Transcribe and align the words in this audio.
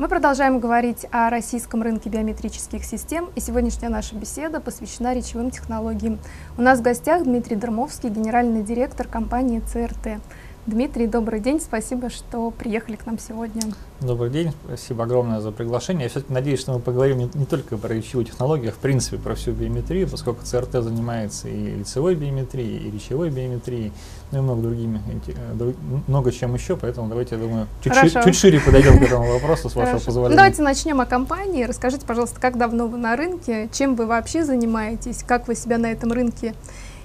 Мы 0.00 0.08
продолжаем 0.08 0.60
говорить 0.60 1.04
о 1.12 1.28
российском 1.28 1.82
рынке 1.82 2.08
биометрических 2.08 2.86
систем, 2.86 3.28
и 3.36 3.40
сегодняшняя 3.40 3.90
наша 3.90 4.14
беседа 4.14 4.58
посвящена 4.58 5.12
речевым 5.12 5.50
технологиям. 5.50 6.18
У 6.56 6.62
нас 6.62 6.78
в 6.78 6.82
гостях 6.82 7.24
Дмитрий 7.24 7.56
Дермовский, 7.56 8.08
генеральный 8.08 8.62
директор 8.62 9.06
компании 9.06 9.60
ЦРТ. 9.60 10.22
Дмитрий, 10.70 11.08
добрый 11.08 11.40
день, 11.40 11.60
спасибо, 11.60 12.10
что 12.10 12.52
приехали 12.52 12.94
к 12.94 13.04
нам 13.04 13.18
сегодня. 13.18 13.60
Добрый 14.00 14.30
день, 14.30 14.52
спасибо 14.66 15.02
огромное 15.02 15.40
за 15.40 15.50
приглашение. 15.50 16.04
Я 16.04 16.08
все-таки 16.10 16.32
надеюсь, 16.32 16.60
что 16.60 16.72
мы 16.72 16.78
поговорим 16.78 17.18
не, 17.18 17.30
не 17.34 17.44
только 17.44 17.76
про 17.76 17.92
речевую 17.92 18.24
технологию, 18.24 18.70
а 18.70 18.72
в 18.72 18.78
принципе 18.78 19.18
про 19.18 19.34
всю 19.34 19.50
биометрию, 19.50 20.08
поскольку 20.08 20.44
ЦРТ 20.44 20.74
занимается 20.74 21.48
и 21.48 21.74
лицевой 21.74 22.14
биометрией, 22.14 22.86
и 22.86 22.90
речевой 22.92 23.30
биометрией, 23.30 23.92
ну 24.30 24.38
и 24.38 24.40
много 24.42 24.62
другими, 24.62 25.02
э, 25.26 25.72
много 26.06 26.30
чем 26.30 26.54
еще, 26.54 26.76
поэтому 26.76 27.08
давайте, 27.08 27.34
я 27.34 27.40
думаю, 27.40 27.66
чуть, 27.82 27.94
ши, 27.94 28.08
чуть 28.08 28.36
шире 28.36 28.60
подойдем 28.60 29.00
к 29.00 29.02
этому 29.02 29.26
вопросу, 29.32 29.68
с 29.68 29.74
вашего 29.74 29.86
Хорошо. 29.86 30.06
позволения. 30.06 30.36
Давайте 30.36 30.62
начнем 30.62 31.00
о 31.00 31.06
компании. 31.06 31.64
Расскажите, 31.64 32.06
пожалуйста, 32.06 32.40
как 32.40 32.56
давно 32.56 32.86
вы 32.86 32.96
на 32.96 33.16
рынке, 33.16 33.68
чем 33.72 33.96
вы 33.96 34.06
вообще 34.06 34.44
занимаетесь, 34.44 35.24
как 35.26 35.48
вы 35.48 35.56
себя 35.56 35.78
на 35.78 35.90
этом 35.90 36.12
рынке 36.12 36.54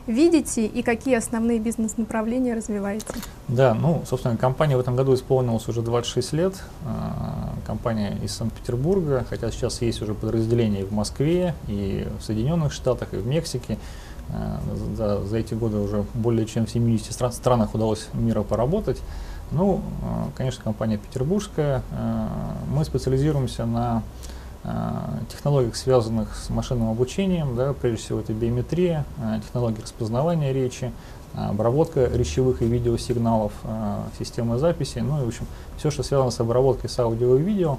видите 0.07 0.65
и 0.65 0.81
какие 0.81 1.15
основные 1.15 1.59
бизнес-направления 1.59 2.53
развиваете? 2.53 3.05
Да, 3.47 3.73
ну, 3.73 4.03
собственно, 4.05 4.37
компания 4.37 4.77
в 4.77 4.79
этом 4.79 4.95
году 4.95 5.13
исполнилась 5.13 5.67
уже 5.67 5.81
26 5.81 6.33
лет. 6.33 6.63
А, 6.85 7.53
компания 7.65 8.17
из 8.23 8.33
Санкт-Петербурга, 8.33 9.25
хотя 9.29 9.51
сейчас 9.51 9.81
есть 9.81 10.01
уже 10.01 10.13
подразделения 10.13 10.81
и 10.81 10.83
в 10.83 10.91
Москве, 10.91 11.55
и 11.67 12.07
в 12.19 12.23
Соединенных 12.23 12.73
Штатах, 12.73 13.13
и 13.13 13.17
в 13.17 13.27
Мексике. 13.27 13.77
А, 14.29 14.59
за, 14.95 15.23
за 15.23 15.37
эти 15.37 15.53
годы 15.53 15.77
уже 15.77 16.05
более 16.13 16.45
чем 16.45 16.65
в 16.65 16.71
70 16.71 17.11
стран, 17.13 17.31
странах 17.31 17.75
удалось 17.75 18.07
мира 18.13 18.43
поработать. 18.43 18.99
Ну, 19.51 19.81
а, 20.03 20.29
конечно, 20.35 20.63
компания 20.63 20.97
петербургская. 20.97 21.83
Мы 22.67 22.83
специализируемся 22.85 23.65
на 23.65 24.03
Э, 24.67 25.19
технологиях, 25.29 25.75
связанных 25.75 26.35
с 26.35 26.49
машинным 26.49 26.89
обучением, 26.89 27.55
да, 27.55 27.73
прежде 27.73 28.03
всего 28.03 28.19
это 28.19 28.33
биометрия, 28.33 29.05
э, 29.19 29.39
технологии 29.45 29.79
распознавания 29.81 30.53
речи, 30.53 30.91
э, 31.35 31.49
обработка 31.49 32.05
речевых 32.05 32.63
и 32.63 32.65
видеосигналов, 32.65 33.51
системы 34.17 34.57
записи, 34.57 34.99
ну 34.99 35.21
и 35.21 35.25
в 35.25 35.27
общем 35.27 35.45
все, 35.77 35.91
что 35.91 36.01
связано 36.01 36.31
с 36.31 36.39
обработкой 36.39 36.89
с 36.89 36.97
аудио 36.97 37.37
и 37.37 37.41
видео. 37.43 37.77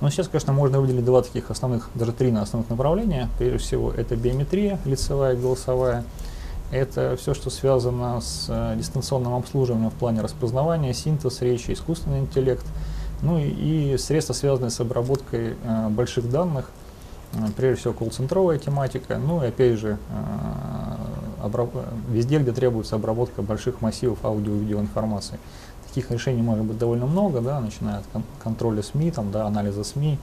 Но 0.00 0.08
сейчас, 0.08 0.28
конечно, 0.28 0.52
можно 0.52 0.80
выделить 0.80 1.04
два 1.04 1.22
таких 1.22 1.50
основных, 1.50 1.90
даже 1.94 2.12
три 2.12 2.30
основных 2.30 2.70
направления. 2.70 3.28
Прежде 3.38 3.58
всего, 3.58 3.90
это 3.90 4.14
биометрия, 4.14 4.78
лицевая 4.84 5.34
голосовая. 5.34 6.04
Это 6.70 7.16
все, 7.20 7.34
что 7.34 7.50
связано 7.50 8.20
с 8.20 8.74
дистанционным 8.78 9.34
обслуживанием 9.34 9.90
в 9.90 9.94
плане 9.94 10.20
распознавания, 10.20 10.94
синтез 10.94 11.40
речи, 11.42 11.72
искусственный 11.72 12.20
интеллект– 12.20 12.64
ну 13.22 13.38
и, 13.38 13.94
и 13.94 13.98
средства, 13.98 14.32
связанные 14.32 14.70
с 14.70 14.80
обработкой 14.80 15.54
э, 15.62 15.88
больших 15.88 16.30
данных, 16.30 16.70
э, 17.32 17.38
прежде 17.56 17.80
всего 17.80 17.94
колл-центровая 17.94 18.58
тематика, 18.58 19.18
ну 19.18 19.42
и 19.42 19.48
опять 19.48 19.78
же 19.78 19.98
э, 20.10 21.66
везде, 22.08 22.38
где 22.38 22.52
требуется 22.52 22.96
обработка 22.96 23.42
больших 23.42 23.80
массивов 23.80 24.24
аудио 24.24 24.54
и 24.54 24.58
видеоинформации. 24.58 25.38
Таких 25.88 26.10
решений 26.10 26.42
может 26.42 26.64
быть 26.64 26.78
довольно 26.78 27.06
много, 27.06 27.40
да, 27.40 27.60
начиная 27.60 27.98
от 27.98 28.06
кон 28.12 28.22
контроля 28.42 28.82
СМИ, 28.82 29.10
там, 29.10 29.30
да, 29.32 29.46
анализа 29.46 29.84
СМИ, 29.84 30.18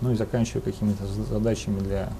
ну 0.00 0.10
и 0.10 0.14
заканчивая 0.16 0.62
какими-то 0.62 1.06
задачами 1.06 1.80
для 1.80 2.10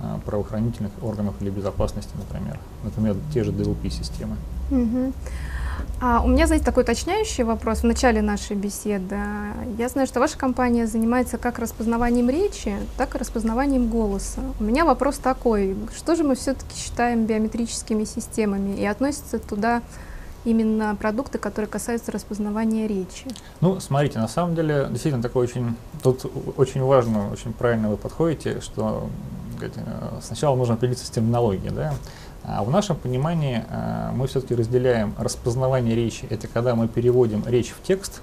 э, 0.00 0.18
правоохранительных 0.24 0.92
органов 1.02 1.34
или 1.40 1.50
безопасности, 1.50 2.12
например. 2.16 2.58
Например, 2.84 3.16
те 3.32 3.42
же 3.42 3.52
DLP-системы. 3.52 4.36
Mm-hmm. 4.70 5.14
А 6.00 6.20
у 6.22 6.28
меня, 6.28 6.46
знаете, 6.46 6.64
такой 6.64 6.82
уточняющий 6.82 7.44
вопрос 7.44 7.80
в 7.80 7.84
начале 7.84 8.22
нашей 8.22 8.56
беседы. 8.56 9.16
Я 9.78 9.88
знаю, 9.88 10.06
что 10.06 10.20
ваша 10.20 10.36
компания 10.36 10.86
занимается 10.86 11.38
как 11.38 11.58
распознаванием 11.58 12.28
речи, 12.28 12.76
так 12.96 13.14
и 13.14 13.18
распознаванием 13.18 13.88
голоса. 13.88 14.40
У 14.60 14.64
меня 14.64 14.84
вопрос 14.84 15.16
такой, 15.16 15.76
что 15.96 16.14
же 16.14 16.24
мы 16.24 16.34
все-таки 16.34 16.76
считаем 16.76 17.24
биометрическими 17.24 18.04
системами 18.04 18.76
и 18.76 18.84
относятся 18.84 19.38
туда 19.38 19.82
именно 20.44 20.94
продукты, 20.94 21.38
которые 21.38 21.68
касаются 21.68 22.12
распознавания 22.12 22.86
речи? 22.86 23.26
Ну, 23.60 23.80
смотрите, 23.80 24.18
на 24.18 24.28
самом 24.28 24.54
деле, 24.54 24.86
действительно, 24.90 25.22
такой 25.22 25.44
очень, 25.44 25.76
тут 26.02 26.30
очень 26.56 26.82
важно, 26.82 27.30
очень 27.30 27.52
правильно 27.52 27.90
вы 27.90 27.96
подходите, 27.96 28.60
что 28.60 29.08
сначала 30.22 30.54
нужно 30.54 30.74
определиться 30.74 31.06
с 31.06 31.10
терминологией, 31.10 31.72
да, 31.72 31.94
а 32.48 32.62
в 32.62 32.70
нашем 32.70 32.94
понимании 32.94 33.64
э, 33.68 34.10
мы 34.14 34.28
все-таки 34.28 34.54
разделяем 34.54 35.14
распознавание 35.18 35.96
речи. 35.96 36.26
Это 36.30 36.46
когда 36.46 36.76
мы 36.76 36.86
переводим 36.86 37.42
речь 37.44 37.70
в 37.70 37.84
текст, 37.84 38.22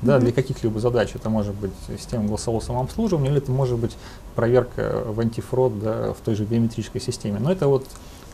да, 0.00 0.16
mm-hmm. 0.16 0.20
для 0.20 0.32
каких-либо 0.32 0.78
задач. 0.78 1.10
Это 1.14 1.28
может 1.28 1.54
быть 1.56 1.72
система 1.88 2.26
голосового 2.26 2.60
самообслуживания, 2.60 3.30
или 3.30 3.38
это 3.38 3.50
может 3.50 3.76
быть 3.78 3.96
проверка 4.36 5.02
в 5.06 5.18
антифрод 5.18 5.80
да, 5.80 6.12
в 6.12 6.18
той 6.24 6.36
же 6.36 6.44
биометрической 6.44 7.00
системе. 7.00 7.38
Но 7.40 7.50
это 7.50 7.66
вот 7.66 7.84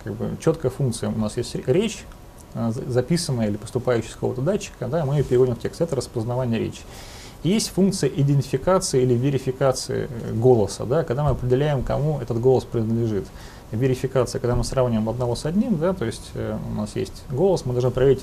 как 0.05 0.15
бы 0.15 0.37
четкая 0.43 0.71
функция. 0.71 1.09
У 1.09 1.19
нас 1.19 1.39
есть 1.39 1.55
речь, 1.67 2.05
э, 2.53 2.71
записанная 2.89 3.49
или 3.49 3.57
поступающая 3.57 4.11
с 4.11 4.15
какого-то 4.15 4.43
датчика, 4.43 4.89
да, 4.89 5.07
мы 5.07 5.17
ее 5.17 5.25
переводим 5.25 5.57
в 5.57 5.61
текст. 5.61 5.81
Это 5.81 5.97
распознавание 5.97 6.61
речи. 6.61 6.83
И 7.45 7.49
есть 7.49 7.71
функция 7.71 8.11
идентификации 8.11 9.03
или 9.03 9.15
верификации 9.15 10.07
э, 10.11 10.35
голоса, 10.35 10.85
да, 10.85 11.03
когда 11.03 11.25
мы 11.25 11.31
определяем, 11.31 11.83
кому 11.83 12.21
этот 12.21 12.39
голос 12.41 12.65
принадлежит 12.65 13.25
верификация, 13.73 14.41
когда 14.41 14.57
мы 14.57 14.65
сравниваем 14.65 15.09
одного 15.09 15.35
с 15.35 15.47
одним, 15.47 15.79
да, 15.79 15.93
то 15.93 16.05
есть 16.05 16.31
э, 16.35 16.59
у 16.71 16.75
нас 16.75 16.97
есть 16.97 17.23
голос, 17.31 17.65
мы 17.65 17.73
должны 17.73 17.91
проверить, 17.91 18.23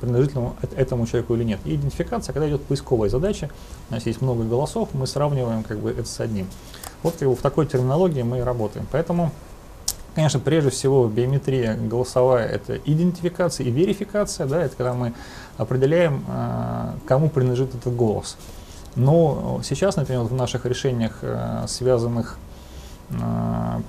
принадлежит 0.00 0.34
ли 0.34 0.40
он 0.40 0.52
этому 0.76 1.06
человеку 1.06 1.34
или 1.34 1.44
нет. 1.44 1.60
И 1.64 1.74
идентификация, 1.74 2.32
когда 2.32 2.48
идет 2.48 2.62
поисковая 2.62 3.08
задача, 3.08 3.50
у 3.90 3.94
нас 3.94 4.06
есть 4.06 4.22
много 4.22 4.44
голосов, 4.44 4.90
мы 4.92 5.06
сравниваем 5.06 5.62
как 5.64 5.78
бы 5.78 5.90
это 5.90 6.04
с 6.04 6.20
одним. 6.20 6.46
Вот 7.02 7.14
как 7.18 7.28
бы, 7.28 7.34
в 7.34 7.40
такой 7.40 7.66
терминологии 7.66 8.22
мы 8.22 8.38
и 8.38 8.40
работаем. 8.40 8.86
Поэтому, 8.92 9.32
конечно, 10.14 10.38
прежде 10.40 10.70
всего 10.70 11.08
биометрия 11.08 11.74
голосовая– 11.76 12.46
это 12.48 12.76
идентификация 12.76 13.66
и 13.66 13.70
верификация, 13.70 14.46
да, 14.46 14.62
это 14.62 14.76
когда 14.76 14.94
мы 14.94 15.12
определяем, 15.56 16.24
э, 16.28 16.92
кому 17.06 17.28
принадлежит 17.30 17.74
этот 17.74 17.94
голос. 17.94 18.36
Но 18.94 19.60
сейчас, 19.64 19.96
например, 19.96 20.22
в 20.22 20.32
наших 20.32 20.66
решениях, 20.66 21.18
э, 21.22 21.64
связанных 21.68 22.36
а, 22.36 22.47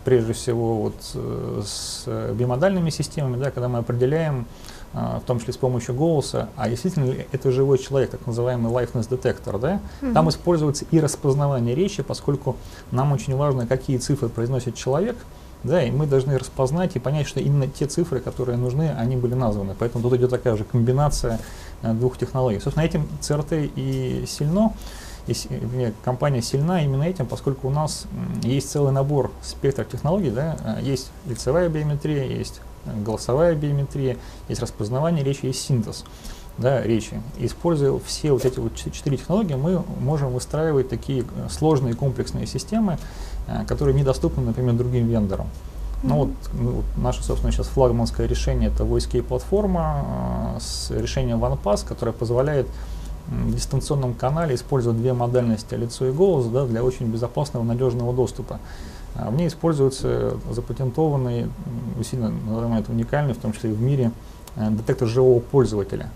прежде 0.05 0.31
всего 0.31 0.81
вот 0.81 0.95
э, 1.13 1.61
с 1.65 2.05
бимодальными 2.33 2.89
системами, 2.89 3.35
да, 3.35 3.51
когда 3.51 3.67
мы 3.67 3.79
определяем, 3.79 4.45
а, 4.91 5.19
в 5.19 5.23
том 5.23 5.39
числе 5.39 5.53
с 5.53 5.57
помощью 5.57 5.93
голоса, 5.93 6.49
а 6.55 6.67
действительно 6.67 7.05
ли 7.05 7.27
это 7.31 7.51
живой 7.51 7.77
человек, 7.77 8.09
так 8.09 8.25
называемый 8.25 8.71
liveness 8.71 9.07
детектор, 9.07 9.59
да, 9.59 9.81
mm-hmm. 10.01 10.13
там 10.13 10.29
используется 10.29 10.85
и 10.89 10.99
распознавание 10.99 11.75
речи, 11.75 12.01
поскольку 12.01 12.55
нам 12.89 13.11
очень 13.11 13.35
важно, 13.35 13.67
какие 13.67 13.97
цифры 13.97 14.29
произносит 14.29 14.73
человек, 14.73 15.15
да, 15.63 15.83
и 15.83 15.91
мы 15.91 16.07
должны 16.07 16.37
распознать 16.39 16.95
и 16.95 16.99
понять, 16.99 17.27
что 17.27 17.39
именно 17.39 17.67
те 17.67 17.85
цифры, 17.85 18.19
которые 18.19 18.57
нужны, 18.57 18.91
они 18.97 19.15
были 19.15 19.35
названы. 19.35 19.75
Поэтому 19.77 20.01
тут 20.01 20.13
идет 20.13 20.31
такая 20.31 20.55
же 20.55 20.63
комбинация 20.63 21.39
э, 21.83 21.93
двух 21.93 22.17
технологий. 22.17 22.59
Собственно, 22.59 22.85
этим 22.85 23.07
CRT 23.21 23.73
и 23.75 24.25
сильно 24.25 24.73
и 25.31 25.93
компания 26.03 26.41
сильна 26.41 26.83
именно 26.83 27.03
этим, 27.03 27.25
поскольку 27.25 27.67
у 27.67 27.71
нас 27.71 28.05
есть 28.43 28.69
целый 28.71 28.91
набор 28.91 29.31
спектров 29.41 29.89
технологий, 29.89 30.31
да, 30.31 30.57
а, 30.63 30.81
есть 30.81 31.11
лицевая 31.25 31.69
биометрия, 31.69 32.25
есть 32.25 32.61
э, 32.85 33.01
голосовая 33.03 33.55
биометрия, 33.55 34.17
есть 34.47 34.61
распознавание 34.61 35.23
речи, 35.23 35.45
есть 35.45 35.61
синтез 35.61 36.05
да, 36.59 36.81
речи. 36.81 37.21
Используя 37.37 37.97
все 37.99 38.31
вот 38.31 38.45
эти 38.45 38.59
вот 38.59 38.75
четыре 38.75 39.17
технологии, 39.17 39.55
мы 39.55 39.81
можем 40.01 40.33
выстраивать 40.33 40.89
такие 40.89 41.23
э, 41.23 41.47
сложные 41.49 41.95
комплексные 41.95 42.45
системы, 42.45 42.97
э, 43.47 43.65
которые 43.65 43.95
недоступны, 43.95 44.43
например, 44.43 44.73
другим 44.73 45.07
вендорам. 45.07 45.47
Ну, 46.03 46.15
вот, 46.15 46.29
ну, 46.53 46.71
вот 46.71 46.85
наше, 46.97 47.23
собственно, 47.23 47.51
сейчас 47.51 47.67
флагманское 47.67 48.27
решение 48.27 48.69
это 48.69 48.83
VoiceKey 48.83 49.21
платформа 49.21 50.55
э, 50.55 50.59
с 50.59 50.91
решением 50.91 51.43
OnePass, 51.43 51.85
которое 51.87 52.11
позволяет 52.11 52.67
дистанционном 53.53 54.13
канале 54.13 54.55
используют 54.55 54.97
две 54.97 55.13
модальности 55.13 55.75
лицо 55.75 56.07
и 56.07 56.11
голос 56.11 56.47
да, 56.47 56.65
для 56.65 56.83
очень 56.83 57.07
безопасного 57.07 57.63
надежного 57.63 58.13
доступа. 58.13 58.59
А 59.15 59.29
в 59.29 59.35
ней 59.35 59.47
используется 59.47 60.37
запатентованный, 60.51 61.49
сильно 62.09 62.29
назовем 62.29 62.83
уникальный, 62.89 63.33
в 63.33 63.37
том 63.37 63.53
числе 63.53 63.71
и 63.71 63.73
в 63.73 63.81
мире, 63.81 64.11
э, 64.55 64.69
детектор 64.71 65.07
живого 65.07 65.39
пользователя, 65.39 66.09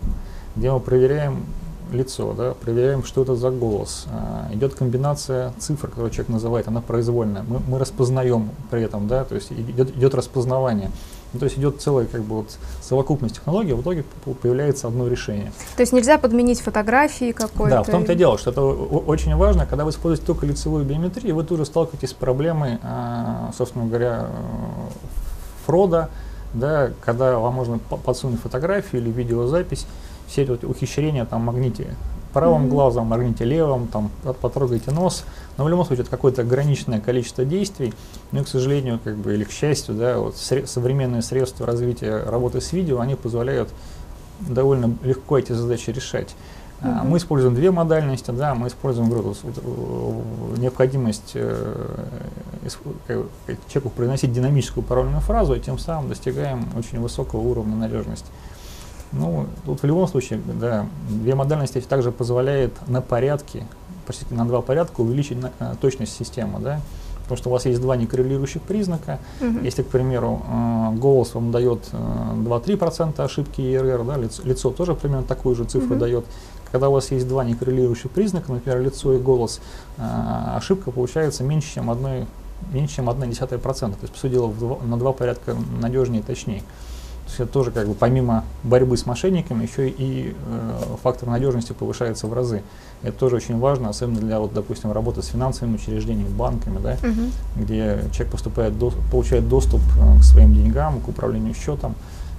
где 0.56 0.72
мы 0.72 0.80
проверяем 0.80 1.46
лицо, 1.92 2.34
да, 2.34 2.54
проверяем, 2.54 3.04
что 3.04 3.24
это 3.24 3.36
за 3.36 3.52
голос. 3.52 4.06
А, 4.10 4.50
идет 4.54 4.74
комбинация 4.74 5.54
цифр, 5.60 5.88
которую 5.90 6.12
человек 6.12 6.30
называет, 6.30 6.68
она 6.68 6.82
произвольная. 6.82 7.44
Мы, 7.44 7.60
мы 7.68 7.80
распознаем 7.80 8.50
при 8.72 8.82
этом, 8.82 9.08
да, 9.08 9.24
то 9.24 9.36
есть 9.36 9.52
идет, 9.52 9.96
идет 9.96 10.16
распознавание. 10.16 10.90
Ну, 11.34 11.40
то 11.40 11.46
есть 11.46 11.58
идет 11.58 11.82
целая 11.82 12.06
как 12.06 12.22
бы 12.22 12.36
вот 12.36 12.58
совокупность 12.82 13.36
технологий, 13.36 13.74
в 13.74 13.82
итоге 13.82 14.06
появляется 14.42 14.88
одно 14.88 15.08
решение. 15.08 15.52
То 15.76 15.82
есть 15.82 15.92
нельзя 15.92 16.20
подменить 16.20 16.62
фотографии 16.62 17.32
какой-то? 17.32 17.78
Да, 17.78 17.84
в 17.84 17.90
том-то 17.90 18.14
и 18.14 18.16
дело, 18.16 18.38
что 18.38 18.52
это 18.52 18.62
очень 18.62 19.36
важно, 19.36 19.66
когда 19.66 19.84
вы 19.84 19.92
используете 19.92 20.28
только 20.28 20.46
лицевую 20.46 20.86
биометрию, 20.86 21.36
вы 21.36 21.44
тоже 21.44 21.66
сталкиваетесь 21.66 22.12
с 22.12 22.14
проблемой, 22.14 22.78
а, 22.84 23.52
собственно 23.58 23.86
говоря, 23.86 24.28
фрода, 25.66 26.10
да, 26.54 26.92
когда 27.02 27.40
вам 27.40 27.56
можно 27.56 27.80
подсунуть 27.80 28.40
фотографию 28.40 29.02
или 29.02 29.10
видеозапись, 29.10 29.88
все 30.28 30.44
эти 30.44 30.52
вот 30.52 30.64
ухищрения, 30.64 31.26
там, 31.26 31.42
магнити, 31.42 31.88
правым 32.34 32.66
mm-hmm. 32.66 32.70
глазом, 32.70 33.06
моргните 33.08 33.46
левым, 33.46 33.88
там, 33.88 34.10
потрогайте 34.42 34.92
нос. 34.92 35.24
Но 35.58 35.64
в 35.64 35.70
любом 35.70 35.86
случае 35.86 36.02
это 36.02 36.12
какое-то 36.12 36.42
ограниченное 36.42 37.00
количество 37.00 37.46
действий. 37.46 37.94
Ну 38.32 38.42
и, 38.42 38.44
к 38.44 38.48
сожалению, 38.48 39.00
как 39.04 39.16
бы, 39.18 39.36
или 39.36 39.44
к 39.44 39.52
счастью, 39.52 39.96
да, 39.96 40.18
вот 40.18 40.36
сре- 40.36 40.66
современные 40.66 41.22
средства 41.22 41.68
развития 41.68 42.24
работы 42.26 42.60
с 42.60 42.74
видео, 42.74 43.00
они 43.00 43.16
позволяют 43.16 43.70
довольно 44.40 44.96
легко 45.04 45.38
эти 45.38 45.54
задачи 45.54 45.92
решать. 45.92 46.36
Uh-huh. 46.82 47.06
Мы 47.06 47.18
используем 47.18 47.56
две 47.56 47.72
модальности, 47.72 48.32
да, 48.32 48.56
мы 48.56 48.68
используем 48.68 49.10
говорю, 49.10 49.34
необходимость 50.58 51.32
э, 51.36 51.76
человеку 53.70 53.90
произносить 53.90 54.34
динамическую 54.34 54.84
парольную 54.84 55.22
фразу, 55.22 55.54
и 55.54 55.62
тем 55.62 55.80
самым 55.80 56.10
достигаем 56.10 56.68
очень 56.78 57.00
высокого 57.00 57.40
уровня 57.40 57.76
надежности. 57.76 58.28
Ну, 59.14 59.46
тут 59.66 59.82
в 59.84 59.86
любом 59.86 60.08
случае, 60.08 60.42
да, 60.60 60.86
две 61.10 61.36
модальности 61.36 61.80
также 61.82 62.12
позволяет 62.12 62.74
на 62.88 63.02
порядке, 63.02 63.64
почти 64.08 64.26
на 64.32 64.46
два 64.46 64.62
порядка 64.62 65.02
увеличить 65.02 65.42
на, 65.42 65.52
а, 65.60 65.76
точность 65.76 66.16
системы, 66.16 66.60
да, 66.60 66.82
потому 67.24 67.38
что 67.38 67.50
у 67.50 67.54
вас 67.54 67.66
есть 67.66 67.80
два 67.80 67.96
некоррелирующих 67.96 68.62
признака. 68.62 69.20
Uh-huh. 69.40 69.64
Если, 69.64 69.84
к 69.84 69.88
примеру, 69.88 70.42
э, 70.46 70.92
голос 70.96 71.34
вам 71.36 71.52
дает 71.52 71.88
э, 71.92 71.98
2-3% 71.98 73.22
ошибки 73.22 73.62
ЕРР, 73.62 74.04
да, 74.04 74.18
лицо, 74.18 74.42
лицо 74.44 74.72
тоже 74.72 74.94
примерно 74.94 75.24
такую 75.24 75.56
же 75.56 75.64
цифру 75.64 75.96
uh-huh. 75.96 76.00
дает. 76.00 76.26
Когда 76.72 76.90
у 76.90 76.92
вас 76.92 77.12
есть 77.12 77.28
два 77.28 77.46
некоррелирующих 77.46 78.12
признака, 78.12 78.52
например, 78.52 78.82
лицо 78.82 79.14
и 79.14 79.20
голос, 79.20 79.62
э, 79.98 80.02
ошибка 80.56 80.92
получается 80.92 81.44
меньше, 81.44 81.76
чем 81.76 81.90
одной 81.90 82.26
меньше, 82.74 82.96
чем 82.96 83.10
1,1%. 83.10 83.60
То 83.60 83.98
есть, 84.02 84.14
по 84.14 84.20
сути 84.20 84.34
дела, 84.34 84.52
на 84.84 84.98
два 84.98 85.14
порядка 85.14 85.56
надежнее 85.80 86.22
и 86.22 86.24
точнее 86.24 86.64
это 87.40 87.52
тоже 87.52 87.72
как 87.72 87.88
бы 87.88 87.94
помимо 87.94 88.44
борьбы 88.64 88.98
с 88.98 89.06
мошенниками 89.06 89.64
еще 89.64 89.90
и 89.90 90.36
э, 90.36 90.96
фактор 91.02 91.30
надежности 91.30 91.74
повышается 91.74 92.28
в 92.28 92.34
разы. 92.34 92.64
Это 93.02 93.18
тоже 93.18 93.38
очень 93.38 93.60
важно, 93.60 93.90
особенно 93.90 94.20
для, 94.20 94.40
вот, 94.40 94.54
допустим, 94.54 94.92
работы 94.92 95.22
с 95.22 95.28
финансовыми 95.28 95.76
учреждениями, 95.76 96.30
банками, 96.30 96.80
да, 96.82 96.98
угу. 97.02 97.30
где 97.56 98.04
человек 98.12 98.32
поступает, 98.32 98.78
до, 98.78 98.92
получает 99.12 99.48
доступ 99.48 99.82
э, 100.00 100.20
к 100.20 100.24
своим 100.24 100.54
деньгам, 100.54 101.00
к 101.02 101.08
управлению 101.08 101.54
счетом. 101.54 101.96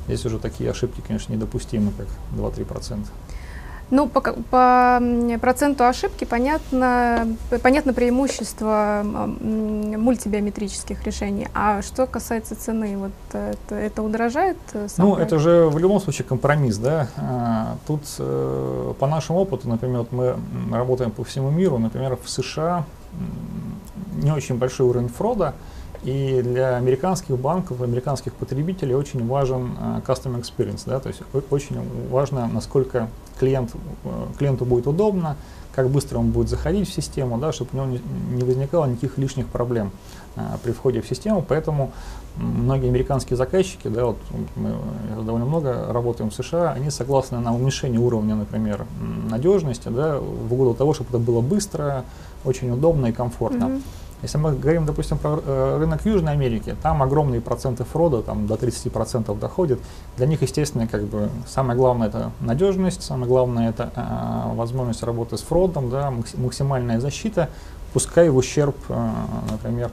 Здесь 0.07 0.25
уже 0.27 0.39
такие 0.39 0.71
ошибки, 0.71 1.03
конечно, 1.07 1.33
недопустимы, 1.33 1.93
как 1.97 2.07
2-3%. 2.39 2.99
Ну, 3.95 4.09
по, 4.09 4.21
по 4.21 5.01
проценту 5.41 5.85
ошибки 5.85 6.25
понятно, 6.25 7.29
понятно 7.63 7.93
преимущество 7.93 9.03
мультибиометрических 9.05 11.05
решений. 11.05 11.47
А 11.55 11.81
что 11.81 12.07
касается 12.07 12.57
цены, 12.57 12.97
вот 12.97 13.13
это, 13.33 13.75
это 13.77 14.03
удорожает? 14.03 14.57
Э, 14.73 14.89
ну, 14.97 15.15
это 15.15 15.39
же 15.39 15.69
в 15.69 15.79
любом 15.79 16.01
случае 16.01 16.27
компромисс, 16.27 16.79
да. 16.79 17.07
А, 17.17 17.77
тут 17.87 18.01
э, 18.19 18.95
по 18.99 19.07
нашему 19.07 19.39
опыту, 19.39 19.69
например, 19.69 19.99
вот 19.99 20.11
мы 20.11 20.37
работаем 20.73 21.13
по 21.13 21.23
всему 21.23 21.51
миру, 21.51 21.79
например, 21.79 22.19
в 22.21 22.29
США 22.29 22.85
не 24.17 24.33
очень 24.33 24.57
большой 24.57 24.89
уровень 24.89 25.09
фрода, 25.09 25.55
и 26.05 26.43
для 26.43 26.77
американских 26.77 27.39
банков, 27.39 27.81
американских 27.81 28.35
потребителей 28.35 28.95
очень 28.95 29.27
важен 29.27 29.71
uh, 29.81 30.05
customer 30.05 30.41
experience, 30.41 30.83
да, 30.85 31.01
то 31.01 31.09
есть 31.09 31.23
очень 31.51 31.79
важно, 32.11 32.47
насколько 32.47 33.09
клиент, 33.39 33.75
uh, 34.05 34.37
клиенту 34.37 34.67
будет 34.67 34.87
удобно, 34.87 35.37
как 35.75 35.89
быстро 35.89 36.19
он 36.19 36.31
будет 36.31 36.51
заходить 36.51 36.89
в 36.89 36.93
систему, 36.93 37.39
да, 37.39 37.53
чтобы 37.53 37.71
у 37.73 37.87
него 37.87 37.99
не, 38.33 38.45
возникало 38.45 38.85
никаких 38.85 39.17
лишних 39.17 39.47
проблем 39.47 39.93
uh, 40.37 40.43
при 40.63 40.73
входе 40.73 41.01
в 41.01 41.09
систему. 41.09 41.43
Поэтому 41.47 41.91
многие 42.37 42.89
американские 42.89 43.39
заказчики, 43.39 43.89
да, 43.89 44.05
вот 44.05 44.19
мы 44.57 44.75
довольно 45.25 45.47
много 45.47 45.87
работаем 45.91 46.29
в 46.29 46.35
США, 46.35 46.73
они 46.73 46.91
согласны 46.91 47.39
на 47.39 47.55
уменьшение 47.55 47.99
уровня, 47.99 48.35
например, 48.35 48.85
надежности, 49.31 49.89
да, 49.89 50.19
в 50.19 50.53
угоду 50.53 50.75
того, 50.75 50.93
чтобы 50.93 51.09
это 51.09 51.19
было 51.19 51.41
быстро, 51.41 52.05
очень 52.45 52.71
удобно 52.71 53.07
и 53.07 53.13
комфортно. 53.13 53.65
Mm-hmm. 53.65 53.83
Если 54.25 54.39
мы 54.39 54.53
говорим, 54.57 54.87
допустим, 54.87 55.19
про 55.19 55.39
э, 55.45 55.77
рынок 55.79 56.07
Южной 56.07 56.33
Америки, 56.33 56.75
там 56.83 57.03
огромные 57.03 57.43
проценты 57.43 57.85
фрода, 57.85 58.23
там 58.23 58.47
до 58.47 58.55
30% 58.55 59.39
доходит. 59.39 59.81
Для 60.17 60.27
них, 60.27 60.41
естественно, 60.41 60.87
как 60.87 61.03
бы 61.05 61.29
самое 61.47 61.79
главное 61.79 62.09
это 62.09 62.31
надежность, 62.41 63.03
самое 63.03 63.29
главное 63.29 63.69
это 63.69 63.93
э, 63.95 64.57
возможность 64.57 65.03
работы 65.03 65.37
с 65.37 65.43
фродом, 65.43 65.91
да, 65.91 66.11
максимальная 66.39 67.01
защита, 67.01 67.51
пускай 67.93 68.31
в 68.31 68.37
ущерб, 68.39 68.77
э, 68.89 69.11
например, 69.51 69.91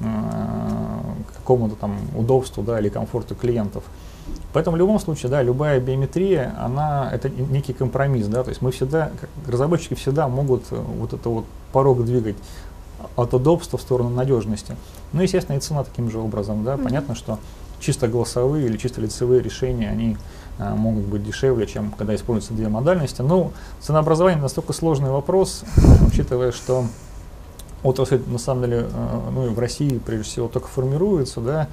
э, 0.00 0.06
какому-то 1.36 1.76
там 1.76 1.98
удобству 2.16 2.62
да, 2.62 2.80
или 2.80 2.88
комфорту 2.88 3.34
клиентов. 3.34 3.84
Поэтому 4.54 4.76
в 4.76 4.78
любом 4.78 4.98
случае, 4.98 5.28
да, 5.28 5.42
любая 5.42 5.80
биометрия, 5.80 6.54
она 6.58 7.10
это 7.12 7.28
некий 7.28 7.74
компромисс, 7.74 8.26
да, 8.26 8.42
то 8.42 8.48
есть 8.48 8.62
мы 8.62 8.70
всегда, 8.70 9.10
разработчики 9.46 9.92
всегда 9.92 10.28
могут 10.28 10.62
вот 10.70 11.12
это 11.12 11.28
вот 11.28 11.44
порог 11.72 12.06
двигать 12.06 12.36
от 13.16 13.34
удобства 13.34 13.78
в 13.78 13.82
сторону 13.82 14.10
надежности. 14.10 14.76
Ну, 15.12 15.22
естественно, 15.22 15.56
и 15.56 15.60
цена 15.60 15.84
таким 15.84 16.10
же 16.10 16.18
образом, 16.18 16.64
да, 16.64 16.74
mm-hmm. 16.74 16.84
понятно, 16.84 17.14
что 17.14 17.38
чисто 17.80 18.08
голосовые 18.08 18.66
или 18.66 18.76
чисто 18.76 19.00
лицевые 19.00 19.42
решения, 19.42 19.88
они 19.90 20.16
а, 20.58 20.74
могут 20.74 21.04
быть 21.04 21.24
дешевле, 21.24 21.66
чем 21.66 21.92
когда 21.92 22.14
используются 22.14 22.54
две 22.54 22.68
модальности. 22.68 23.22
Но 23.22 23.52
ценообразование 23.80 24.40
настолько 24.40 24.72
сложный 24.72 25.10
вопрос, 25.10 25.64
учитывая, 26.06 26.52
что 26.52 26.86
отрасль 27.82 28.22
на 28.26 28.38
самом 28.38 28.62
деле, 28.62 28.86
а, 28.92 29.30
ну 29.30 29.46
и 29.46 29.48
в 29.50 29.58
России 29.58 29.98
прежде 29.98 30.24
всего 30.24 30.48
только 30.48 30.68
формируется, 30.68 31.40
да, 31.40 31.68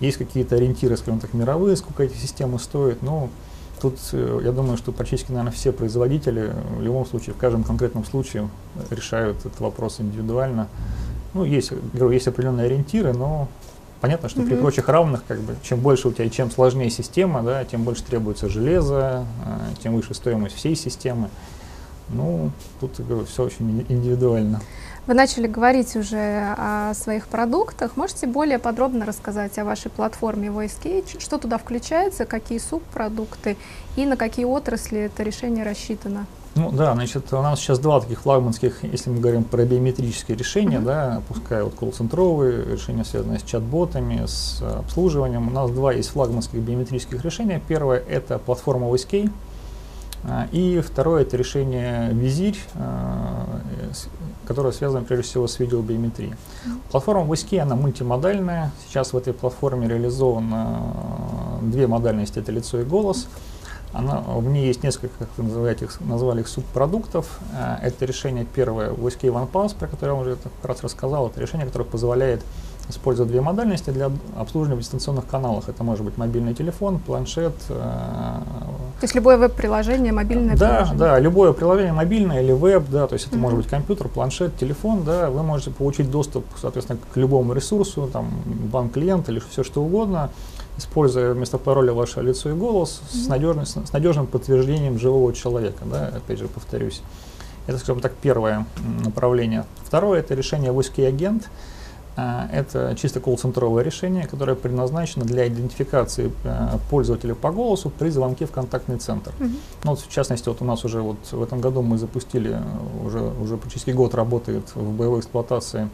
есть 0.00 0.18
какие-то 0.18 0.56
ориентиры, 0.56 0.96
скажем 0.96 1.20
так, 1.20 1.32
мировые, 1.34 1.76
сколько 1.76 2.02
эти 2.02 2.16
системы 2.16 2.58
стоят, 2.58 3.02
но 3.02 3.28
Тут, 3.84 3.98
э, 4.12 4.40
я 4.42 4.52
думаю, 4.52 4.78
что 4.78 4.92
практически, 4.92 5.30
наверное, 5.30 5.52
все 5.52 5.70
производители 5.70 6.54
в 6.78 6.80
любом 6.80 7.04
случае, 7.04 7.34
в 7.34 7.36
каждом 7.36 7.64
конкретном 7.64 8.06
случае 8.06 8.48
решают 8.88 9.40
этот 9.40 9.60
вопрос 9.60 10.00
индивидуально. 10.00 10.68
Ну, 11.34 11.44
есть, 11.44 11.70
говорю, 11.92 12.10
есть 12.10 12.26
определенные 12.26 12.64
ориентиры, 12.64 13.12
но 13.12 13.46
понятно, 14.00 14.30
что 14.30 14.40
mm-hmm. 14.40 14.46
при 14.46 14.54
прочих 14.54 14.88
равных, 14.88 15.22
как 15.28 15.38
бы, 15.40 15.54
чем 15.62 15.80
больше 15.80 16.08
у 16.08 16.12
тебя, 16.12 16.30
чем 16.30 16.50
сложнее 16.50 16.88
система, 16.88 17.42
да, 17.42 17.62
тем 17.66 17.82
больше 17.82 18.02
требуется 18.04 18.48
железа, 18.48 19.26
э, 19.44 19.82
тем 19.82 19.96
выше 19.96 20.14
стоимость 20.14 20.56
всей 20.56 20.76
системы. 20.76 21.28
Ну, 22.08 22.52
тут, 22.80 22.98
говорю, 23.00 23.26
все 23.26 23.44
очень 23.44 23.84
индивидуально. 23.90 24.62
Вы 25.06 25.12
начали 25.12 25.46
говорить 25.46 25.96
уже 25.96 26.54
о 26.56 26.94
своих 26.94 27.26
продуктах. 27.28 27.96
Можете 27.96 28.26
более 28.26 28.58
подробно 28.58 29.04
рассказать 29.04 29.58
о 29.58 29.64
вашей 29.64 29.90
платформе 29.90 30.48
VoiceCage? 30.48 31.20
Что 31.20 31.36
туда 31.36 31.58
включается, 31.58 32.24
какие 32.24 32.58
субпродукты 32.58 33.58
и 33.96 34.06
на 34.06 34.16
какие 34.16 34.46
отрасли 34.46 35.00
это 35.00 35.22
решение 35.22 35.62
рассчитано? 35.62 36.24
Ну 36.54 36.70
да, 36.70 36.94
значит, 36.94 37.32
у 37.32 37.42
нас 37.42 37.58
сейчас 37.58 37.80
два 37.80 38.00
таких 38.00 38.20
флагманских, 38.20 38.84
если 38.84 39.10
мы 39.10 39.18
говорим 39.18 39.42
про 39.42 39.64
биометрические 39.64 40.38
решения, 40.38 40.76
mm-hmm. 40.76 40.84
да, 40.84 41.22
пускай 41.28 41.62
вот 41.64 41.74
колл-центровые 41.74 42.72
решения, 42.72 43.04
связанные 43.04 43.40
с 43.40 43.42
чат-ботами, 43.42 44.24
с 44.24 44.62
обслуживанием. 44.62 45.48
У 45.48 45.50
нас 45.50 45.70
два 45.72 45.92
есть 45.92 46.10
флагманских 46.10 46.60
биометрических 46.60 47.22
решения. 47.24 47.60
Первое– 47.66 47.98
это 48.08 48.38
платформа 48.38 48.86
а, 48.86 49.34
и 50.52 50.80
второе– 50.80 51.22
это 51.24 51.36
решение 51.36 52.10
Визирь, 52.12 52.58
а, 52.74 53.60
которое 54.46 54.72
связано 54.72 55.04
прежде 55.04 55.24
всего 55.24 55.46
с 55.46 55.58
видеобиометрией. 55.58 56.34
Платформа 56.90 57.24
WSK, 57.32 57.58
она 57.58 57.76
мультимодальная. 57.76 58.70
Сейчас 58.86 59.12
в 59.12 59.16
этой 59.16 59.32
платформе 59.32 59.88
реализовано 59.88 61.60
две 61.62 61.86
модальности– 61.86 62.38
это 62.40 62.52
лицо 62.52 62.80
и 62.80 62.84
голос. 62.84 63.26
Она, 63.92 64.20
в 64.20 64.44
ней 64.48 64.66
есть 64.66 64.82
несколько, 64.82 65.14
как 65.20 65.28
вы 65.36 65.44
называете, 65.44 65.88
назвали 66.00 66.40
их 66.40 66.48
субпродуктов. 66.48 67.38
А, 67.52 67.78
это 67.82 68.04
решение 68.04 68.44
первое 68.44 68.90
WSK 68.90 69.30
OnePass, 69.30 69.76
про 69.78 69.86
которое 69.86 70.14
я 70.14 70.20
уже 70.20 70.36
как 70.36 70.52
раз 70.62 70.82
рассказал. 70.82 71.28
Это 71.28 71.40
решение, 71.40 71.66
которое 71.66 71.84
позволяет 71.84 72.42
используя 72.88 73.26
две 73.26 73.40
модальности 73.40 73.90
для 73.90 74.10
обслуживания 74.36 74.76
в 74.76 74.80
дистанционных 74.80 75.26
каналах. 75.26 75.68
Это 75.68 75.82
может 75.84 76.04
быть 76.04 76.16
мобильный 76.16 76.54
телефон, 76.54 76.98
планшет. 76.98 77.54
Э, 77.68 77.74
то 77.74 79.02
есть 79.02 79.14
любое 79.14 79.36
веб-приложение, 79.38 80.12
мобильное 80.12 80.56
да, 80.56 80.68
приложение? 80.68 80.98
Да, 80.98 81.18
любое 81.18 81.52
приложение 81.52 81.92
мобильное 81.92 82.42
или 82.42 82.52
веб, 82.52 82.84
да, 82.90 83.06
то 83.06 83.14
есть 83.14 83.26
это 83.26 83.36
mm-hmm. 83.36 83.40
может 83.40 83.58
быть 83.58 83.68
компьютер, 83.68 84.08
планшет, 84.08 84.56
телефон, 84.56 85.04
да, 85.04 85.30
вы 85.30 85.42
можете 85.42 85.70
получить 85.70 86.10
доступ, 86.10 86.44
соответственно, 86.60 86.98
к 87.12 87.16
любому 87.16 87.52
ресурсу, 87.54 88.08
там, 88.12 88.30
банк-клиент 88.44 89.28
или 89.28 89.40
все 89.50 89.64
что 89.64 89.82
угодно, 89.82 90.30
используя 90.76 91.32
вместо 91.32 91.58
пароля 91.58 91.92
ваше 91.92 92.20
лицо 92.20 92.50
и 92.50 92.52
голос 92.52 93.00
mm-hmm. 93.00 93.24
с, 93.24 93.28
надежным, 93.28 93.66
с 93.66 93.92
надежным 93.92 94.26
подтверждением 94.26 94.98
живого 94.98 95.32
человека, 95.32 95.84
да, 95.84 96.08
опять 96.08 96.38
же 96.38 96.48
повторюсь. 96.48 97.02
Это, 97.66 97.78
скажем 97.78 98.00
так, 98.00 98.12
первое 98.12 98.66
направление. 99.04 99.64
Второе– 99.84 100.20
это 100.20 100.34
решение 100.34 100.70
«Войский 100.70 101.08
агент», 101.08 101.44
а, 101.44 101.73
это 102.16 102.94
чисто 102.96 103.20
колл-центровое 103.20 103.82
решение, 103.82 104.26
которое 104.26 104.54
предназначено 104.54 105.24
для 105.24 105.48
идентификации 105.48 106.30
э, 106.44 106.78
пользователя 106.88 107.34
по 107.34 107.50
голосу 107.50 107.90
при 107.90 108.08
звонке 108.10 108.46
в 108.46 108.52
контактный 108.52 108.98
центр. 108.98 109.32
Uh-huh. 109.40 109.50
Ну, 109.82 109.90
вот, 109.90 110.00
в 110.00 110.08
частности, 110.08 110.48
вот 110.48 110.62
у 110.62 110.64
нас 110.64 110.84
уже 110.84 111.00
вот 111.02 111.18
в 111.32 111.42
этом 111.42 111.60
году 111.60 111.82
мы 111.82 111.98
запустили, 111.98 112.56
уже, 113.04 113.20
уже 113.20 113.56
практически 113.56 113.90
год 113.90 114.14
работает 114.14 114.74
в 114.76 114.92
боевой 114.96 115.20
эксплуатации 115.20 115.88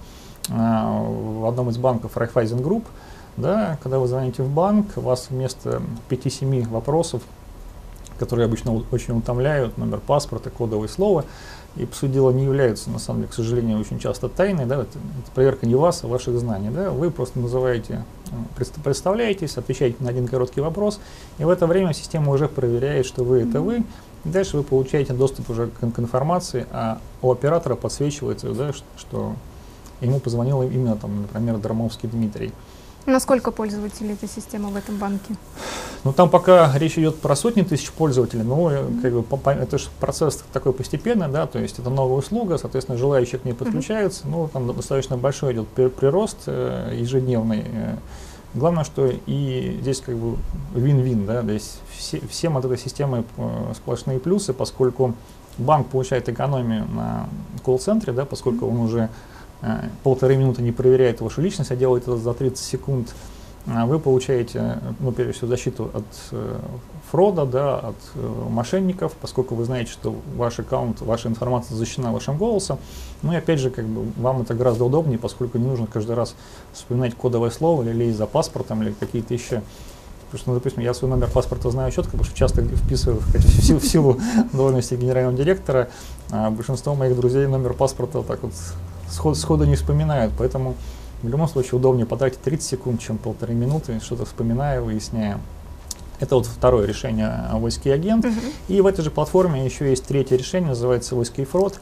а, 0.50 1.02
в 1.02 1.46
одном 1.46 1.70
из 1.70 1.78
банков 1.78 2.16
Raiffeisen 2.16 2.62
Group. 2.62 2.84
Да, 3.36 3.78
когда 3.82 3.98
вы 3.98 4.06
звоните 4.06 4.42
в 4.42 4.50
банк, 4.50 4.88
у 4.96 5.00
вас 5.00 5.28
вместо 5.30 5.80
5-7 6.10 6.68
вопросов 6.68 7.22
которые 8.18 8.44
обычно 8.44 8.82
очень 8.92 9.16
утомляют, 9.16 9.78
номер 9.78 9.98
паспорта, 9.98 10.50
кодовое 10.50 10.88
слово. 10.88 11.24
И, 11.76 11.86
по 11.86 11.94
сути 11.94 12.12
дела, 12.12 12.30
не 12.30 12.44
являются, 12.44 12.90
на 12.90 12.98
самом 12.98 13.20
деле, 13.20 13.30
к 13.30 13.34
сожалению, 13.34 13.78
очень 13.78 13.98
часто 13.98 14.28
тайной. 14.28 14.66
Да? 14.66 14.76
Это, 14.76 14.98
это 15.22 15.30
проверка 15.34 15.66
не 15.66 15.74
вас, 15.74 16.02
а 16.02 16.08
ваших 16.08 16.38
знаний. 16.38 16.70
Да? 16.70 16.90
Вы 16.90 17.10
просто 17.10 17.38
называете, 17.38 18.04
э, 18.30 18.64
представляетесь, 18.82 19.56
отвечаете 19.56 19.96
на 20.00 20.10
один 20.10 20.26
короткий 20.26 20.60
вопрос, 20.60 21.00
и 21.38 21.44
в 21.44 21.48
это 21.48 21.66
время 21.66 21.92
система 21.92 22.32
уже 22.32 22.48
проверяет, 22.48 23.06
что 23.06 23.22
вы 23.22 23.42
это 23.42 23.60
вы. 23.60 23.84
И 24.24 24.28
дальше 24.28 24.56
вы 24.56 24.64
получаете 24.64 25.12
доступ 25.12 25.48
уже 25.50 25.68
к, 25.68 25.78
к 25.78 25.98
информации, 25.98 26.66
а 26.72 26.98
у 27.22 27.30
оператора 27.30 27.76
подсвечивается, 27.76 28.52
да, 28.52 28.72
что 28.96 29.34
ему 30.00 30.18
позвонил 30.18 30.62
именно, 30.62 30.96
там, 30.96 31.22
например, 31.22 31.58
Дромовский 31.58 32.08
Дмитрий. 32.08 32.52
Насколько 33.07 33.50
пользователей 33.50 34.12
этой 34.12 34.28
системы 34.28 34.71
в 34.71 34.76
этом 34.76 34.97
банке? 34.97 35.35
Ну, 36.04 36.12
там 36.12 36.28
пока 36.28 36.76
речь 36.76 36.99
идет 36.99 37.19
про 37.19 37.35
сотни 37.35 37.62
тысяч 37.62 37.90
пользователей, 37.92 38.42
но 38.42 38.71
mm-hmm. 38.71 39.00
как 39.02 39.12
бы, 39.12 39.23
по, 39.23 39.50
это 39.50 39.78
же 39.78 39.88
процесс 39.99 40.42
такой 40.52 40.73
постепенный, 40.73 41.28
да, 41.28 41.47
то 41.47 41.59
есть 41.59 41.78
это 41.78 41.90
новая 41.90 42.19
услуга, 42.19 42.59
соответственно, 42.59 42.99
желающие 42.99 43.38
к 43.38 43.45
ней 43.45 43.52
подключаются, 43.52 44.25
mm-hmm. 44.25 44.30
ну, 44.30 44.49
там 44.52 44.75
достаточно 44.75 45.16
большой 45.16 45.54
идет 45.54 45.69
прирост 45.69 46.38
э, 46.47 46.95
ежедневный. 46.99 47.64
Э. 47.66 47.97
Главное, 48.54 48.85
что 48.85 49.11
и 49.26 49.78
здесь 49.80 50.00
как 50.00 50.16
бы 50.16 50.37
вин-вин, 50.75 51.25
да, 51.26 51.42
то 51.42 51.52
есть 51.52 51.80
все, 51.97 52.21
всем 52.28 52.57
от 52.57 52.64
этой 52.64 52.78
системы 52.78 53.25
э, 53.37 53.73
сплошные 53.76 54.19
плюсы, 54.19 54.52
поскольку 54.52 55.14
банк 55.59 55.88
получает 55.88 56.28
экономию 56.28 56.87
на 56.87 57.28
колл-центре, 57.64 58.12
да, 58.12 58.25
поскольку 58.25 58.66
он 58.66 58.78
уже 58.78 59.00
э, 59.00 59.09
полторы 60.02 60.36
минуты 60.36 60.62
не 60.62 60.72
проверяет 60.72 61.20
вашу 61.20 61.40
личность, 61.42 61.70
а 61.70 61.76
делает 61.76 62.04
это 62.04 62.16
за 62.16 62.32
30 62.34 62.64
секунд, 62.64 63.14
а 63.66 63.84
вы 63.84 63.98
получаете, 63.98 64.78
ну, 65.00 65.12
прежде 65.12 65.34
всего, 65.34 65.48
защиту 65.48 65.90
от 65.92 66.04
э, 66.32 66.58
фрода, 67.10 67.44
да, 67.44 67.78
от 67.78 67.96
э, 68.14 68.44
мошенников, 68.48 69.12
поскольку 69.20 69.54
вы 69.54 69.64
знаете, 69.64 69.92
что 69.92 70.14
ваш 70.34 70.58
аккаунт, 70.58 71.02
ваша 71.02 71.28
информация 71.28 71.76
защищена 71.76 72.10
вашим 72.10 72.38
голосом. 72.38 72.78
Ну 73.22 73.32
и 73.32 73.36
опять 73.36 73.60
же, 73.60 73.68
как 73.68 73.84
бы, 73.84 74.10
вам 74.16 74.42
это 74.42 74.54
гораздо 74.54 74.84
удобнее, 74.84 75.18
поскольку 75.18 75.58
не 75.58 75.66
нужно 75.66 75.86
каждый 75.86 76.16
раз 76.16 76.34
вспоминать 76.72 77.14
кодовое 77.14 77.50
слово 77.50 77.82
или 77.82 77.92
лезть 77.92 78.16
за 78.16 78.26
паспортом 78.26 78.82
или 78.82 78.92
какие-то 78.98 79.34
еще 79.34 79.62
Потому 80.30 80.42
что, 80.42 80.50
ну, 80.50 80.54
допустим, 80.58 80.82
я 80.84 80.94
свой 80.94 81.10
номер 81.10 81.28
паспорта 81.28 81.70
знаю 81.70 81.90
четко, 81.90 82.12
потому 82.12 82.22
что 82.22 82.36
часто 82.36 82.62
вписываю 82.62 83.20
в 83.20 83.62
силу, 83.64 83.80
в 83.80 83.84
силу 83.84 84.20
должности 84.52 84.94
генерального 84.94 85.36
директора, 85.36 85.88
а 86.30 86.50
большинство 86.50 86.94
моих 86.94 87.16
друзей 87.16 87.48
номер 87.48 87.74
паспорта 87.74 88.22
так 88.22 88.40
вот 88.44 88.52
сход, 89.10 89.36
сходу 89.36 89.64
не 89.64 89.76
вспоминают. 89.76 90.32
Поэтому 90.38 90.74
в 91.22 91.28
любом 91.28 91.48
случае 91.48 91.78
удобнее 91.78 92.06
потратить 92.06 92.40
30 92.40 92.66
секунд, 92.66 93.00
чем 93.00 93.18
полторы 93.18 93.54
минуты, 93.54 94.00
что-то 94.00 94.24
вспоминая, 94.24 94.80
выясняя. 94.80 95.38
Это 96.18 96.36
вот 96.36 96.46
второе 96.46 96.86
решение 96.86 97.48
войский 97.52 97.92
агент. 97.92 98.24
Uh-huh. 98.24 98.52
И 98.68 98.80
в 98.80 98.86
этой 98.86 99.02
же 99.02 99.10
платформе 99.10 99.64
еще 99.64 99.88
есть 99.88 100.04
третье 100.04 100.36
решение, 100.36 100.70
называется 100.70 101.14
войский 101.14 101.44
фрод, 101.44 101.80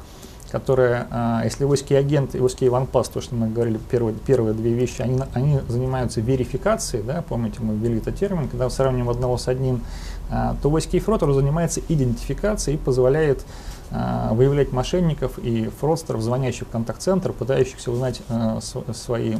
которое, 0.50 1.08
а, 1.11 1.42
если 1.44 1.64
войский 1.64 1.99
агент 1.99 2.35
и 2.35 2.38
войский 2.38 2.68
ванпас, 2.68 3.08
то, 3.08 3.20
что 3.20 3.35
мы 3.35 3.49
говорили, 3.49 3.78
первые, 3.90 4.14
первые 4.14 4.54
две 4.54 4.73
вещи, 4.73 5.02
они, 5.02 5.20
они 5.35 5.61
занимаются 5.68 6.20
верификацией, 6.20 7.02
да, 7.02 7.23
помните, 7.28 7.58
мы 7.61 7.75
ввели 7.75 7.99
этот 7.99 8.16
термин, 8.16 8.49
когда 8.49 8.70
сравниваем 8.70 9.11
одного 9.11 9.38
с 9.38 9.49
одним, 9.49 9.82
а, 10.30 10.56
то 10.62 10.70
войский 10.70 11.00
фрод 11.00 11.20
занимается 11.20 11.80
идентификацией 11.88 12.76
и 12.76 12.78
позволяет 12.78 13.40
а, 13.40 13.44
выявлять 13.90 14.73
мошенников 14.73 15.38
и 15.38 15.71
фродстеров, 15.80 16.21
звонящих 16.21 16.68
в 16.68 16.71
контакт-центр, 16.71 17.33
пытающихся 17.33 17.90
узнать 17.90 18.21
э, 18.28 18.61
свои, 18.92 19.37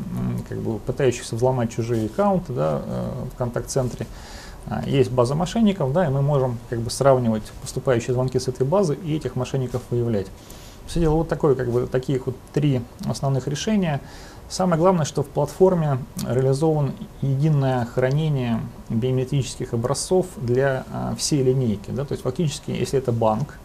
как 0.49 0.59
бы 0.59 0.79
пытающихся 0.79 1.37
взломать 1.37 1.71
чужие 1.71 2.07
аккаунты 2.07 2.55
да, 2.55 2.81
э, 2.83 3.11
в 3.35 3.37
контакт-центре. 3.37 4.07
А, 4.71 4.83
есть 4.87 5.11
база 5.11 5.35
мошенников, 5.35 5.93
да, 5.93 6.07
и 6.07 6.11
мы 6.11 6.23
можем 6.23 6.59
как 6.69 6.81
бы 6.81 6.91
сравнивать 6.91 7.45
поступающие 7.63 8.13
звонки 8.13 8.39
с 8.39 8.49
этой 8.49 8.67
базы 8.67 8.95
и 8.95 9.17
этих 9.17 9.35
мошенников 9.37 9.83
выявлять. 9.91 10.27
Все 10.87 11.01
дело 11.01 11.17
вот 11.17 11.29
такое, 11.29 11.55
как 11.55 11.71
бы 11.71 11.87
таких 11.87 12.27
вот 12.27 12.37
три 12.53 12.83
основных 13.07 13.49
решения. 13.49 14.01
Самое 14.49 14.81
главное, 14.81 15.05
что 15.05 15.23
в 15.23 15.29
платформе 15.29 15.99
реализован 16.27 16.93
единое 17.21 17.85
хранение 17.85 18.61
биометрических 18.89 19.75
образцов 19.75 20.27
для 20.37 20.85
а, 20.93 21.15
всей 21.17 21.43
линейки. 21.43 21.91
Да? 21.91 22.05
То 22.05 22.13
есть 22.13 22.25
фактически, 22.25 22.71
если 22.71 22.99
это 22.99 23.13
банк, 23.13 23.59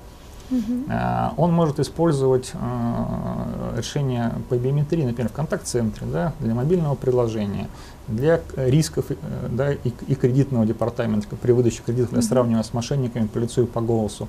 Uh-huh. 0.54 1.34
Он 1.38 1.52
может 1.52 1.80
использовать 1.80 2.52
э, 2.54 3.74
решение 3.78 4.34
по 4.50 4.56
биометрии, 4.56 5.04
например, 5.04 5.30
в 5.30 5.34
контакт-центре, 5.34 6.06
да, 6.06 6.34
для 6.40 6.54
мобильного 6.54 6.96
приложения, 6.96 7.68
для 8.08 8.40
рисков 8.56 9.06
э, 9.10 9.16
да, 9.50 9.74
и, 9.74 9.92
и 10.08 10.16
кредитного 10.16 10.66
департамента 10.66 11.28
при 11.36 11.52
выдаче 11.54 11.82
кредитов, 11.84 12.12
для 12.12 12.22
сравнивания 12.22 12.64
с 12.64 12.74
мошенниками 12.74 13.26
по 13.26 13.40
лицу 13.40 13.64
и 13.64 13.66
по 13.66 13.82
голосу, 13.82 14.28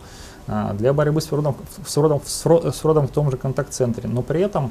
для 0.75 0.93
борьбы 0.93 1.21
с 1.21 1.27
фродом, 1.27 1.57
с 1.87 1.93
фродом, 1.95 2.23
с 2.25 2.79
фродом 2.81 3.09
в 3.09 3.11
том 3.11 3.31
же 3.31 3.37
контакт-центре. 3.37 4.09
Но 4.09 4.23
при 4.23 4.41
этом 4.41 4.71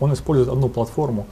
он 0.00 0.12
использует 0.12 0.48
одну 0.48 0.68
платформу, 0.68 1.26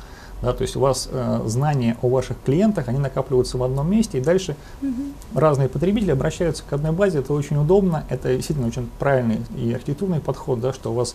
да, 0.44 0.52
то 0.52 0.62
есть 0.62 0.76
у 0.76 0.80
вас 0.80 1.08
э, 1.10 1.40
знания 1.46 1.96
о 2.02 2.08
ваших 2.08 2.36
клиентах, 2.44 2.88
они 2.88 2.98
накапливаются 2.98 3.58
в 3.58 3.62
одном 3.62 3.90
месте, 3.90 4.18
и 4.18 4.20
дальше 4.20 4.56
угу. 4.82 4.92
разные 5.34 5.68
потребители 5.68 6.10
обращаются 6.10 6.62
к 6.68 6.72
одной 6.72 6.92
базе. 6.92 7.20
Это 7.20 7.32
очень 7.32 7.56
удобно, 7.56 8.04
это 8.08 8.34
действительно 8.34 8.68
очень 8.68 8.88
правильный 8.98 9.40
и 9.56 9.72
архитектурный 9.72 10.20
подход, 10.20 10.60
да, 10.60 10.72
что 10.72 10.92
у 10.92 10.94
вас 10.94 11.14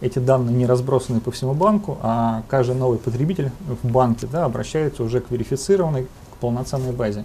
эти 0.00 0.18
данные 0.18 0.56
не 0.56 0.66
разбросаны 0.66 1.20
по 1.20 1.30
всему 1.30 1.52
банку, 1.52 1.98
а 2.02 2.42
каждый 2.48 2.74
новый 2.74 2.98
потребитель 2.98 3.50
в 3.82 3.86
банке 3.86 4.26
да, 4.26 4.46
обращается 4.46 5.02
уже 5.02 5.20
к 5.20 5.30
верифицированной, 5.30 6.04
к 6.04 6.36
полноценной 6.40 6.92
базе. 6.92 7.24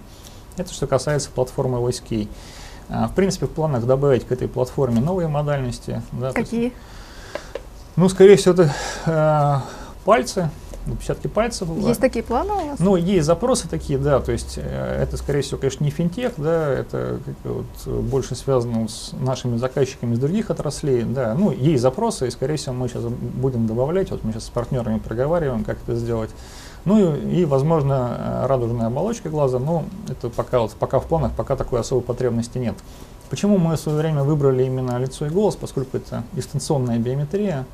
Это 0.56 0.72
что 0.72 0.86
касается 0.86 1.30
платформы 1.30 1.78
VoiceKey. 1.78 2.28
А, 2.88 3.08
в 3.08 3.14
принципе, 3.14 3.46
в 3.46 3.50
планах 3.50 3.84
добавить 3.84 4.26
к 4.26 4.32
этой 4.32 4.46
платформе 4.46 5.00
новые 5.00 5.28
модальности. 5.28 6.02
Да, 6.12 6.32
Какие? 6.32 6.64
Есть, 6.64 6.76
ну, 7.96 8.10
скорее 8.10 8.36
всего, 8.36 8.52
это 8.52 8.72
э, 9.06 9.56
пальцы, 10.04 10.50
отпечатки 10.86 11.26
пальцев. 11.26 11.68
Есть 11.78 12.00
такие 12.00 12.22
планы 12.22 12.52
у 12.52 12.70
вас? 12.70 12.78
Ну, 12.78 12.96
есть 12.96 13.26
запросы 13.26 13.68
такие, 13.68 13.98
да, 13.98 14.20
то 14.20 14.32
есть 14.32 14.54
э, 14.56 15.02
это, 15.02 15.16
скорее 15.16 15.42
всего, 15.42 15.58
конечно, 15.58 15.84
не 15.84 15.90
финтех, 15.90 16.32
да, 16.36 16.68
это 16.68 17.18
вот, 17.44 17.86
больше 17.86 18.34
связано 18.34 18.88
с 18.88 19.12
нашими 19.12 19.56
заказчиками 19.56 20.14
из 20.14 20.18
других 20.18 20.50
отраслей, 20.50 21.02
да, 21.04 21.34
ну, 21.34 21.50
есть 21.50 21.82
запросы, 21.82 22.28
и, 22.28 22.30
скорее 22.30 22.56
всего, 22.56 22.74
мы 22.74 22.88
сейчас 22.88 23.04
будем 23.04 23.66
добавлять, 23.66 24.10
вот 24.10 24.24
мы 24.24 24.32
сейчас 24.32 24.44
с 24.46 24.50
партнерами 24.50 24.98
проговариваем, 24.98 25.64
как 25.64 25.78
это 25.82 25.96
сделать. 25.96 26.30
Ну 26.84 27.16
и, 27.16 27.40
и 27.40 27.44
возможно, 27.44 28.44
радужная 28.46 28.86
оболочка 28.86 29.28
глаза, 29.28 29.58
но 29.58 29.84
это 30.08 30.30
пока, 30.30 30.60
вот, 30.60 30.72
пока 30.72 31.00
в 31.00 31.06
планах, 31.06 31.32
пока 31.32 31.56
такой 31.56 31.80
особой 31.80 32.02
потребности 32.02 32.58
нет. 32.58 32.76
Почему 33.28 33.58
мы 33.58 33.74
в 33.74 33.80
свое 33.80 33.98
время 33.98 34.22
выбрали 34.22 34.62
именно 34.62 34.96
лицо 34.98 35.26
и 35.26 35.30
голос, 35.30 35.56
поскольку 35.56 35.96
это 35.96 36.22
дистанционная 36.32 36.98
биометрия, 36.98 37.66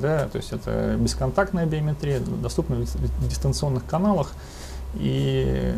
да, 0.00 0.28
то 0.28 0.38
есть 0.38 0.52
это 0.52 0.96
бесконтактная 0.98 1.66
биометрия, 1.66 2.20
доступна 2.20 2.76
в 2.76 3.28
дистанционных 3.28 3.84
каналах. 3.86 4.32
И 4.94 5.74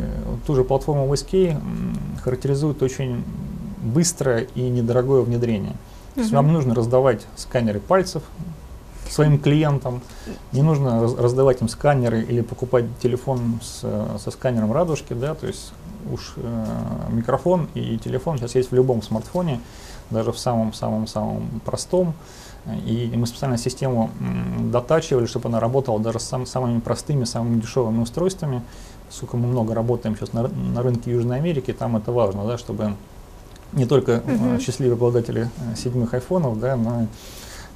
ту 0.47 0.55
же 0.55 0.63
платформу 0.63 1.11
VSK 1.13 1.61
характеризует 2.23 2.81
очень 2.81 3.23
быстрое 3.83 4.47
и 4.55 4.61
недорогое 4.61 5.21
внедрение. 5.21 5.73
То 6.15 6.21
есть 6.21 6.33
вам 6.33 6.51
нужно 6.51 6.75
раздавать 6.75 7.25
сканеры 7.35 7.79
пальцев 7.79 8.23
своим 9.09 9.39
клиентам, 9.39 10.01
не 10.51 10.61
нужно 10.61 11.01
раздавать 11.01 11.61
им 11.61 11.67
сканеры 11.67 12.21
или 12.21 12.41
покупать 12.41 12.85
телефон 13.01 13.59
с, 13.61 13.81
со 14.23 14.31
сканером 14.31 14.71
радужки, 14.71 15.13
да, 15.13 15.35
то 15.35 15.47
есть 15.47 15.73
уж 16.11 16.33
э, 16.37 16.65
микрофон 17.09 17.67
и 17.73 17.97
телефон 17.97 18.37
сейчас 18.37 18.55
есть 18.55 18.71
в 18.71 18.75
любом 18.75 19.01
смартфоне, 19.01 19.59
даже 20.09 20.31
в 20.31 20.39
самом-самом-самом 20.39 21.61
простом. 21.65 22.13
И 22.85 23.11
мы 23.15 23.25
специально 23.25 23.57
систему 23.57 24.11
дотачивали, 24.71 25.25
чтобы 25.25 25.49
она 25.49 25.59
работала 25.59 25.99
даже 25.99 26.19
с 26.19 26.23
сам, 26.23 26.45
самыми 26.45 26.79
простыми, 26.79 27.23
самыми 27.23 27.59
дешевыми 27.59 28.01
устройствами. 28.01 28.61
Поскольку 29.07 29.37
мы 29.37 29.47
много 29.47 29.73
работаем 29.73 30.15
сейчас 30.15 30.31
на, 30.33 30.47
на 30.47 30.83
рынке 30.83 31.11
Южной 31.11 31.37
Америки, 31.37 31.73
там 31.73 31.97
это 31.97 32.11
важно, 32.11 32.45
да, 32.45 32.57
чтобы 32.57 32.93
не 33.73 33.85
только 33.85 34.17
uh-huh. 34.17 34.59
счастливые 34.61 34.95
обладатели 34.95 35.49
э, 35.57 35.75
седьмых 35.75 36.13
айфонов, 36.13 36.59
да, 36.59 36.75
но 36.75 37.03
и 37.03 37.05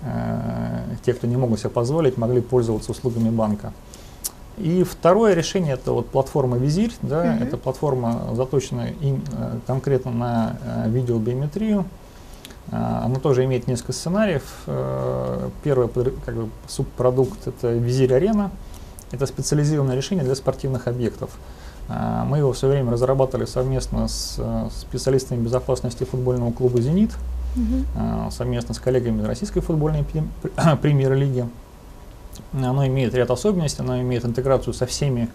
э, 0.04 0.96
те, 1.06 1.14
кто 1.14 1.28
не 1.28 1.36
могут 1.36 1.60
себе 1.60 1.72
позволить, 1.72 2.18
могли 2.18 2.42
пользоваться 2.42 2.92
услугами 2.92 3.30
банка. 3.30 3.74
И 4.58 4.84
второе 4.84 5.34
решение 5.34 5.74
это 5.74 5.92
вот 5.92 6.10
платформа 6.10 6.58
Визирь, 6.58 6.94
да, 7.02 7.26
uh-huh. 7.26 7.44
это 7.44 7.58
платформа 7.58 8.30
заточена 8.34 8.90
им, 9.02 9.24
э, 9.34 9.60
конкретно 9.66 10.12
на 10.12 10.58
видеобиометрию. 10.88 11.86
А, 12.72 13.04
оно 13.06 13.20
тоже 13.20 13.44
имеет 13.46 13.68
несколько 13.68 13.94
сценариев. 13.94 14.44
Э, 14.68 15.50
первый 15.64 15.90
как 16.26 16.36
бы, 16.36 16.50
субпродукт 16.68 17.48
это 17.48 17.74
Визирь 17.74 18.14
Арена. 18.14 18.52
Это 19.12 19.26
специализированное 19.28 19.96
решение 19.96 20.26
для 20.26 20.36
спортивных 20.36 20.88
объектов. 20.88 21.32
А, 21.88 22.26
мы 22.26 22.40
его 22.40 22.54
все 22.54 22.68
время 22.68 22.92
разрабатывали 22.92 23.46
совместно 23.46 24.08
с 24.08 24.40
специалистами 24.72 25.42
безопасности 25.42 26.04
футбольного 26.04 26.52
клуба 26.52 26.82
«Зенит», 26.82 27.12
угу. 27.56 28.32
совместно 28.32 28.74
с 28.74 28.80
коллегами 28.80 29.22
Российской 29.24 29.62
футбольной 29.62 30.04
премьер-лиги. 30.82 31.48
Оно 32.54 32.86
имеет 32.88 33.14
ряд 33.14 33.30
особенностей, 33.32 33.82
оно 33.82 34.02
имеет 34.02 34.26
интеграцию 34.26 34.74
со 34.74 34.86
всеми 34.86 35.30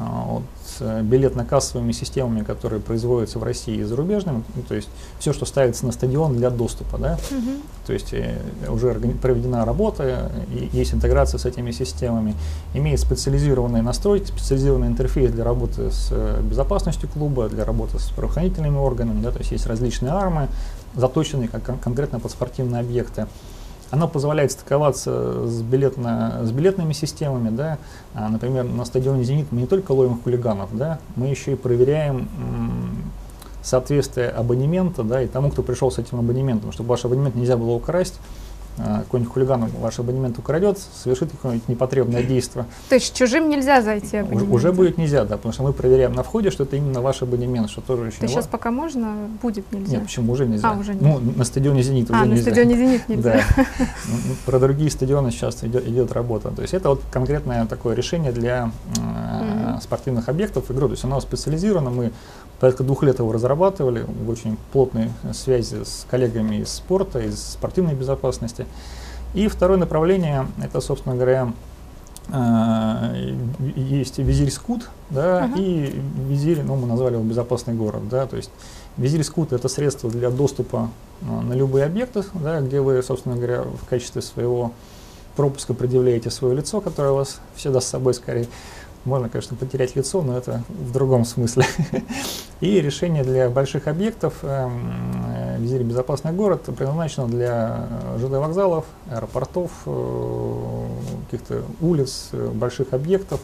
а, 0.00 0.24
вот, 0.26 0.42
э, 0.80 1.02
билетно-кассовыми 1.02 1.92
системами, 1.92 2.42
которые 2.44 2.80
производятся 2.80 3.38
в 3.38 3.42
России 3.42 3.76
и 3.78 3.82
зарубежными, 3.82 4.44
ну, 4.54 4.62
то 4.62 4.74
есть 4.74 4.88
все, 5.18 5.32
что 5.32 5.44
ставится 5.44 5.86
на 5.86 5.92
стадион 5.92 6.36
для 6.36 6.50
доступа, 6.50 6.98
да, 6.98 7.18
Мгм. 7.30 7.62
то 7.86 7.92
есть 7.92 8.12
э, 8.12 8.38
уже 8.68 8.94
проведена 8.94 9.64
работа, 9.64 10.30
и 10.52 10.68
есть 10.76 10.94
интеграция 10.94 11.38
с 11.38 11.44
этими 11.46 11.70
системами, 11.72 12.34
имеет 12.74 13.00
специализированные 13.00 13.82
настройки, 13.82 14.28
специализированный 14.28 14.86
интерфейс 14.88 15.32
для 15.32 15.44
работы 15.44 15.90
с 15.90 16.08
э, 16.10 16.40
безопасностью 16.42 17.08
клуба, 17.08 17.48
для 17.48 17.64
работы 17.64 17.98
с 17.98 18.10
правоохранительными 18.10 18.76
органами, 18.78 19.22
да, 19.22 19.30
то 19.32 19.38
есть 19.38 19.50
есть 19.52 19.66
различные 19.66 20.12
армы, 20.12 20.48
заточенные 20.94 21.48
как 21.48 21.64
кон- 21.64 21.78
конкретно 21.78 22.20
под 22.20 22.30
спортивные 22.30 22.80
объекты. 22.80 23.26
Оно 23.90 24.06
позволяет 24.06 24.52
стыковаться 24.52 25.46
с, 25.46 25.62
билетно, 25.62 26.40
с 26.42 26.50
билетными 26.50 26.92
системами, 26.92 27.48
да, 27.48 27.78
А, 28.14 28.28
например, 28.28 28.64
на 28.64 28.84
стадионе 28.84 29.24
«Зенит» 29.24 29.46
мы 29.50 29.62
не 29.62 29.66
только 29.66 29.92
ловим 29.92 30.20
хулиганов, 30.20 30.68
да, 30.72 30.98
мы 31.16 31.28
еще 31.28 31.52
и 31.52 31.56
проверяем 31.56 32.28
соответствие 33.62 34.28
абонемента, 34.28 35.02
да, 35.02 35.22
и 35.22 35.26
тому, 35.26 35.50
кто 35.50 35.62
пришел 35.62 35.90
с 35.90 35.98
этим 35.98 36.18
абонементом, 36.18 36.72
чтобы 36.72 36.90
ваш 36.90 37.04
абонемент 37.04 37.34
нельзя 37.34 37.56
было 37.56 37.72
украсть, 37.72 38.20
какой-нибудь 38.78 39.32
хулиган 39.32 39.68
ваш 39.80 39.98
абонемент 39.98 40.38
украдет, 40.38 40.78
совершит 40.78 41.30
какое-нибудь 41.30 41.68
непотребное 41.68 42.22
действие, 42.22 42.66
То 42.88 42.94
есть 42.94 43.14
чужим 43.14 43.48
нельзя 43.48 43.82
зайти 43.82 44.18
абонемент? 44.18 44.52
уже 44.52 44.72
будет 44.72 44.98
нельзя, 44.98 45.24
да, 45.24 45.36
потому 45.36 45.52
что 45.52 45.62
мы 45.62 45.72
проверяем 45.72 46.12
на 46.12 46.22
входе, 46.22 46.50
что 46.50 46.64
это 46.64 46.76
именно 46.76 47.00
ваш 47.00 47.22
абонемент, 47.22 47.70
что 47.70 47.80
тоже 47.80 48.02
очень 48.04 48.20
То 48.20 48.28
сейчас 48.28 48.46
пока 48.46 48.70
можно, 48.70 49.14
будет 49.42 49.70
нельзя? 49.72 49.96
Нет, 49.96 50.02
почему 50.04 50.32
уже 50.32 50.46
нельзя? 50.46 50.70
А, 50.70 50.78
уже 50.78 50.94
Ну, 50.94 51.20
на 51.36 51.44
стадионе 51.44 51.82
«Зенит» 51.82 52.10
уже 52.10 52.18
а, 52.18 52.24
на 52.24 52.30
нельзя. 52.30 52.42
стадионе 52.42 52.76
«Зенит» 52.76 53.08
нельзя. 53.08 53.32
Да. 53.56 53.64
Ну, 54.06 54.14
ну, 54.28 54.34
Про 54.46 54.58
другие 54.58 54.90
стадионы 54.90 55.30
сейчас 55.30 55.62
идет, 55.64 55.86
идет 55.86 56.12
работа. 56.12 56.50
То 56.50 56.62
есть 56.62 56.74
это 56.74 56.90
вот 56.90 57.02
конкретное 57.10 57.66
такое 57.66 57.94
решение 57.94 58.32
для 58.32 58.70
э, 58.96 59.78
спортивных 59.82 60.28
объектов 60.28 60.70
игры. 60.70 60.86
То 60.86 60.92
есть 60.92 61.04
оно 61.04 61.20
специализировано. 61.20 61.90
Мы 61.90 62.12
порядка 62.60 62.82
двух 62.84 63.02
лет 63.02 63.18
его 63.18 63.32
разрабатывали 63.32 64.04
в 64.24 64.28
очень 64.28 64.56
плотной 64.72 65.10
связи 65.32 65.84
с 65.84 66.06
коллегами 66.10 66.56
из 66.56 66.70
спорта, 66.70 67.20
из 67.20 67.40
спортивной 67.40 67.94
безопасности. 67.94 68.66
И 69.34 69.48
второе 69.48 69.78
направление, 69.78 70.46
это, 70.62 70.80
собственно 70.80 71.14
говоря, 71.14 71.52
э, 72.32 73.34
есть 73.76 74.18
визирь 74.18 74.50
скут, 74.50 74.88
да, 75.10 75.44
Ага. 75.44 75.54
и 75.58 76.00
визирь, 76.28 76.62
ну, 76.62 76.76
мы 76.76 76.86
назвали 76.86 77.14
его 77.14 77.24
безопасный 77.24 77.74
город, 77.74 78.08
да, 78.08 78.26
то 78.26 78.36
есть 78.36 78.50
визирь 78.96 79.22
скут 79.22 79.52
это 79.52 79.68
средство 79.68 80.10
для 80.10 80.30
доступа 80.30 80.88
э, 81.20 81.24
на 81.26 81.52
любые 81.52 81.84
объекты, 81.84 82.24
да, 82.34 82.60
где 82.60 82.80
вы, 82.80 83.02
собственно 83.02 83.36
говоря, 83.36 83.62
в 83.62 83.86
качестве 83.88 84.22
своего 84.22 84.72
пропуска 85.36 85.72
предъявляете 85.72 86.30
свое 86.30 86.56
лицо, 86.56 86.80
которое 86.80 87.12
у 87.12 87.16
вас 87.16 87.40
всегда 87.54 87.80
с 87.80 87.86
собой 87.86 88.14
скорее. 88.14 88.48
Можно, 89.04 89.28
конечно, 89.28 89.56
потерять 89.56 89.96
лицо, 89.96 90.22
но 90.22 90.36
это 90.36 90.62
в 90.68 90.92
другом 90.92 91.24
смысле. 91.24 91.64
И 92.60 92.80
решение 92.80 93.22
для 93.22 93.48
больших 93.48 93.86
объектов, 93.86 94.34
эм, 94.42 94.92
э, 95.28 95.56
визирь 95.60 95.82
безопасный 95.82 96.32
город, 96.32 96.62
предназначено 96.64 97.28
для 97.28 97.86
э, 97.88 98.18
ЖД 98.18 98.32
вокзалов, 98.32 98.84
аэропортов, 99.10 99.70
э, 99.86 100.86
каких-то 101.30 101.62
улиц, 101.80 102.30
больших 102.32 102.92
объектов. 102.92 103.40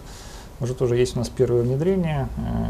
Уже 0.61 0.75
тоже 0.75 0.97
есть 0.97 1.17
у 1.17 1.19
нас 1.19 1.29
первое 1.29 1.63
внедрение. 1.63 2.29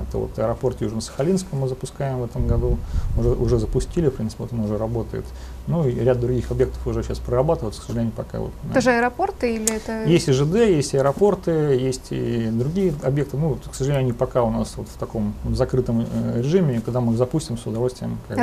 Это 0.09 0.19
вот 0.19 0.39
аэропорт 0.39 0.81
Южно-Сахалинска 0.81 1.49
мы 1.53 1.69
запускаем 1.69 2.21
в 2.21 2.25
этом 2.25 2.47
году. 2.47 2.79
Уже, 3.19 3.31
уже 3.31 3.59
запустили, 3.59 4.09
в 4.09 4.15
принципе, 4.15 4.45
вот 4.45 4.53
он 4.53 4.61
уже 4.61 4.79
работает. 4.79 5.25
Ну 5.67 5.89
и 5.89 5.95
ряд 5.95 6.21
других 6.21 6.51
объектов 6.51 6.87
уже 6.87 7.03
сейчас 7.03 7.19
прорабатываются, 7.19 7.81
к 7.81 7.85
сожалению, 7.85 8.13
пока 8.15 8.39
вот. 8.39 8.53
Это 8.71 8.81
же 8.81 8.91
аэропорты 8.91 9.55
или 9.55 9.77
это... 9.77 10.05
Есть 10.05 10.29
и 10.29 10.33
ЖД, 10.33 10.57
есть 10.57 10.95
аэропорты, 10.95 11.51
есть 11.51 12.09
и 12.11 12.49
другие 12.51 12.93
объекты. 13.03 13.39
Ну, 13.39 13.59
к 13.71 13.75
сожалению, 13.75 14.05
они 14.05 14.13
пока 14.13 14.43
у 14.43 14.51
нас 14.51 14.75
вот 14.77 14.89
в 14.89 14.99
таком 14.99 15.35
закрытом 15.53 16.07
э, 16.11 16.43
режиме. 16.43 16.83
Когда 16.85 17.01
мы 17.01 17.13
их 17.13 17.19
запустим, 17.19 17.57
с 17.57 17.67
удовольствием 17.67 18.19
как 18.29 18.37
бы, 18.37 18.43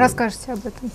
об 0.53 0.65
этом. 0.65 0.89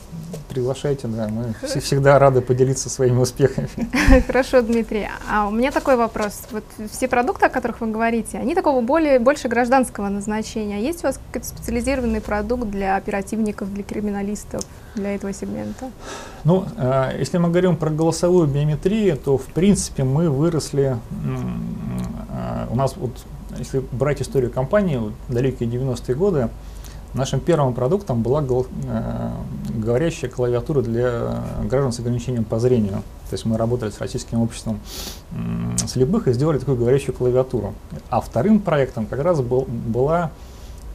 приглашайте. 0.49 1.07
Да, 1.07 1.29
мы 1.29 1.55
вс- 1.63 1.79
всегда 1.81 2.19
рады 2.19 2.41
поделиться 2.41 2.91
своими 2.91 3.21
успехами. 3.21 3.69
Хорошо, 4.27 4.63
Дмитрий. 4.63 5.09
А 5.31 5.47
у 5.47 5.53
меня 5.53 5.71
такой 5.71 5.97
вопрос. 5.97 6.41
Вот 6.51 6.65
все 6.91 7.07
продукты, 7.07 7.47
о 7.47 7.49
которых 7.51 7.81
вы 7.81 7.87
говорите, 7.89 8.39
они 8.39 8.55
такого 8.55 8.81
более, 8.81 9.21
больше 9.21 9.49
гражданского 9.49 10.09
назначения. 10.09 10.81
Есть 10.81 11.05
у 11.05 11.07
вас 11.07 11.21
какой-то 11.27 11.47
специализированный 11.47 12.21
продукт 12.21 12.69
для 12.69 12.97
оперативников, 12.97 13.73
для 13.73 13.85
криминалистов, 13.85 14.63
для 14.97 15.15
этого 15.15 15.33
сегмента? 15.33 15.91
Ну, 16.45 16.65
э, 16.77 17.17
если 17.19 17.39
мы 17.39 17.49
говорим 17.49 17.77
про 17.77 17.91
голосовую 17.91 18.47
биометрию, 18.47 19.17
то 19.17 19.37
в 19.37 19.47
принципе 19.47 20.05
мы 20.05 20.31
выросли. 20.31 20.97
э, 22.31 22.67
у 22.71 22.77
нас 22.77 22.97
вот, 22.97 23.11
если 23.59 23.83
брать 23.91 24.23
историю 24.23 24.53
компании, 24.53 25.01
далекие 25.29 25.69
90-е 25.69 26.15
годы, 26.15 26.49
нашим 27.15 27.41
первым 27.41 27.75
продуктом 27.75 28.23
была 28.23 28.43
э, 28.43 29.31
говорящая 29.75 30.31
клавиатура 30.31 30.83
для 30.83 31.43
граждан 31.65 31.91
с 31.91 31.99
ограничением 31.99 32.45
по 32.45 32.61
зрению. 32.61 33.03
То 33.29 33.33
есть 33.33 33.45
мы 33.45 33.57
работали 33.57 33.91
с 33.91 33.99
российским 33.99 34.41
обществом 34.41 34.79
слепых 35.89 36.29
и 36.29 36.33
сделали 36.33 36.59
такую 36.59 36.77
говорящую 36.77 37.17
клавиатуру. 37.17 37.75
А 38.09 38.21
вторым 38.21 38.61
проектом 38.61 39.07
как 39.07 39.21
раз 39.21 39.41
был, 39.41 39.67
была 39.69 40.31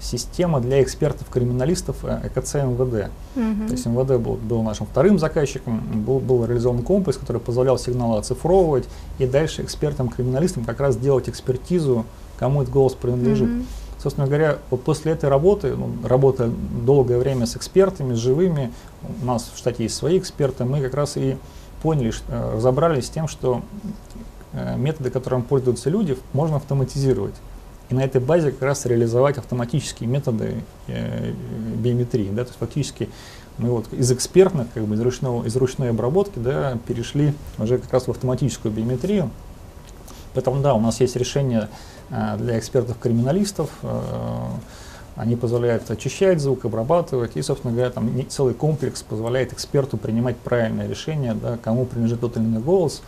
система 0.01 0.59
для 0.59 0.81
экспертов-криминалистов 0.81 2.03
ЭКЦ 2.03 2.55
МВД. 2.55 3.11
Мгм. 3.35 3.67
То 3.67 3.73
есть 3.73 3.85
МВД 3.85 4.17
был, 4.17 4.35
был 4.35 4.63
нашим 4.63 4.87
вторым 4.87 5.19
заказчиком, 5.19 5.79
был, 6.05 6.19
был 6.19 6.45
реализован 6.45 6.81
комплекс, 6.81 7.17
который 7.17 7.39
позволял 7.39 7.77
сигналы 7.77 8.17
оцифровывать 8.17 8.85
и 9.19 9.25
дальше 9.25 9.61
экспертам-криминалистам 9.61 10.65
как 10.65 10.79
раз 10.79 10.97
делать 10.97 11.29
экспертизу, 11.29 12.05
кому 12.37 12.63
этот 12.63 12.73
голос 12.73 12.93
принадлежит. 12.93 13.49
Мгм. 13.49 13.65
Собственно 14.01 14.25
говоря, 14.25 14.57
вот 14.71 14.81
после 14.83 15.11
этой 15.11 15.29
работы, 15.29 15.75
ну, 15.75 15.91
работа 16.03 16.49
долгое 16.83 17.19
время 17.19 17.45
с 17.45 17.55
экспертами, 17.55 18.15
с 18.15 18.17
живыми, 18.17 18.73
у 19.21 19.25
нас 19.25 19.51
в 19.53 19.57
штате 19.57 19.83
есть 19.83 19.95
свои 19.95 20.17
эксперты, 20.17 20.65
мы 20.65 20.81
как 20.81 20.95
раз 20.95 21.17
и 21.17 21.37
поняли, 21.83 22.09
что, 22.09 22.53
разобрались 22.55 23.05
с 23.05 23.09
тем, 23.09 23.27
что 23.27 23.61
э, 24.53 24.75
методы, 24.77 25.11
которыми 25.11 25.41
пользуются 25.41 25.91
люди, 25.91 26.17
можно 26.33 26.57
автоматизировать. 26.57 27.35
И 27.91 27.93
на 27.93 28.05
этой 28.05 28.21
базе 28.21 28.51
как 28.51 28.61
раз 28.61 28.85
реализовать 28.85 29.37
автоматические 29.37 30.07
методы 30.07 30.63
э, 30.87 31.33
биометрии. 31.75 32.29
Да? 32.29 32.45
То 32.45 32.49
есть 32.49 32.59
фактически 32.59 33.09
мы 33.57 33.69
вот 33.69 33.91
из 33.91 34.09
экспертных, 34.13 34.67
как 34.73 34.85
бы 34.85 34.95
из, 34.95 35.01
ручного, 35.01 35.45
из 35.45 35.53
ручной 35.57 35.89
обработки 35.89 36.39
да, 36.39 36.77
перешли 36.87 37.33
уже 37.57 37.79
как 37.79 37.91
раз 37.91 38.07
в 38.07 38.11
автоматическую 38.11 38.73
биометрию. 38.73 39.29
Поэтому 40.33 40.61
да, 40.61 40.73
у 40.73 40.79
нас 40.79 41.01
есть 41.01 41.17
решение 41.17 41.67
э, 42.09 42.37
для 42.37 42.57
экспертов-криминалистов. 42.57 43.69
э, 43.83 44.45
они 45.17 45.35
позволяют 45.35 45.91
очищать 45.91 46.39
звук, 46.39 46.63
обрабатывать, 46.63 47.35
и, 47.35 47.41
собственно 47.41 47.73
говоря, 47.73 47.91
там 47.91 48.15
не- 48.15 48.23
целый 48.23 48.53
комплекс 48.53 49.03
позволяет 49.03 49.51
эксперту 49.51 49.97
принимать 49.97 50.37
правильное 50.37 50.87
решение, 50.87 51.33
да, 51.33 51.57
кому 51.61 51.85
принадлежит 51.85 52.21
тот 52.21 52.37
или 52.37 52.45
иной 52.45 52.61
голос. 52.61 53.01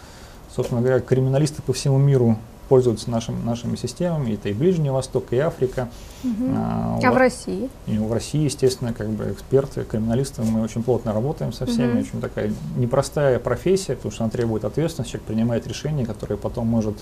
Собственно 0.53 0.81
говоря, 0.81 0.99
криминалисты 0.99 1.61
по 1.61 1.71
всему 1.71 1.97
миру 1.97 2.37
пользуются 2.73 3.11
нашим, 3.11 3.45
нашими 3.45 3.75
системами, 3.75 4.33
это 4.33 4.49
и 4.49 4.53
Ближний 4.53 4.89
Восток, 4.89 5.25
и 5.29 5.37
Африка. 5.37 5.89
Мгм. 6.23 6.55
А, 6.57 6.99
А 7.03 7.11
в 7.11 7.17
России? 7.17 7.69
и 7.85 7.99
в 7.99 8.11
России, 8.11 8.45
естественно, 8.45 8.93
как 8.93 9.09
бы 9.09 9.31
эксперты, 9.31 9.83
криминалисты, 9.83 10.41
мы 10.41 10.63
очень 10.63 10.81
плотно 10.81 11.13
работаем 11.13 11.53
со 11.53 11.67
всеми. 11.67 11.91
Мгм. 11.91 11.99
Очень 11.99 12.19
такая 12.21 12.51
непростая 12.75 13.37
профессия, 13.37 13.93
потому 13.95 14.11
что 14.11 14.23
она 14.23 14.31
требует 14.31 14.65
ответственности, 14.65 15.11
человек 15.11 15.27
принимает 15.27 15.67
решение, 15.67 16.03
которое 16.03 16.35
потом 16.35 16.65
может 16.65 16.95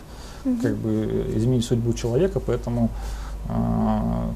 Мгм. 0.43 0.57
как 0.59 0.75
бы 0.75 1.31
изменить 1.37 1.63
судьбу 1.63 1.93
человека, 1.93 2.41
поэтому 2.41 2.89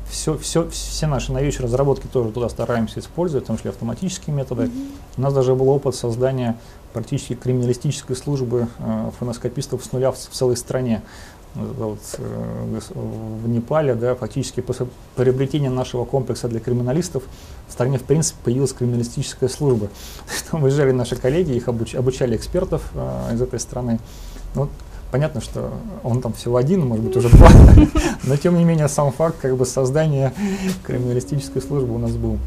все, 0.09 0.37
все, 0.37 0.69
все 0.69 1.07
наши 1.07 1.33
новейшие 1.33 1.65
разработки 1.65 2.07
тоже 2.07 2.31
туда 2.31 2.47
стараемся 2.47 3.01
использовать, 3.01 3.43
в 3.43 3.47
том 3.47 3.57
числе 3.57 3.71
автоматические 3.71 4.33
методы. 4.33 4.63
Мгм. 4.67 4.73
У 5.17 5.21
нас 5.21 5.33
даже 5.33 5.53
был 5.53 5.67
опыт 5.69 5.95
создания 5.95 6.55
практически 6.95 7.35
криминалистической 7.35 8.15
службы 8.15 8.67
э, 8.79 9.11
фоноскопистов 9.19 9.83
с 9.83 9.91
нуля 9.91 10.13
в, 10.13 10.15
в 10.15 10.29
целой 10.29 10.55
стране. 10.55 11.01
Вот, 11.53 11.99
э, 12.17 12.79
в 13.43 13.49
Непале, 13.49 13.95
да, 13.95 14.15
фактически 14.15 14.61
после 14.61 14.87
приобретения 15.17 15.69
нашего 15.69 16.05
комплекса 16.05 16.47
для 16.47 16.61
криминалистов 16.61 17.23
в 17.67 17.73
стране, 17.73 17.97
в 17.97 18.03
принципе, 18.03 18.37
появилась 18.45 18.71
криминалистическая 18.71 19.49
служба. 19.49 19.89
Там 20.51 20.61
выезжали 20.61 20.91
наши 20.91 21.17
коллеги, 21.17 21.51
их 21.51 21.67
обуч- 21.67 21.97
обучали 21.97 22.37
экспертов 22.37 22.89
э, 22.93 23.33
из 23.33 23.41
этой 23.41 23.59
страны. 23.59 23.99
Ну, 24.55 24.69
понятно, 25.11 25.41
что 25.41 25.73
он 26.01 26.21
там 26.21 26.31
всего 26.31 26.55
один, 26.55 26.87
может 26.87 27.03
быть, 27.03 27.17
уже 27.17 27.27
два, 27.27 27.49
но 28.23 28.37
тем 28.37 28.57
не 28.57 28.63
менее 28.63 28.87
сам 28.87 29.11
факт 29.11 29.35
как 29.41 29.57
бы 29.57 29.65
создания 29.65 30.33
криминалистической 30.83 31.61
службы 31.61 31.93
у 31.93 31.97
нас 31.97 32.11
был. 32.11 32.37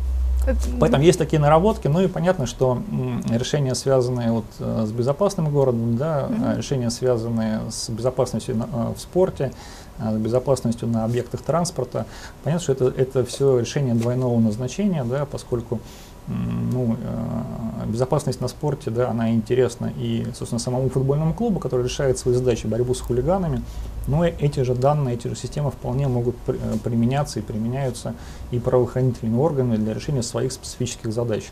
Это- 0.49 0.59
Поэтому 0.81 1.03
есть 1.03 1.19
такие 1.19 1.39
наработки, 1.41 1.89
ну 1.89 2.01
и 2.01 2.07
понятно, 2.09 2.47
что 2.47 2.83
решения, 3.31 3.75
связанные 3.75 4.33
вот, 4.33 4.45
э, 4.61 4.85
с 4.87 4.91
безопасным 4.93 5.51
городом, 5.53 5.97
да, 5.97 6.29
а 6.45 6.55
решения, 6.57 6.91
связанные 6.91 7.61
с 7.71 7.91
безопасностью 7.91 8.57
э, 8.57 8.93
в 8.97 9.01
спорте, 9.01 9.53
э, 9.99 10.13
с 10.15 10.17
безопасностью 10.17 10.89
на 10.89 11.05
объектах 11.05 11.43
транспорта, 11.43 12.07
понятно, 12.45 12.63
что 12.63 12.73
это, 12.73 13.01
это 13.01 13.25
все 13.25 13.59
решение 13.59 13.95
двойного 13.95 14.39
назначения, 14.39 15.05
да, 15.05 15.27
поскольку 15.27 15.81
ну, 16.29 16.97
э, 17.03 17.87
безопасность 17.87 18.41
на 18.41 18.49
спорте, 18.49 18.91
да, 18.91 19.11
она 19.11 19.31
интересна 19.33 19.93
и, 19.99 20.27
собственно, 20.35 20.59
самому 20.59 20.91
футбольному 20.91 21.33
клубу, 21.35 21.59
который 21.59 21.85
решает 21.85 22.19
свои 22.19 22.35
задачи 22.35 22.67
борьбу 22.67 22.95
с 22.95 23.01
хулиганами, 23.01 23.63
но 24.07 24.25
эти 24.25 24.61
же 24.61 24.75
данные, 24.75 25.15
эти 25.15 25.29
же 25.29 25.37
системы 25.37 25.71
вполне 25.71 26.09
могут 26.09 26.37
э, 26.47 26.55
применяться 26.85 27.39
и 27.39 27.43
применяются 27.43 28.15
и 28.51 28.59
правоохранительными 28.59 29.39
органами 29.39 29.77
для 29.77 29.95
решения 29.95 30.23
своих 30.23 30.53
специфических 30.53 31.13
задач. 31.13 31.51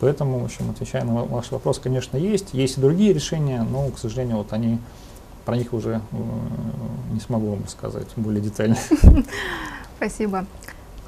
Поэтому, 0.00 0.40
в 0.40 0.44
общем, 0.44 0.70
отвечая 0.70 1.04
на 1.04 1.24
ваш 1.24 1.50
вопрос, 1.52 1.78
конечно, 1.78 2.16
есть. 2.16 2.54
Есть 2.54 2.78
и 2.78 2.80
другие 2.80 3.12
решения, 3.12 3.62
но, 3.62 3.88
к 3.90 3.98
сожалению, 3.98 4.38
вот 4.38 4.52
они, 4.52 4.78
про 5.44 5.56
них 5.56 5.72
уже 5.72 6.00
э, 6.10 6.16
не 7.12 7.20
смогу 7.20 7.50
вам 7.50 7.68
сказать 7.68 8.08
более 8.16 8.40
детально. 8.40 8.76
Спасибо. 9.96 10.46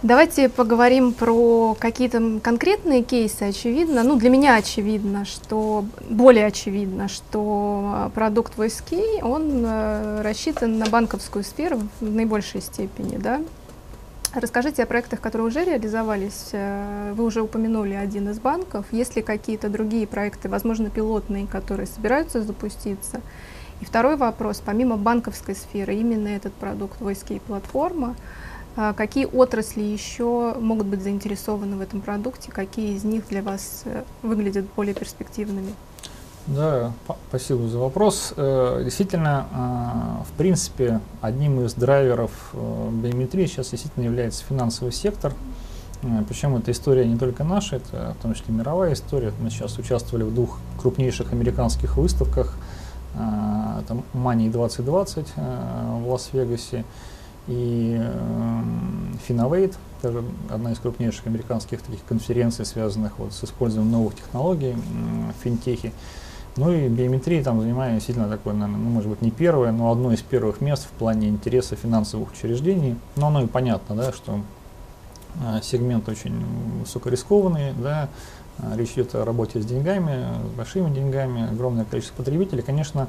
Давайте 0.04 0.50
поговорим 0.50 1.14
про 1.14 1.74
какие-то 1.80 2.38
конкретные 2.42 3.02
кейсы. 3.02 3.44
Очевидно, 3.44 4.02
ну 4.02 4.16
для 4.16 4.28
меня 4.28 4.56
очевидно, 4.56 5.24
что 5.24 5.86
более 6.10 6.44
очевидно, 6.44 7.08
что 7.08 8.10
продукт 8.14 8.58
VoiceKey, 8.58 9.22
он 9.22 9.64
э, 9.64 10.20
рассчитан 10.20 10.76
на 10.76 10.84
банковскую 10.84 11.42
сферу 11.42 11.78
в 12.00 12.04
наибольшей 12.04 12.60
степени, 12.60 13.16
да. 13.16 13.40
Расскажите 14.34 14.82
о 14.82 14.86
проектах, 14.86 15.22
которые 15.22 15.48
уже 15.48 15.64
реализовались. 15.64 16.50
Э, 16.52 17.14
вы 17.16 17.24
уже 17.24 17.40
упомянули 17.40 17.94
один 17.94 18.28
из 18.28 18.38
банков. 18.38 18.84
Есть 18.90 19.16
ли 19.16 19.22
какие-то 19.22 19.70
другие 19.70 20.06
проекты, 20.06 20.50
возможно, 20.50 20.90
пилотные, 20.90 21.46
которые 21.46 21.86
собираются 21.86 22.42
запуститься? 22.42 23.22
И 23.80 23.86
второй 23.86 24.16
вопрос. 24.16 24.62
Помимо 24.62 24.98
банковской 24.98 25.54
сферы, 25.54 25.94
именно 25.94 26.28
этот 26.28 26.52
продукт 26.52 27.00
VoiceKey 27.00 27.40
платформа, 27.40 28.16
а 28.16 28.53
какие 28.96 29.26
отрасли 29.26 29.82
еще 29.82 30.54
могут 30.58 30.86
быть 30.86 31.02
заинтересованы 31.02 31.76
в 31.76 31.80
этом 31.80 32.00
продукте? 32.00 32.50
Какие 32.50 32.96
из 32.96 33.04
них 33.04 33.28
для 33.28 33.42
вас 33.42 33.82
э, 33.84 34.02
выглядят 34.22 34.66
более 34.74 34.94
перспективными? 34.94 35.72
Да, 36.46 36.92
спасибо 37.28 37.68
за 37.68 37.78
вопрос. 37.78 38.34
Э, 38.36 38.82
действительно, 38.84 39.46
а, 39.52 40.24
в 40.28 40.32
принципе, 40.36 41.00
одним 41.20 41.64
из 41.64 41.74
драйверов 41.74 42.32
э, 42.52 42.90
биометрии 42.90 43.46
сейчас 43.46 43.70
действительно 43.70 44.04
является 44.04 44.44
финансовый 44.44 44.90
сектор. 44.90 45.32
Причем 46.28 46.54
эта 46.56 46.70
история 46.70 47.06
не 47.06 47.16
только 47.16 47.44
наша, 47.44 47.76
это 47.76 48.14
в 48.18 48.22
том 48.22 48.34
числе 48.34 48.52
мировая 48.52 48.92
история. 48.92 49.32
Мы 49.40 49.48
сейчас 49.48 49.78
участвовали 49.78 50.24
в 50.24 50.34
двух 50.34 50.58
крупнейших 50.78 51.32
американских 51.32 51.96
выставках. 51.96 52.58
Это 53.14 53.96
Money 54.12 54.50
2020 54.50 55.26
в 55.34 56.08
Лас-Вегасе 56.08 56.84
и 57.46 57.98
э, 58.00 58.62
Finovate, 59.28 59.74
тоже 60.00 60.24
одна 60.50 60.72
из 60.72 60.78
крупнейших 60.78 61.26
американских 61.26 61.82
таких 61.82 62.04
конференций, 62.04 62.64
связанных 62.64 63.18
вот 63.18 63.32
с 63.32 63.44
использованием 63.44 63.92
новых 63.92 64.14
технологий 64.16 64.74
э, 64.74 65.32
в. 65.42 65.92
Ну 66.56 66.72
и 66.72 66.88
биометрия 66.88 67.42
там 67.42 67.60
занимает 67.60 67.94
действительно 67.94 68.28
такое, 68.28 68.54
наверное, 68.54 68.80
ну, 68.80 68.90
может 68.90 69.10
быть, 69.10 69.22
не 69.22 69.30
первое, 69.30 69.72
но 69.72 69.90
одно 69.90 70.12
из 70.12 70.22
первых 70.22 70.60
мест 70.60 70.86
в 70.86 70.90
плане 70.90 71.28
интереса 71.28 71.74
финансовых 71.74 72.32
учреждений. 72.32 72.96
Но 73.16 73.26
оно 73.26 73.42
и 73.42 73.46
понятно, 73.46 73.96
да, 73.96 74.12
что 74.12 74.40
э, 75.42 75.60
сегмент 75.62 76.08
очень 76.08 76.44
высокорискованный, 76.80 77.72
да, 77.72 78.08
э, 78.58 78.76
речь 78.76 78.92
идет 78.92 79.14
о 79.16 79.24
работе 79.24 79.60
с 79.60 79.66
деньгами, 79.66 80.28
с 80.52 80.56
большими 80.56 80.94
деньгами, 80.94 81.50
огромное 81.50 81.84
количество 81.84 82.16
потребителей. 82.16 82.62
Конечно, 82.62 83.08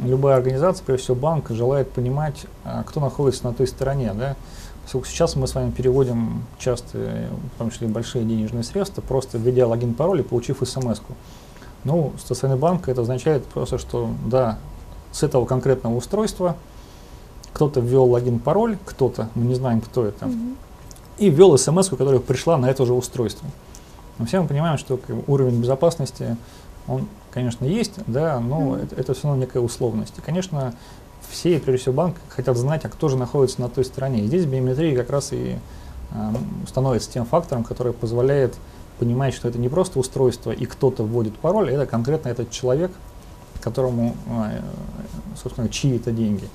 любая 0.00 0.36
организация, 0.36 0.84
прежде 0.84 1.04
всего 1.04 1.16
банк, 1.16 1.50
желает 1.50 1.90
понимать, 1.90 2.46
а, 2.64 2.82
кто 2.84 3.00
находится 3.00 3.44
на 3.44 3.52
той 3.52 3.66
стороне. 3.66 4.12
Да? 4.14 4.36
Поскольку 4.82 5.06
сейчас 5.06 5.36
мы 5.36 5.46
с 5.46 5.54
вами 5.54 5.70
переводим 5.70 6.44
часто, 6.58 6.98
в 7.54 7.58
том 7.58 7.70
числе 7.70 7.88
большие 7.88 8.24
денежные 8.24 8.62
средства, 8.62 9.02
просто 9.02 9.38
введя 9.38 9.66
логин, 9.66 9.94
пароль 9.94 10.20
и 10.20 10.22
получив 10.22 10.58
смс 10.62 10.98
-ку. 10.98 11.12
Ну, 11.84 12.12
с 12.18 12.34
стороны 12.34 12.56
банка 12.56 12.90
это 12.90 13.02
означает 13.02 13.44
просто, 13.44 13.78
что 13.78 14.10
да, 14.26 14.58
с 15.12 15.22
этого 15.22 15.46
конкретного 15.46 15.94
устройства 15.94 16.56
кто-то 17.52 17.80
ввел 17.80 18.04
логин, 18.04 18.38
пароль, 18.38 18.78
кто-то, 18.84 19.28
мы 19.34 19.46
не 19.46 19.54
знаем, 19.54 19.80
кто 19.80 20.04
это, 20.04 20.26
mm-hmm. 20.26 20.56
и 21.18 21.30
ввел 21.30 21.56
смс, 21.56 21.88
которая 21.88 22.20
пришла 22.20 22.56
на 22.56 22.66
это 22.66 22.84
же 22.86 22.94
устройство. 22.94 23.48
Но 24.18 24.26
все 24.26 24.40
мы 24.40 24.48
понимаем, 24.48 24.78
что 24.78 24.98
уровень 25.26 25.60
безопасности 25.60 26.36
он, 26.88 27.08
конечно, 27.30 27.64
есть, 27.64 27.94
да, 28.06 28.40
но 28.40 28.76
mm-hmm. 28.76 28.84
это, 28.84 28.94
это 28.96 29.14
все 29.14 29.28
равно 29.28 29.42
некая 29.42 29.60
условность. 29.60 30.14
И, 30.18 30.20
конечно, 30.20 30.74
все, 31.28 31.58
прежде 31.58 31.82
всего, 31.82 31.94
банк 31.94 32.16
хотят 32.28 32.56
знать, 32.56 32.84
а 32.84 32.88
кто 32.88 33.08
же 33.08 33.16
находится 33.16 33.60
на 33.60 33.68
той 33.68 33.84
стороне. 33.84 34.22
И 34.22 34.26
здесь 34.26 34.46
биометрия 34.46 34.96
как 34.96 35.10
раз 35.10 35.32
и 35.32 35.58
э, 36.10 36.34
становится 36.66 37.10
тем 37.10 37.26
фактором, 37.26 37.64
который 37.64 37.92
позволяет 37.92 38.56
понимать, 38.98 39.34
что 39.34 39.48
это 39.48 39.58
не 39.58 39.68
просто 39.68 39.98
устройство 39.98 40.50
и 40.50 40.66
кто-то 40.66 41.04
вводит 41.04 41.36
пароль, 41.38 41.70
а 41.70 41.72
это 41.72 41.86
конкретно 41.86 42.28
этот 42.28 42.50
человек, 42.50 42.90
которому, 43.60 44.16
э, 44.26 44.60
собственно, 45.40 45.68
чьи 45.68 45.96
это 45.96 46.10
деньги. 46.10 46.48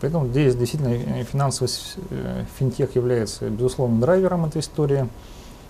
Поэтому 0.00 0.28
здесь 0.28 0.54
действительно 0.54 1.24
финансовый 1.24 1.70
э, 2.10 2.44
финтех 2.58 2.94
является, 2.94 3.48
безусловно, 3.50 4.00
драйвером 4.00 4.44
этой 4.44 4.60
истории. 4.60 5.08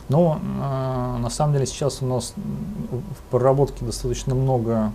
Но 0.09 0.41
э, 0.41 1.19
на 1.19 1.31
самом 1.31 1.53
деле 1.53 1.67
сейчас 1.67 2.03
у 2.03 2.07
нас 2.07 2.35
в 2.37 3.31
проработке 3.31 3.85
достаточно 3.85 4.35
много 4.35 4.93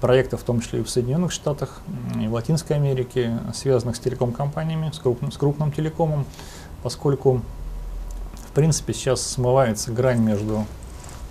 проектов, 0.00 0.40
в 0.40 0.44
том 0.44 0.60
числе 0.60 0.80
и 0.80 0.82
в 0.82 0.90
Соединенных 0.90 1.32
Штатах, 1.32 1.80
и 2.20 2.26
в 2.26 2.32
Латинской 2.32 2.76
Америке, 2.76 3.38
связанных 3.52 3.96
с 3.96 3.98
телеком-компаниями, 3.98 4.90
с 4.92 4.98
крупным, 4.98 5.32
с 5.32 5.36
крупным 5.36 5.70
телекомом, 5.70 6.24
поскольку, 6.82 7.42
в 8.48 8.52
принципе, 8.54 8.94
сейчас 8.94 9.20
смывается 9.20 9.92
грань 9.92 10.20
между 10.20 10.64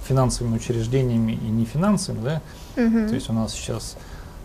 финансовыми 0.08 0.56
учреждениями 0.56 1.34
и 1.34 1.50
нефинансовыми, 1.50 2.24
да, 2.24 2.42
угу. 2.76 3.08
то 3.08 3.16
есть 3.16 3.30
у 3.30 3.34
нас 3.34 3.54
сейчас 3.54 3.96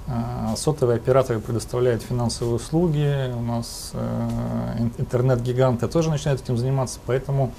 э, 0.06 0.12
сотовые 0.56 0.96
операторы 0.96 1.40
предоставляют 1.40 2.02
финансовые 2.02 2.56
услуги, 2.56 3.32
у 3.34 3.42
нас 3.42 3.90
э, 3.94 4.88
интернет-гиганты 4.98 5.88
тоже 5.88 6.10
начинают 6.10 6.42
этим 6.42 6.56
заниматься, 6.56 7.00
поэтому 7.06 7.52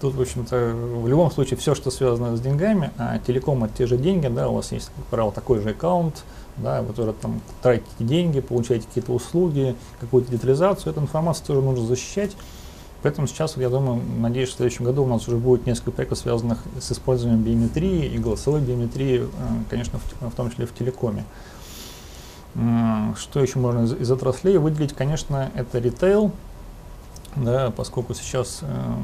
Тут, 0.00 0.14
в 0.14 0.20
общем-то, 0.20 0.74
в 0.74 1.08
любом 1.08 1.30
случае 1.30 1.56
все, 1.56 1.74
что 1.74 1.90
связано 1.90 2.36
с 2.36 2.40
деньгами, 2.40 2.90
а 2.98 3.18
телеком 3.18 3.64
это 3.64 3.74
те 3.78 3.86
же 3.86 3.96
деньги, 3.96 4.26
да, 4.28 4.48
у 4.48 4.54
вас 4.56 4.72
есть, 4.72 4.90
как 4.94 5.04
правило, 5.06 5.32
такой 5.32 5.60
же 5.60 5.70
аккаунт, 5.70 6.24
да, 6.58 6.82
вы 6.82 6.92
тоже 6.92 7.14
там 7.14 7.40
тратите 7.62 7.88
деньги, 8.00 8.40
получаете 8.40 8.86
какие-то 8.86 9.12
услуги, 9.12 9.74
какую-то 10.00 10.30
детализацию, 10.30 10.92
эту 10.92 11.00
информацию 11.00 11.46
тоже 11.46 11.62
нужно 11.62 11.86
защищать. 11.86 12.36
Поэтому 13.02 13.26
сейчас, 13.26 13.56
я 13.56 13.70
думаю, 13.70 14.02
надеюсь, 14.18 14.48
что 14.48 14.56
в 14.56 14.58
следующем 14.58 14.84
году 14.84 15.04
у 15.04 15.06
нас 15.06 15.28
уже 15.28 15.36
будет 15.36 15.66
несколько 15.66 15.92
проектов, 15.92 16.18
связанных 16.18 16.58
с 16.80 16.92
использованием 16.92 17.42
биометрии 17.42 18.06
и 18.06 18.18
голосовой 18.18 18.60
биометрии, 18.60 19.20
э, 19.20 19.26
конечно, 19.70 19.98
в, 19.98 20.30
в 20.30 20.34
том 20.34 20.50
числе 20.50 20.66
в 20.66 20.74
телекоме. 20.74 21.24
Что 23.16 23.40
еще 23.40 23.58
можно 23.58 23.84
из, 23.84 23.92
из 23.92 24.10
отраслей 24.10 24.56
выделить? 24.56 24.94
Конечно, 24.94 25.50
это 25.54 25.78
ритейл, 25.78 26.32
да, 27.36 27.70
поскольку 27.70 28.14
сейчас 28.14 28.60
э, 28.62 28.94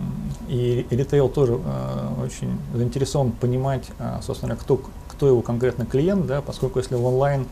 и, 0.48 0.86
ритейл 0.90 1.28
тоже 1.28 1.60
э, 1.64 2.24
очень 2.24 2.58
заинтересован 2.74 3.32
понимать, 3.32 3.84
э, 3.98 4.20
собственно, 4.22 4.56
кто, 4.56 4.80
кто 5.08 5.28
его 5.28 5.42
конкретно 5.42 5.86
клиент, 5.86 6.26
да, 6.26 6.40
поскольку 6.40 6.78
если 6.78 6.94
в 6.94 7.04
онлайн 7.04 7.46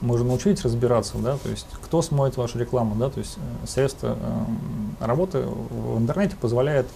можно 0.00 0.28
научить 0.28 0.62
разбираться, 0.62 1.16
да, 1.18 1.36
то 1.38 1.48
есть 1.48 1.66
кто 1.82 2.02
смотрит 2.02 2.36
вашу 2.36 2.58
рекламу, 2.58 2.94
да, 2.96 3.10
то 3.10 3.18
есть 3.18 3.38
э, 3.38 3.66
средства 3.66 4.16
э, 4.18 5.04
работы 5.04 5.44
в 5.44 5.98
интернете 5.98 6.36
позволяет 6.40 6.86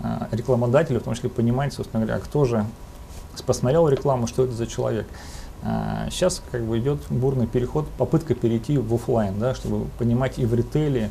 э, 0.00 0.26
рекламодателю, 0.32 1.00
в 1.00 1.04
том 1.04 1.14
числе, 1.14 1.30
понимать, 1.30 1.72
собственно 1.72 2.04
говоря, 2.04 2.20
кто 2.20 2.44
же 2.44 2.66
посмотрел 3.46 3.88
рекламу, 3.88 4.26
что 4.26 4.44
это 4.44 4.52
за 4.52 4.66
человек. 4.66 5.06
Э, 5.62 6.08
сейчас 6.10 6.42
как 6.50 6.64
бы 6.64 6.78
идет 6.78 7.00
бурный 7.08 7.46
переход, 7.46 7.86
попытка 7.98 8.34
перейти 8.34 8.78
в 8.78 8.92
офлайн, 8.94 9.38
да, 9.38 9.54
чтобы 9.54 9.86
понимать 9.98 10.38
и 10.38 10.46
в 10.46 10.54
ритейле, 10.54 11.10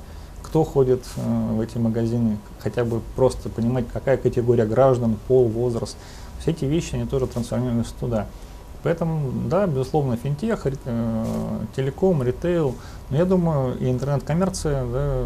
кто 0.50 0.64
ходит 0.64 1.04
э, 1.16 1.52
в 1.54 1.62
эти 1.62 1.78
магазины, 1.78 2.38
хотя 2.60 2.84
бы 2.84 3.02
просто 3.16 3.50
понимать, 3.50 3.86
какая 3.94 4.18
категория 4.18 4.66
граждан, 4.66 5.18
пол, 5.28 5.48
возраст. 5.48 5.96
Все 6.42 6.52
эти 6.52 6.66
вещи, 6.66 6.96
они 6.96 7.06
тоже 7.06 7.28
трансформируются 7.28 7.94
туда. 8.00 8.26
Поэтому, 8.84 9.32
да, 9.50 9.68
безусловно, 9.68 10.16
финтех, 10.16 10.66
э, 10.66 10.72
телеком, 11.76 12.24
ритейл, 12.24 12.76
но 13.10 13.18
я 13.18 13.26
думаю, 13.26 13.78
и 13.78 13.90
интернет-коммерция, 13.90 14.86
да, 14.86 15.24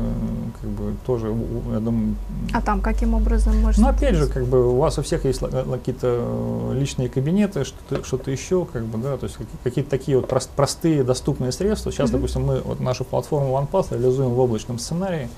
как 0.60 0.70
бы 0.70 0.96
тоже, 1.06 1.28
я 1.72 1.80
думаю... 1.80 2.16
А 2.54 2.62
там 2.62 2.82
каким 2.82 3.14
образом 3.14 3.60
можно? 3.62 3.84
Ну, 3.84 3.90
опять 3.90 4.16
же, 4.16 4.28
как 4.28 4.46
бы 4.46 4.74
у 4.74 4.78
вас 4.78 4.98
у 4.98 5.02
всех 5.02 5.26
есть 5.26 5.40
какие-то 5.40 6.72
личные 6.74 7.10
кабинеты, 7.10 7.64
что-то 7.66 8.04
что 8.04 8.32
еще, 8.32 8.66
как 8.66 8.86
бы, 8.86 8.98
да, 8.98 9.18
то 9.18 9.26
есть 9.26 9.38
какие-то 9.64 9.90
такие 9.90 10.18
вот 10.18 10.30
прост, 10.30 10.50
простые, 10.52 11.04
доступные 11.04 11.52
средства. 11.52 11.92
Сейчас, 11.92 12.10
mm-hmm. 12.10 12.14
допустим, 12.14 12.46
мы 12.46 12.62
вот 12.62 12.80
нашу 12.80 13.04
платформу 13.04 13.50
OnePass 13.56 13.88
реализуем 13.92 14.30
в 14.30 14.40
облачном 14.40 14.80
сценарии 14.80 15.30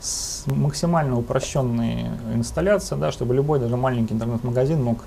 с 0.00 0.44
максимально 0.46 1.18
упрощенной 1.18 2.06
инсталляцией, 2.34 3.00
да, 3.00 3.12
чтобы 3.12 3.34
любой, 3.34 3.58
даже 3.58 3.76
маленький 3.76 4.14
интернет-магазин 4.14 4.82
мог 4.82 4.98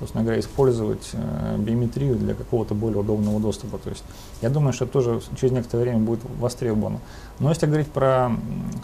собственно 0.00 0.24
говоря, 0.24 0.40
использовать 0.40 1.10
э, 1.12 1.56
биометрию 1.58 2.16
для 2.16 2.34
какого-то 2.34 2.74
более 2.74 2.98
удобного 2.98 3.38
доступа. 3.38 3.78
То 3.78 3.90
есть 3.90 4.02
я 4.42 4.48
думаю, 4.48 4.72
что 4.72 4.86
тоже 4.86 5.20
через 5.38 5.52
некоторое 5.52 5.84
время 5.84 5.98
будет 5.98 6.20
востребовано. 6.38 6.98
Но 7.38 7.50
если 7.50 7.66
говорить 7.66 7.88
про, 7.88 8.32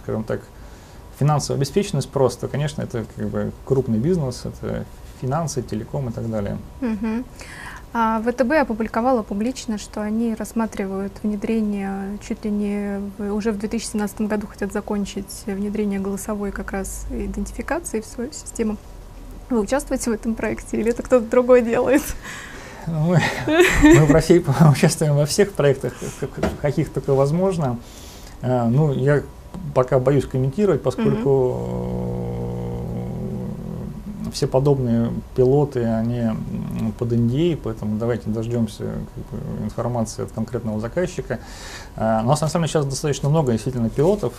скажем 0.03 0.25
так, 0.25 0.43
финансовую 1.19 1.59
обеспеченность 1.59 2.11
просто, 2.11 2.47
конечно, 2.47 2.83
это 2.83 3.05
как 3.17 3.29
бы 3.29 3.53
крупный 3.65 3.99
бизнес, 3.99 4.45
это 4.45 4.85
финансы, 5.21 5.63
телеком 5.63 6.11
и 6.11 6.13
так 6.13 6.31
далее. 6.31 6.59
Угу. 6.83 7.25
А 7.95 8.21
ВТБ 8.21 8.53
опубликовала 8.61 9.23
публично, 9.23 9.79
что 9.79 10.03
они 10.03 10.35
рассматривают 10.35 11.13
внедрение 11.23 12.19
чуть 12.27 12.45
ли 12.45 12.51
не 12.51 13.01
в, 13.17 13.33
уже 13.33 13.53
в 13.53 13.59
2017 13.59 14.23
году 14.23 14.47
хотят 14.47 14.71
закончить 14.71 15.45
внедрение 15.47 15.99
голосовой 15.99 16.53
как 16.53 16.73
раз 16.73 17.07
идентификации 17.11 18.03
в 18.03 18.05
свою 18.05 18.33
систему. 18.33 18.77
Вы 19.49 19.61
участвуете 19.61 20.11
в 20.11 20.13
этом 20.13 20.35
проекте 20.35 20.79
или 20.79 20.91
это 20.91 21.03
кто-то 21.03 21.25
другой 21.27 21.63
делает? 21.63 22.03
Мы, 22.87 23.21
мы 23.83 24.05
в 24.05 24.11
России 24.11 24.45
участвуем 24.71 25.17
во 25.17 25.27
всех 25.27 25.53
проектах, 25.53 25.95
каких 26.61 26.93
только 26.93 27.15
возможно. 27.15 27.79
А, 28.43 28.69
ну, 28.69 28.93
я 28.93 29.23
пока 29.75 29.99
боюсь 29.99 30.25
комментировать, 30.25 30.83
поскольку 30.83 32.06
все 34.37 34.47
подобные 34.47 35.13
пилоты, 35.35 35.83
они 35.83 36.25
под 36.99 37.11
NDA, 37.11 37.59
поэтому 37.63 37.99
давайте 37.99 38.29
дождемся 38.29 38.85
как 39.15 39.41
бы, 39.41 39.65
информации 39.65 40.25
от 40.25 40.33
конкретного 40.33 40.79
заказчика. 40.79 41.39
А, 41.97 42.21
у 42.23 42.27
нас 42.27 42.43
на 42.43 42.49
самом 42.49 42.67
деле 42.67 42.73
сейчас 42.73 42.85
достаточно 42.85 43.31
много 43.31 43.53
действительно 43.53 43.89
пилотов. 43.89 44.35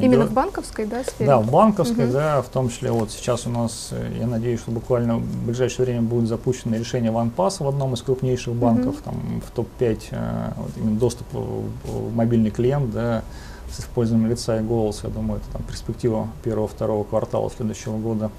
Именно 0.00 0.26
в 0.26 0.32
банковской, 0.32 0.86
да, 0.86 1.02
сфере? 1.02 1.26
Да, 1.26 1.38
в 1.38 1.50
банковской, 1.50 2.04
угу. 2.04 2.12
да, 2.12 2.42
в 2.42 2.48
том 2.48 2.68
числе 2.68 2.92
вот 2.92 3.10
сейчас 3.10 3.44
у 3.48 3.50
нас, 3.50 3.92
я 4.20 4.28
надеюсь, 4.28 4.60
что 4.60 4.70
буквально 4.70 5.16
в 5.16 5.46
ближайшее 5.46 5.86
время 5.86 6.02
будет 6.02 6.28
запущено 6.28 6.76
решение 6.76 7.10
OnePass 7.10 7.64
в 7.64 7.66
одном 7.66 7.94
из 7.94 8.02
крупнейших 8.02 8.54
банков, 8.54 8.94
угу. 8.94 9.02
там 9.04 9.42
в 9.44 9.50
топ-5 9.50 10.00
а, 10.12 10.52
вот, 10.56 10.70
именно 10.76 10.96
доступ 10.96 11.26
в 11.32 12.14
мобильный 12.14 12.50
клиент, 12.50 12.92
да, 12.92 13.24
с 13.68 13.80
использованием 13.80 14.30
лица 14.30 14.60
и 14.60 14.62
голоса, 14.62 15.08
я 15.08 15.12
думаю, 15.12 15.40
это 15.40 15.50
там 15.58 15.62
перспектива 15.64 16.28
первого-второго 16.44 17.02
квартала 17.02 17.50
следующего 17.50 17.96
года. 17.98 18.30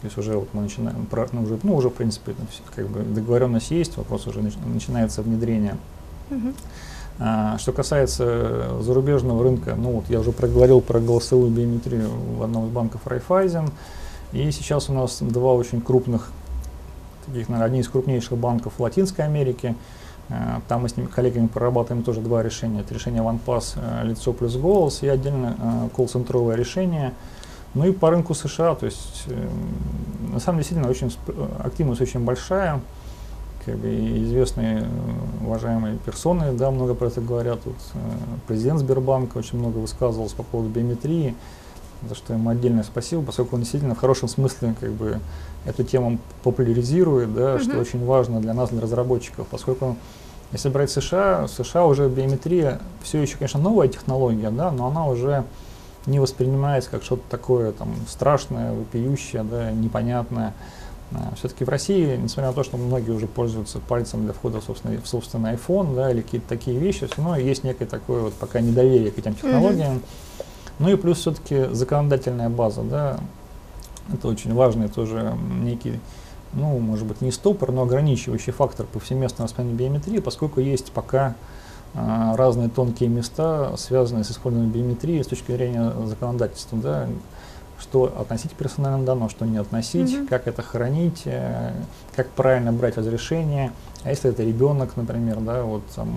То 0.00 0.06
есть 0.06 0.16
уже 0.16 0.36
вот 0.36 0.48
мы 0.52 0.62
начинаем, 0.62 1.08
ну 1.32 1.42
уже, 1.42 1.58
ну 1.64 1.74
уже 1.74 1.88
в 1.90 1.94
принципе 1.94 2.34
как 2.74 2.86
бы 2.86 3.00
договоренность 3.00 3.72
есть, 3.72 3.96
вопрос 3.96 4.26
уже 4.28 4.40
начинается 4.40 5.22
внедрение. 5.22 5.76
Uh-huh. 6.30 6.54
А, 7.18 7.58
что 7.58 7.72
касается 7.72 8.80
зарубежного 8.80 9.42
рынка, 9.42 9.74
ну 9.76 9.90
вот 9.90 10.04
я 10.08 10.20
уже 10.20 10.30
проговорил 10.30 10.80
про 10.80 11.00
голосовую 11.00 11.50
биометрию 11.50 12.08
в 12.36 12.42
одном 12.44 12.66
из 12.66 12.70
банков 12.70 13.00
Райфайзен, 13.06 13.70
и 14.32 14.50
сейчас 14.52 14.88
у 14.88 14.92
нас 14.92 15.18
два 15.20 15.54
очень 15.54 15.80
крупных, 15.80 16.30
таких, 17.26 17.48
наверное, 17.48 17.66
одни 17.66 17.80
из 17.80 17.88
крупнейших 17.88 18.38
банков 18.38 18.78
Латинской 18.78 19.24
Америке. 19.24 19.74
А, 20.28 20.60
там 20.68 20.82
мы 20.82 20.88
с 20.90 20.96
ними 20.96 21.08
коллегами 21.08 21.48
прорабатываем 21.48 22.04
тоже 22.04 22.20
два 22.20 22.44
решения. 22.44 22.82
Это 22.82 22.94
решение 22.94 23.22
OnePass 23.22 23.78
а, 23.78 24.04
лицо 24.04 24.32
плюс 24.32 24.54
голос 24.54 25.02
и 25.02 25.08
отдельно 25.08 25.56
а, 25.58 25.88
колл-центровое 25.88 26.54
решение– 26.54 27.14
ну 27.74 27.86
и 27.86 27.92
по 27.92 28.10
рынку 28.10 28.34
США, 28.34 28.74
то 28.74 28.86
есть 28.86 29.24
э, 29.26 29.48
на 30.32 30.40
самом 30.40 30.60
деле 30.60 30.80
действительно 30.82 30.90
очень 30.90 31.12
активность 31.62 32.00
очень 32.00 32.20
большая, 32.20 32.80
как 33.64 33.76
бы 33.76 33.88
известные 33.88 34.80
э, 34.80 35.44
уважаемые 35.44 35.98
персоны, 35.98 36.52
да, 36.52 36.70
много 36.70 36.94
про 36.94 37.08
это 37.08 37.20
говорят. 37.20 37.62
Тут 37.62 37.76
э, 37.94 37.98
президент 38.46 38.80
Сбербанка 38.80 39.38
очень 39.38 39.58
много 39.58 39.78
высказывался 39.78 40.36
по 40.36 40.42
поводу 40.42 40.70
биометрии, 40.70 41.34
за 42.08 42.14
что 42.14 42.32
ему 42.32 42.50
отдельное 42.50 42.84
спасибо, 42.84 43.22
поскольку 43.22 43.56
он 43.56 43.62
действительно 43.62 43.94
в 43.94 43.98
хорошем 43.98 44.28
смысле 44.28 44.74
как 44.80 44.90
бы 44.92 45.18
эту 45.66 45.84
тему 45.84 46.18
популяризирует, 46.42 47.34
да, 47.34 47.56
uh-huh. 47.56 47.62
что 47.62 47.78
очень 47.78 48.04
важно 48.04 48.40
для 48.40 48.54
нас, 48.54 48.70
для 48.70 48.80
разработчиков, 48.80 49.46
поскольку 49.48 49.96
если 50.52 50.70
брать 50.70 50.90
США, 50.90 51.46
в 51.46 51.50
США 51.50 51.84
уже 51.84 52.08
биометрия 52.08 52.80
все 53.02 53.20
еще, 53.20 53.36
конечно, 53.36 53.60
новая 53.60 53.88
технология, 53.88 54.50
да, 54.50 54.70
но 54.70 54.86
она 54.86 55.06
уже 55.06 55.44
не 56.08 56.18
воспринимается 56.18 56.90
как 56.90 57.02
что-то 57.02 57.22
такое 57.30 57.72
там 57.72 57.94
страшное, 58.08 58.72
вопиющее, 58.72 59.42
да, 59.44 59.70
непонятное. 59.70 60.54
А, 61.12 61.34
Все-таки 61.36 61.64
в 61.64 61.68
России, 61.68 62.16
несмотря 62.16 62.48
на 62.48 62.54
то, 62.54 62.64
что 62.64 62.76
многие 62.76 63.12
уже 63.12 63.26
пользуются 63.26 63.78
пальцем 63.78 64.24
для 64.24 64.32
входа 64.32 64.60
в 64.60 64.64
собственный, 64.64 64.98
в 64.98 65.06
собственный 65.06 65.54
iPhone, 65.54 65.94
да, 65.94 66.10
или 66.10 66.22
какие-то 66.22 66.48
такие 66.48 66.78
вещи, 66.78 67.06
все 67.06 67.16
равно 67.16 67.36
есть 67.36 67.64
некое 67.64 67.86
такое 67.86 68.22
вот 68.22 68.34
пока 68.34 68.60
недоверие 68.60 69.10
к 69.10 69.18
этим 69.18 69.34
технологиям. 69.34 69.96
Mm-hmm. 69.96 70.44
Ну 70.80 70.90
и 70.90 70.96
плюс 70.96 71.18
все-таки 71.18 71.66
законодательная 71.72 72.48
база, 72.48 72.82
да, 72.82 73.20
это 74.12 74.28
очень 74.28 74.54
важный 74.54 74.88
тоже 74.88 75.34
некий, 75.60 75.98
ну, 76.52 76.78
может 76.78 77.06
быть, 77.06 77.20
не 77.20 77.32
стопор, 77.32 77.72
но 77.72 77.82
ограничивающий 77.82 78.52
фактор 78.52 78.86
повсеместного 78.86 79.44
распространения 79.44 79.76
биометрии, 79.76 80.20
поскольку 80.20 80.60
есть 80.60 80.92
пока 80.92 81.34
разные 81.94 82.68
тонкие 82.68 83.08
места, 83.08 83.72
связанные 83.76 84.24
с 84.24 84.30
использованием 84.30 84.72
биометрии 84.72 85.22
с 85.22 85.26
точки 85.26 85.52
зрения 85.52 85.92
законодательства, 86.06 86.78
да, 86.78 87.08
что 87.80 88.12
относить 88.18 88.52
персональным 88.52 89.04
данным, 89.04 89.30
что 89.30 89.46
не 89.46 89.58
относить, 89.58 90.10
mm-hmm. 90.10 90.26
как 90.26 90.48
это 90.48 90.62
хранить, 90.62 91.22
э, 91.24 91.72
как 92.14 92.28
правильно 92.30 92.72
брать 92.72 92.96
разрешение, 92.96 93.72
а 94.04 94.10
если 94.10 94.30
это 94.30 94.42
ребенок, 94.42 94.96
например, 94.96 95.38
да, 95.40 95.62
вот 95.62 95.82
там, 95.94 96.08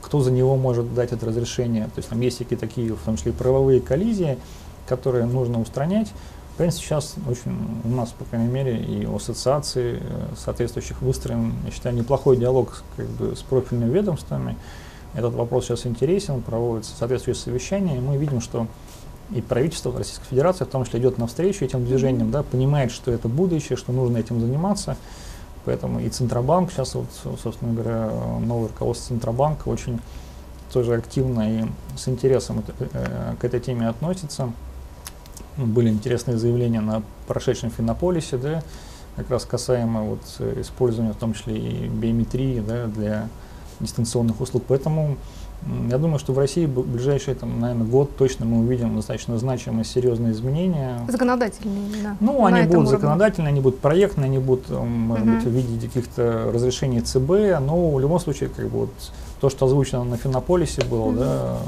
кто 0.00 0.20
за 0.20 0.30
него 0.30 0.56
может 0.56 0.94
дать 0.94 1.12
это 1.12 1.26
разрешение, 1.26 1.84
то 1.84 1.98
есть 1.98 2.08
там 2.08 2.20
есть 2.20 2.38
какие-то 2.38 2.66
такие, 2.66 2.94
в 2.94 3.00
том 3.00 3.16
числе 3.16 3.32
правовые 3.32 3.80
коллизии, 3.80 4.38
которые 4.86 5.26
нужно 5.26 5.60
устранять. 5.60 6.12
В 6.54 6.56
принципе, 6.58 6.86
сейчас 6.86 7.14
очень 7.28 7.56
у 7.84 7.88
нас, 7.88 8.10
по 8.10 8.24
крайней 8.24 8.48
мере, 8.48 8.78
и 8.78 9.06
у 9.06 9.16
ассоциаций 9.16 9.98
э, 10.00 10.00
соответствующих 10.36 11.00
выстроен, 11.02 11.54
я 11.64 11.70
считаю, 11.70 11.94
неплохой 11.94 12.36
диалог 12.36 12.82
как 12.96 13.06
бы, 13.06 13.36
с 13.36 13.42
профильными 13.42 13.90
ведомствами. 13.92 14.56
Этот 15.14 15.34
вопрос 15.34 15.66
сейчас 15.66 15.86
интересен, 15.86 16.42
проводится 16.42 16.94
соответствующее 16.96 17.42
совещание, 17.42 17.96
и 17.96 18.00
мы 18.00 18.16
видим, 18.16 18.40
что 18.40 18.66
и 19.30 19.42
правительство 19.42 19.96
Российской 19.96 20.26
Федерации 20.26 20.64
в 20.64 20.68
том 20.68 20.84
числе 20.84 21.00
идет 21.00 21.18
навстречу 21.18 21.64
этим 21.64 21.84
движениям, 21.84 22.30
да, 22.30 22.42
понимает, 22.42 22.90
что 22.90 23.10
это 23.10 23.28
будущее, 23.28 23.76
что 23.76 23.92
нужно 23.92 24.18
этим 24.18 24.40
заниматься. 24.40 24.96
Поэтому 25.64 26.00
и 26.00 26.08
Центробанк, 26.08 26.72
сейчас 26.72 26.94
вот, 26.94 27.06
собственно 27.42 27.74
говоря, 27.74 28.10
новое 28.40 28.68
руководство 28.68 29.08
Центробанка 29.08 29.68
очень 29.68 30.00
тоже 30.72 30.94
активно 30.94 31.60
и 31.60 31.66
с 31.96 32.08
интересом 32.08 32.64
э, 32.78 33.34
к 33.38 33.44
этой 33.44 33.60
теме 33.60 33.88
относится. 33.88 34.50
Были 35.56 35.90
интересные 35.90 36.38
заявления 36.38 36.80
на 36.80 37.02
прошедшем 37.26 37.70
Финополисе, 37.70 38.36
да, 38.36 38.62
как 39.16 39.30
раз 39.30 39.44
касаемо 39.44 40.02
вот 40.02 40.20
использования 40.58 41.12
в 41.12 41.16
том 41.16 41.34
числе 41.34 41.58
и 41.58 41.88
биометрии 41.88 42.60
да, 42.60 42.86
для 42.86 43.28
дистанционных 43.80 44.40
услуг. 44.40 44.64
Поэтому 44.68 45.16
я 45.90 45.98
думаю, 45.98 46.18
что 46.18 46.32
в 46.32 46.38
России 46.38 46.66
в 46.66 46.86
ближайший, 46.86 47.34
там, 47.34 47.60
наверное, 47.60 47.86
год 47.86 48.16
точно 48.16 48.46
мы 48.46 48.60
увидим 48.60 48.94
достаточно 48.94 49.38
значимые, 49.38 49.84
серьезные 49.84 50.32
изменения. 50.32 51.00
Законодательные, 51.08 52.02
да. 52.02 52.16
Ну, 52.20 52.44
они 52.46 52.62
будут 52.62 52.74
уровне. 52.74 52.90
законодательные, 52.90 53.48
они 53.50 53.60
будут 53.60 53.80
проектные, 53.80 54.26
они 54.26 54.38
будут, 54.38 54.70
может 54.70 55.26
угу. 55.26 55.34
быть, 55.34 55.44
в 55.44 55.50
виде 55.50 55.86
каких-то 55.86 56.50
разрешений 56.54 57.00
ЦБ, 57.00 57.60
но 57.60 57.90
в 57.90 58.00
любом 58.00 58.20
случае, 58.20 58.50
как 58.50 58.66
бы 58.66 58.80
вот 58.80 58.90
то, 59.40 59.50
что 59.50 59.66
озвучено 59.66 60.04
на 60.04 60.16
Финополисе 60.16 60.84
было, 60.84 61.06
угу. 61.06 61.18
да, 61.18 61.58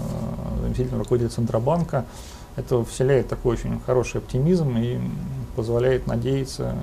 заместитель 0.62 0.96
руководителя 0.96 1.30
Центробанка, 1.30 2.04
это 2.56 2.84
вселяет 2.84 3.28
такой 3.28 3.54
очень 3.54 3.80
хороший 3.84 4.18
оптимизм 4.18 4.76
и 4.78 4.98
позволяет 5.56 6.06
надеяться, 6.06 6.74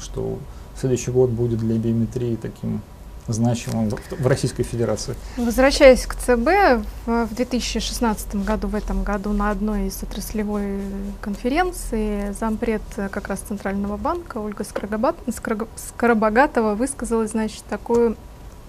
что 0.00 0.38
следующий 0.78 1.10
год 1.10 1.30
будет 1.30 1.58
для 1.58 1.76
биометрии 1.76 2.36
таким 2.36 2.82
значимым 3.28 3.90
в 4.10 4.26
Российской 4.26 4.62
Федерации. 4.62 5.14
Возвращаясь 5.36 6.06
к 6.06 6.14
ЦБ, 6.14 6.84
в 7.06 7.34
2016 7.34 8.36
году, 8.44 8.68
в 8.68 8.74
этом 8.74 9.02
году 9.04 9.32
на 9.32 9.50
одной 9.50 9.86
из 9.88 10.02
отраслевой 10.02 10.80
конференции 11.20 12.32
зампред 12.38 12.82
как 13.10 13.28
раз 13.28 13.40
Центрального 13.40 13.96
банка 13.96 14.38
Ольга 14.38 14.64
Скоробогатова 15.76 16.74
высказала, 16.74 17.26
значит, 17.26 17.62
такую 17.68 18.16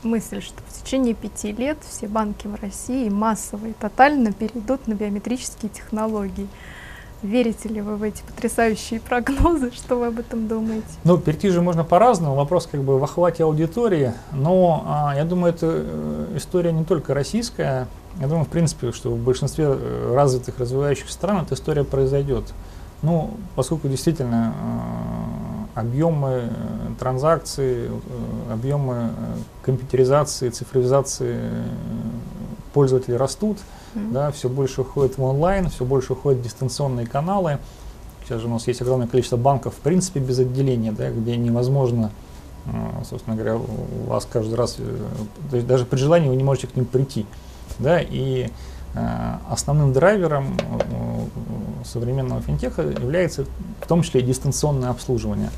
мысль, 0.03 0.41
что 0.41 0.61
в 0.67 0.83
течение 0.83 1.13
пяти 1.13 1.51
лет 1.51 1.77
все 1.89 2.07
банки 2.07 2.47
в 2.47 2.55
России 2.61 3.09
массово 3.09 3.67
и 3.67 3.73
тотально 3.73 4.33
перейдут 4.33 4.87
на 4.87 4.93
биометрические 4.93 5.69
технологии. 5.69 6.47
Верите 7.23 7.69
ли 7.69 7.79
вы 7.79 7.95
в 7.95 8.03
эти 8.03 8.21
потрясающие 8.21 8.99
прогнозы? 8.99 9.71
Что 9.73 9.95
вы 9.95 10.07
об 10.07 10.19
этом 10.19 10.49
думаете? 10.49 10.85
Ну, 11.05 11.17
перейти 11.17 11.49
же 11.49 11.61
можно 11.61 11.85
по-разному. 11.85 12.35
Вопрос 12.35 12.67
как 12.69 12.81
бы 12.81 12.99
в 12.99 13.03
охвате 13.03 13.45
аудитории. 13.45 14.13
Но 14.33 14.83
а, 14.85 15.13
я 15.15 15.23
думаю, 15.23 15.53
это 15.53 15.67
э, 15.71 16.33
история 16.35 16.73
не 16.73 16.83
только 16.83 17.13
российская. 17.13 17.87
Я 18.19 18.27
думаю, 18.27 18.43
в 18.43 18.49
принципе, 18.49 18.91
что 18.91 19.09
в 19.09 19.17
большинстве 19.17 19.67
э, 19.69 20.13
развитых, 20.13 20.59
развивающихся 20.59 21.13
стран 21.13 21.43
эта 21.43 21.55
история 21.55 21.85
произойдет. 21.85 22.53
Ну, 23.01 23.31
поскольку 23.55 23.87
действительно 23.87 24.53
э, 25.75 25.79
объемы 25.79 26.49
транзакций, 26.99 27.89
объемы 28.51 29.11
компьютеризации, 29.63 30.49
цифровизации 30.49 31.39
пользователей 32.73 33.15
растут, 33.15 33.59
да, 33.95 34.31
все 34.31 34.49
больше 34.49 34.81
уходит 34.81 35.17
в 35.17 35.23
онлайн, 35.23 35.69
все 35.69 35.85
больше 35.85 36.13
уходит 36.13 36.39
в 36.39 36.43
дистанционные 36.43 37.05
каналы. 37.05 37.59
Сейчас 38.23 38.41
же 38.41 38.47
у 38.47 38.51
нас 38.51 38.67
есть 38.67 38.81
огромное 38.81 39.07
количество 39.07 39.37
банков, 39.37 39.75
в 39.75 39.79
принципе, 39.79 40.19
без 40.19 40.39
отделения, 40.39 40.91
да, 40.91 41.09
где 41.09 41.35
невозможно, 41.35 42.11
э, 42.65 42.69
собственно 43.09 43.35
говоря, 43.35 43.57
у 43.57 44.07
вас 44.07 44.27
каждый 44.31 44.55
раз, 44.55 44.77
э, 44.79 45.61
даже 45.61 45.85
при 45.85 45.97
желании 45.97 46.29
вы 46.29 46.35
не 46.35 46.43
можете 46.43 46.67
к 46.67 46.75
ним 46.75 46.85
прийти. 46.85 47.25
Да, 47.79 47.99
и 47.99 48.49
э, 48.93 49.35
основным 49.49 49.93
драйвером 49.93 50.57
современного 51.83 52.41
финтеха 52.41 52.83
является 52.83 53.45
в 53.81 53.87
том 53.87 54.03
числе 54.03 54.21
и 54.21 54.23
дистанционное 54.23 54.89
обслуживание. 54.89 55.49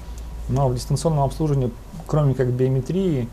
Но 0.50 0.70
в 0.70 0.76
дистанционном 0.76 1.24
обслуживании, 1.24 1.72
кроме 2.08 2.34
как 2.34 2.48
биометрии, 2.52 3.28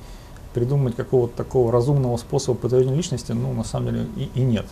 придумать 0.55 0.97
какого-то 0.97 1.37
такого 1.37 1.73
разумного 1.73 2.17
способа 2.17 2.59
подтверждения 2.59 2.97
личности, 2.97 3.33
ну, 3.33 3.53
на 3.53 3.65
самом 3.65 3.87
деле, 3.87 4.07
и, 4.17 4.31
и 4.35 4.41
нет. 4.43 4.67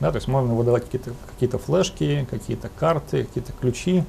Да, 0.00 0.10
то 0.10 0.16
есть 0.16 0.28
можно 0.28 0.54
выдавать 0.54 0.84
какие-то 0.84 1.12
какие 1.30 1.48
флешки, 1.48 2.26
какие-то 2.30 2.68
карты, 2.78 3.24
какие-то 3.24 3.52
ключи, 3.52 4.04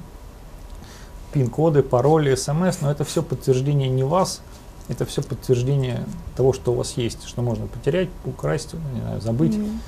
пин-коды, 1.32 1.82
пароли, 1.82 2.34
смс, 2.34 2.80
но 2.80 2.90
это 2.90 3.04
все 3.04 3.22
подтверждение 3.22 3.88
не 3.88 4.04
вас, 4.04 4.40
это 4.88 5.04
все 5.06 5.22
подтверждение 5.22 6.04
того, 6.36 6.52
что 6.52 6.72
у 6.72 6.76
вас 6.76 6.96
есть, 6.96 7.26
что 7.26 7.42
можно 7.42 7.66
потерять, 7.66 8.08
украсть, 8.24 8.74
не 8.94 9.00
знаю, 9.00 9.20
забыть. 9.20 9.54
Mm-hmm. 9.54 9.78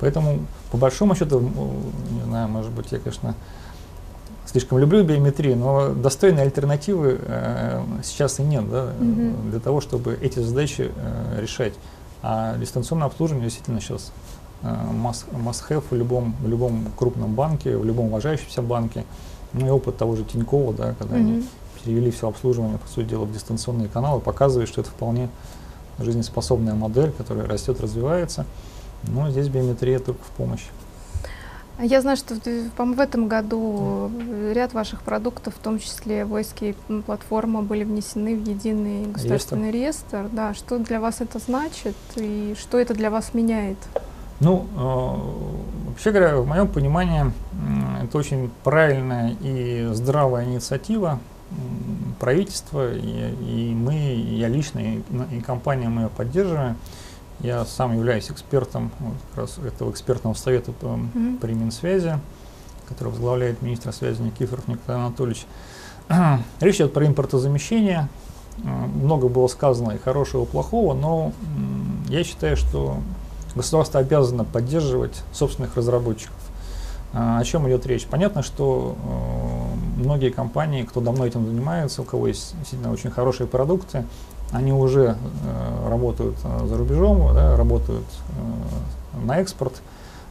Поэтому, 0.00 0.46
по 0.70 0.76
большому 0.76 1.14
счету, 1.14 1.40
не 1.40 2.22
знаю, 2.24 2.48
может 2.48 2.70
быть, 2.70 2.92
я, 2.92 2.98
конечно, 2.98 3.34
слишком 4.50 4.78
люблю 4.78 5.04
биометрию, 5.04 5.56
но 5.56 5.90
достойной 5.90 6.42
альтернативы 6.42 7.18
э, 7.20 7.82
сейчас 8.02 8.40
и 8.40 8.42
нет 8.42 8.68
да, 8.70 8.92
mm-hmm. 8.98 9.50
для 9.50 9.60
того, 9.60 9.80
чтобы 9.80 10.18
эти 10.20 10.38
задачи 10.38 10.90
э, 10.94 11.40
решать. 11.40 11.74
А 12.22 12.56
дистанционное 12.56 13.06
обслуживание 13.06 13.48
действительно 13.48 13.80
сейчас 13.80 14.10
э, 14.62 14.66
must, 14.66 15.26
must 15.32 15.68
have 15.68 15.84
в 15.90 15.94
любом, 15.94 16.34
в 16.40 16.48
любом 16.48 16.86
крупном 16.96 17.34
банке, 17.34 17.76
в 17.76 17.84
любом 17.84 18.06
уважающемся 18.06 18.62
банке. 18.62 19.04
Ну 19.52 19.66
и 19.66 19.70
опыт 19.70 19.96
того 19.96 20.16
же 20.16 20.24
Тинькова, 20.24 20.72
да, 20.72 20.94
когда 20.98 21.16
mm-hmm. 21.16 21.20
они 21.20 21.48
перевели 21.84 22.10
все 22.10 22.28
обслуживание, 22.28 22.78
по 22.78 22.88
сути 22.88 23.08
дела, 23.08 23.24
в 23.24 23.32
дистанционные 23.32 23.88
каналы, 23.88 24.20
показывает, 24.20 24.68
что 24.68 24.80
это 24.80 24.90
вполне 24.90 25.28
жизнеспособная 25.98 26.74
модель, 26.74 27.12
которая 27.12 27.46
растет, 27.46 27.80
развивается. 27.80 28.46
Но 29.04 29.30
здесь 29.30 29.48
биометрия 29.48 29.98
только 29.98 30.22
в 30.24 30.30
помощь. 30.30 30.64
Я 31.80 32.00
знаю, 32.00 32.16
что 32.16 32.34
в 32.34 33.00
этом 33.00 33.28
году 33.28 34.10
ряд 34.52 34.72
ваших 34.72 35.02
продуктов, 35.02 35.54
в 35.54 35.58
том 35.58 35.78
числе 35.78 36.24
войски 36.24 36.74
платформа, 37.06 37.62
были 37.62 37.84
внесены 37.84 38.36
в 38.36 38.48
единый 38.48 39.06
государственный 39.06 39.70
реестр. 39.70 40.16
реестр. 40.16 40.34
Да, 40.34 40.54
что 40.54 40.78
для 40.78 41.00
вас 41.00 41.20
это 41.20 41.38
значит 41.38 41.94
и 42.16 42.56
что 42.58 42.78
это 42.78 42.94
для 42.94 43.10
вас 43.10 43.32
меняет? 43.32 43.78
Ну, 44.40 44.66
э, 44.76 45.88
вообще 45.90 46.10
говоря, 46.10 46.36
в 46.36 46.46
моем 46.46 46.68
понимании, 46.68 47.32
это 48.02 48.18
очень 48.18 48.50
правильная 48.64 49.36
и 49.40 49.88
здравая 49.92 50.44
инициатива 50.44 51.20
правительства, 52.20 52.92
и, 52.92 53.34
и 53.40 53.74
мы, 53.74 53.94
и 53.94 54.36
я 54.36 54.48
лично, 54.48 54.80
и, 54.80 55.02
и 55.32 55.40
компания 55.40 55.88
мы 55.88 56.02
ее 56.02 56.08
поддерживаем. 56.08 56.76
Я 57.40 57.64
сам 57.64 57.94
являюсь 57.94 58.30
экспертом 58.30 58.90
вот, 58.98 59.14
как 59.30 59.38
раз 59.38 59.58
этого 59.58 59.90
экспертного 59.90 60.34
совета 60.34 60.72
по, 60.72 60.86
mm-hmm. 60.86 61.38
при 61.38 61.52
Минсвязи, 61.52 62.18
который 62.88 63.08
возглавляет 63.08 63.62
министр 63.62 63.92
связи 63.92 64.20
Никифоров 64.20 64.66
Николай 64.66 65.00
Анатольевич. 65.00 65.46
Речь 66.60 66.76
идет 66.76 66.92
про 66.92 67.06
импортозамещение. 67.06 68.08
Много 68.56 69.28
было 69.28 69.46
сказано 69.46 69.92
и 69.92 69.98
хорошего, 69.98 70.42
и 70.42 70.46
плохого, 70.46 70.92
но 70.92 71.32
я 72.08 72.24
считаю, 72.24 72.56
что 72.56 72.96
государство 73.54 74.00
обязано 74.00 74.44
поддерживать 74.44 75.22
собственных 75.32 75.76
разработчиков. 75.76 76.34
А, 77.12 77.38
о 77.38 77.44
чем 77.44 77.68
идет 77.68 77.86
речь? 77.86 78.06
Понятно, 78.06 78.42
что 78.42 78.96
э, 78.96 80.02
многие 80.02 80.30
компании, 80.30 80.82
кто 80.82 81.00
давно 81.00 81.26
этим 81.26 81.46
занимается, 81.46 82.02
у 82.02 82.04
кого 82.04 82.26
есть 82.26 82.54
действительно 82.58 82.92
очень 82.92 83.10
хорошие 83.10 83.46
продукты, 83.46 84.04
они 84.52 84.72
уже 84.72 85.16
э, 85.44 85.88
работают 85.88 86.36
э, 86.44 86.66
за 86.66 86.76
рубежом, 86.76 87.34
да, 87.34 87.56
работают 87.56 88.04
э, 88.30 89.26
на 89.26 89.38
экспорт, 89.38 89.82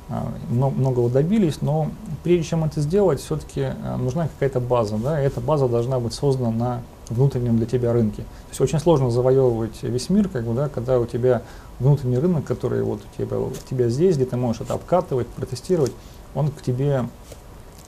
э, 0.10 0.14
многого 0.50 1.10
добились, 1.10 1.62
но 1.62 1.90
прежде 2.24 2.50
чем 2.50 2.64
это 2.64 2.82
сделать, 2.82 3.20
все-таки 3.20 3.62
э, 3.62 3.96
нужна 3.98 4.28
какая-то 4.28 4.60
база, 4.60 4.98
да, 4.98 5.22
и 5.22 5.26
эта 5.26 5.40
база 5.40 5.68
должна 5.68 6.00
быть 6.00 6.14
создана 6.14 6.52
на 6.52 6.82
внутреннем 7.10 7.58
для 7.58 7.66
тебя 7.66 7.94
рынке. 7.94 8.24
То 8.24 8.50
есть 8.50 8.62
очень 8.62 8.80
сложно 8.80 9.12
завоевывать 9.12 9.82
весь 9.84 10.10
мир, 10.10 10.28
как 10.30 10.46
бы, 10.46 10.54
да, 10.54 10.68
когда 10.68 11.00
у 11.00 11.06
тебя 11.06 11.42
внутренний 11.80 12.18
рынок, 12.18 12.44
который 12.44 12.82
вот 12.84 13.02
у 13.02 13.22
тебя, 13.22 13.40
у 13.40 13.52
тебя 13.70 13.90
здесь, 13.90 14.16
где 14.16 14.26
ты 14.26 14.36
можешь 14.36 14.62
это 14.62 14.74
обкатывать, 14.74 15.28
протестировать, 15.28 15.92
он 16.36 16.50
к 16.50 16.62
тебе 16.62 17.08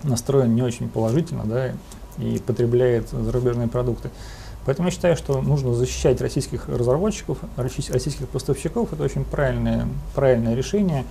настроен 0.03 0.55
не 0.55 0.61
очень 0.61 0.89
положительно, 0.89 1.43
да, 1.45 1.71
и 2.17 2.39
потребляет 2.39 3.09
зарубежные 3.09 3.67
продукты. 3.67 4.09
Поэтому 4.65 4.87
я 4.87 4.91
считаю, 4.91 5.15
что 5.15 5.41
нужно 5.41 5.73
защищать 5.73 6.21
российских 6.21 6.67
разработчиков, 6.67 7.39
российских 7.55 8.27
поставщиков. 8.27 8.93
Это 8.93 9.03
очень 9.03 9.23
правильное, 9.23 9.87
правильное 10.15 10.55
решение. 10.55 11.05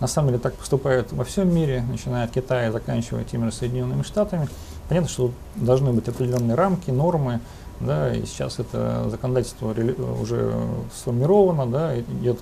На 0.00 0.08
самом 0.08 0.28
деле 0.28 0.40
так 0.40 0.54
поступают 0.54 1.12
во 1.12 1.24
всем 1.24 1.54
мире, 1.54 1.84
начиная 1.88 2.24
от 2.24 2.32
Китая, 2.32 2.72
заканчивая 2.72 3.24
теми 3.24 3.46
же 3.46 3.52
Соединенными 3.52 4.02
Штатами. 4.02 4.48
Понятно, 4.88 5.08
что 5.08 5.30
должны 5.54 5.92
быть 5.92 6.08
определенные 6.08 6.56
рамки, 6.56 6.90
нормы, 6.90 7.40
да, 7.80 8.12
и 8.14 8.24
сейчас 8.26 8.58
это 8.58 9.08
законодательство 9.08 9.74
уже 10.20 10.52
сформировано, 10.94 11.66
да, 11.66 11.98
идет 11.98 12.40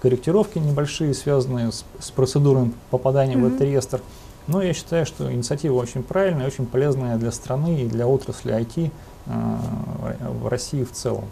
корректировки 0.00 0.58
небольшие, 0.58 1.14
связанные 1.14 1.72
с, 1.72 1.84
с 1.98 2.10
процедурой 2.10 2.72
попадания 2.90 3.34
mm-hmm. 3.34 3.42
в 3.42 3.46
этот 3.46 3.60
реестр. 3.62 4.00
Но 4.46 4.62
я 4.62 4.72
считаю, 4.72 5.04
что 5.04 5.32
инициатива 5.32 5.74
очень 5.74 6.02
правильная, 6.02 6.46
очень 6.46 6.66
полезная 6.66 7.16
для 7.16 7.32
страны 7.32 7.82
и 7.82 7.86
для 7.86 8.06
отрасли 8.06 8.54
IT 8.54 8.90
в 9.28 10.48
России 10.48 10.84
в 10.84 10.92
целом. 10.92 11.24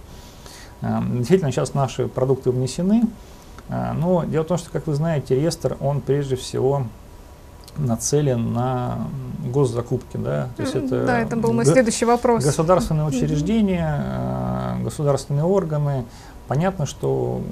Э, 0.82 1.00
действительно, 1.12 1.50
сейчас 1.50 1.74
наши 1.74 2.08
продукты 2.08 2.50
внесены, 2.50 3.04
э, 3.68 3.92
но 3.92 4.24
дело 4.24 4.44
в 4.44 4.46
том, 4.46 4.58
что, 4.58 4.70
как 4.70 4.86
вы 4.86 4.94
знаете, 4.94 5.34
реестр, 5.34 5.76
он 5.80 6.00
прежде 6.00 6.36
всего 6.36 6.86
нацелен 7.78 8.52
на 8.52 9.08
госзакупки. 9.44 10.16
Да? 10.16 10.48
То 10.56 10.62
есть 10.62 10.74
это 10.74 11.04
да, 11.04 11.20
это 11.20 11.36
был 11.36 11.52
мой 11.52 11.66
следующий 11.66 12.06
вопрос. 12.06 12.42
Государственные 12.42 13.06
учреждения, 13.06 14.78
государственные 14.82 15.44
органы. 15.44 16.04
Понятно, 16.48 16.86
что 16.86 17.42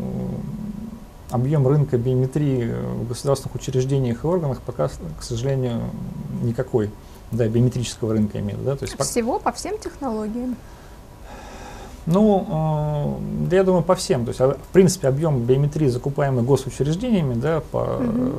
объем 1.31 1.67
рынка 1.67 1.99
биометрии 1.99 2.73
в 2.73 3.09
государственных 3.09 3.57
учреждениях 3.57 4.25
и 4.25 4.27
органах 4.27 4.63
пока, 4.63 4.89
к 4.89 5.23
сожалению, 5.23 5.81
никакой. 6.43 6.91
Да, 7.33 7.49
биометрического 7.49 8.13
рынка 8.13 8.39
имеет. 8.41 8.65
Да, 8.65 8.77
то 8.77 8.85
есть 8.85 8.99
Всего 9.01 9.39
по 9.39 9.53
всем 9.53 9.79
технологиям? 9.79 10.57
Ну, 12.07 13.19
э, 13.51 13.55
я 13.55 13.65
думаю, 13.65 13.83
по 13.83 13.95
всем. 13.95 14.25
То 14.25 14.29
есть, 14.29 14.41
а, 14.41 14.55
в 14.55 14.73
принципе, 14.73 15.09
объем 15.09 15.41
биометрии, 15.45 15.89
закупаемый 15.89 16.45
госучреждениями, 16.45 17.35
да, 17.35 17.63
по 17.73 17.79
угу 17.79 18.33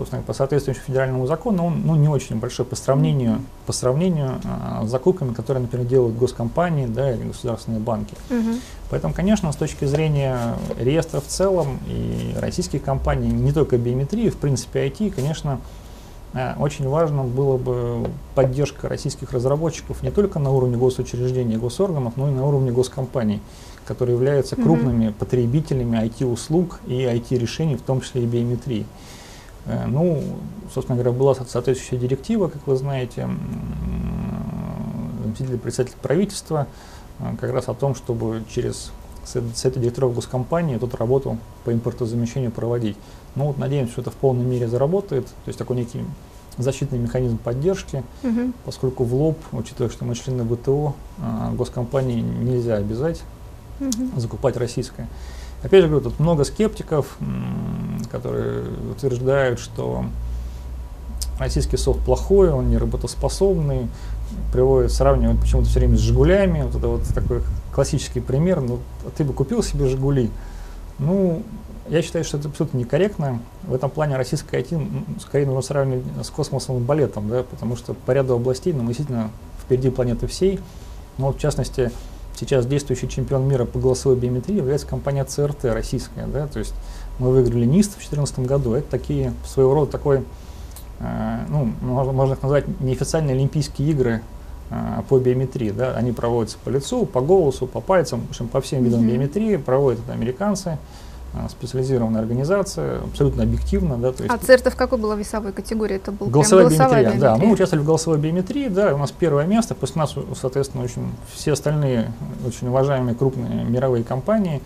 собственно, 0.00 0.22
по 0.22 0.32
соответствующему 0.32 0.86
федеральному 0.86 1.26
закону, 1.26 1.66
он 1.66 1.82
ну, 1.84 1.94
не 1.94 2.08
очень 2.08 2.36
большой 2.36 2.64
по 2.64 2.74
сравнению, 2.74 3.42
по 3.66 3.72
сравнению 3.72 4.40
а, 4.44 4.84
с 4.86 4.90
закупками, 4.90 5.34
которые, 5.34 5.62
например, 5.62 5.86
делают 5.86 6.16
госкомпании 6.16 6.86
да, 6.86 7.12
или 7.12 7.24
государственные 7.24 7.80
банки. 7.80 8.14
Угу. 8.30 8.58
Поэтому, 8.90 9.12
конечно, 9.12 9.52
с 9.52 9.56
точки 9.56 9.84
зрения 9.84 10.56
реестра 10.78 11.20
в 11.20 11.26
целом 11.26 11.78
и 11.86 12.34
российских 12.38 12.82
компаний, 12.82 13.28
не 13.28 13.52
только 13.52 13.76
биометрии, 13.76 14.30
в 14.30 14.38
принципе, 14.38 14.86
IT, 14.86 15.10
конечно, 15.10 15.60
очень 16.58 16.88
важно 16.88 17.24
было 17.24 17.56
бы 17.56 18.08
поддержка 18.34 18.88
российских 18.88 19.32
разработчиков 19.32 20.02
не 20.02 20.10
только 20.10 20.38
на 20.38 20.50
уровне 20.50 20.76
госучреждений 20.76 21.54
и 21.54 21.58
госорганов, 21.58 22.16
но 22.16 22.28
и 22.28 22.32
на 22.32 22.46
уровне 22.46 22.70
госкомпаний, 22.70 23.40
которые 23.84 24.14
являются 24.14 24.54
крупными 24.54 25.06
mm-hmm. 25.06 25.14
потребителями 25.14 25.98
IT-услуг 26.06 26.78
и 26.86 27.02
IT-решений, 27.02 27.76
в 27.76 27.82
том 27.82 28.00
числе 28.00 28.22
и 28.22 28.26
биометрии. 28.26 28.86
Э, 29.66 29.86
ну, 29.86 30.22
собственно 30.72 30.96
говоря, 30.96 31.16
была 31.16 31.34
соответствующая 31.34 31.96
директива, 31.96 32.46
как 32.48 32.64
вы 32.66 32.76
знаете, 32.76 33.28
заместитель 35.22 35.58
председателя 35.58 35.96
правительства, 36.00 36.66
э, 37.18 37.24
как 37.40 37.52
раз 37.52 37.68
о 37.68 37.74
том, 37.74 37.96
чтобы 37.96 38.44
через 38.48 38.92
с 39.24 39.64
этой 39.64 39.80
директоров 39.80 40.14
госкомпании 40.14 40.76
тут 40.78 40.94
работу 40.94 41.38
по 41.64 41.72
импортозамещению 41.72 42.50
проводить. 42.50 42.96
Ну 43.34 43.46
вот 43.46 43.58
надеемся, 43.58 43.92
что 43.92 44.00
это 44.02 44.10
в 44.10 44.14
полной 44.14 44.44
мере 44.44 44.68
заработает, 44.68 45.26
то 45.26 45.48
есть 45.48 45.58
такой 45.58 45.76
некий 45.76 46.04
защитный 46.58 46.98
механизм 46.98 47.38
поддержки, 47.38 48.02
угу. 48.22 48.52
поскольку 48.64 49.04
в 49.04 49.14
лоб, 49.14 49.38
учитывая, 49.52 49.90
что 49.90 50.04
мы 50.04 50.14
члены 50.14 50.44
ВТО, 50.44 50.94
э, 51.18 51.54
госкомпании 51.54 52.20
нельзя 52.20 52.76
обязать 52.76 53.22
угу. 53.80 54.20
закупать 54.20 54.56
российское. 54.56 55.08
Опять 55.62 55.82
же 55.82 55.88
говорю, 55.88 56.04
тут 56.08 56.18
много 56.18 56.44
скептиков, 56.44 57.18
которые 58.10 58.64
утверждают, 58.92 59.60
что 59.60 60.06
российский 61.38 61.76
софт 61.76 62.00
плохой, 62.00 62.50
он 62.50 62.70
не 62.70 62.78
работоспособный, 62.78 63.88
приводят, 64.52 64.92
сравнивают 64.92 65.40
почему-то 65.40 65.68
все 65.68 65.80
время 65.80 65.96
с 65.96 66.00
«Жигулями». 66.00 66.62
Вот 66.62 66.76
это 66.76 66.88
вот 66.88 67.02
такой 67.14 67.42
классический 67.74 68.20
пример. 68.20 68.60
Ну, 68.60 68.78
ты 69.16 69.24
бы 69.24 69.32
купил 69.32 69.62
себе 69.62 69.86
«Жигули». 69.86 70.30
Ну, 70.98 71.42
я 71.90 72.02
считаю, 72.02 72.24
что 72.24 72.38
это 72.38 72.48
абсолютно 72.48 72.78
некорректно. 72.78 73.40
В 73.64 73.74
этом 73.74 73.90
плане 73.90 74.16
российское 74.16 74.60
IT 74.60 75.20
скорее 75.20 75.46
нужно 75.46 75.62
сравнивать 75.62 76.04
с 76.24 76.30
космосом 76.30 76.78
и 76.78 76.80
балетом, 76.80 77.28
да, 77.28 77.42
потому 77.42 77.76
что 77.76 77.94
по 77.94 78.12
ряду 78.12 78.34
областей 78.34 78.72
ну, 78.72 78.82
мы 78.82 78.88
действительно 78.88 79.30
впереди 79.62 79.90
планеты 79.90 80.26
всей. 80.26 80.60
Но 81.18 81.26
вот, 81.26 81.36
в 81.36 81.40
частности, 81.40 81.90
Сейчас 82.40 82.64
действующий 82.64 83.06
чемпион 83.06 83.46
мира 83.46 83.66
по 83.66 83.78
голосовой 83.78 84.16
биометрии 84.18 84.56
является 84.56 84.86
компания 84.86 85.24
ЦРТ 85.24 85.66
российская. 85.66 86.26
Да? 86.26 86.46
То 86.46 86.58
есть 86.58 86.72
мы 87.18 87.30
выиграли 87.32 87.66
НИСТ 87.66 87.90
в 87.90 88.08
2014 88.08 88.38
году. 88.40 88.72
Это 88.72 88.90
такие 88.90 89.34
своего 89.44 89.74
рода 89.74 89.92
такой, 89.92 90.24
э, 91.00 91.38
ну, 91.50 91.70
можно, 91.82 92.12
можно 92.12 92.32
их 92.32 92.42
назвать 92.42 92.80
неофициальные 92.80 93.34
Олимпийские 93.34 93.90
игры 93.90 94.22
а, 94.70 95.04
по 95.06 95.18
биометрии. 95.18 95.70
Да? 95.70 95.94
Они 95.94 96.12
проводятся 96.12 96.56
по 96.64 96.70
лицу, 96.70 97.04
по 97.04 97.20
голосу, 97.20 97.66
по 97.66 97.80
пальцам, 97.80 98.22
в 98.26 98.30
общем, 98.30 98.48
по 98.48 98.62
всем 98.62 98.84
видам 98.84 99.02
mm-hmm. 99.02 99.10
биометрии 99.10 99.56
проводят 99.56 100.00
это 100.00 100.14
американцы. 100.14 100.78
А, 101.32 101.48
специализированная 101.48 102.20
организация, 102.20 103.02
абсолютно 103.02 103.44
объективно. 103.44 103.96
Да, 103.96 104.12
то 104.12 104.24
есть, 104.24 104.34
а 104.34 104.38
ЦЕРТа 104.38 104.70
в 104.70 104.76
какой 104.76 104.98
была 104.98 105.14
весовой 105.14 105.52
категории? 105.52 105.96
Это 105.96 106.10
был 106.10 106.26
голосовая, 106.26 106.64
голосовая 106.64 107.02
биометрия, 107.02 107.20
биометрия? 107.20 107.38
Да, 107.38 107.46
мы 107.46 107.52
участвовали 107.52 107.84
в 107.84 107.86
голосовой 107.86 108.18
биометрии, 108.18 108.68
да, 108.68 108.94
у 108.94 108.98
нас 108.98 109.12
первое 109.12 109.46
место, 109.46 109.76
после 109.76 110.00
нас, 110.00 110.14
соответственно, 110.40 110.82
очень, 110.82 111.06
все 111.32 111.52
остальные 111.52 112.12
очень 112.44 112.68
уважаемые 112.68 113.14
крупные 113.14 113.64
мировые 113.64 114.02
компании, 114.02 114.60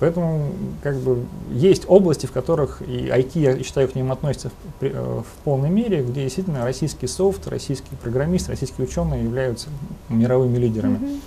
Поэтому 0.00 0.52
как 0.82 0.96
бы 0.96 1.24
есть 1.50 1.82
области, 1.88 2.26
в 2.26 2.32
которых 2.32 2.82
и 2.82 3.08
IT, 3.08 3.30
я 3.34 3.62
считаю, 3.64 3.88
к 3.88 3.96
ним 3.96 4.12
относится 4.12 4.50
в, 4.80 4.84
э, 4.84 4.92
в 4.92 5.44
полной 5.44 5.70
мере, 5.70 6.02
где 6.02 6.22
действительно 6.22 6.64
российский 6.64 7.08
софт, 7.08 7.48
российские 7.48 7.98
программисты, 8.00 8.52
российские 8.52 8.86
ученые 8.86 9.24
являются 9.24 9.68
мировыми 10.08 10.56
лидерами. 10.56 10.98
Mm-hmm. 10.98 11.20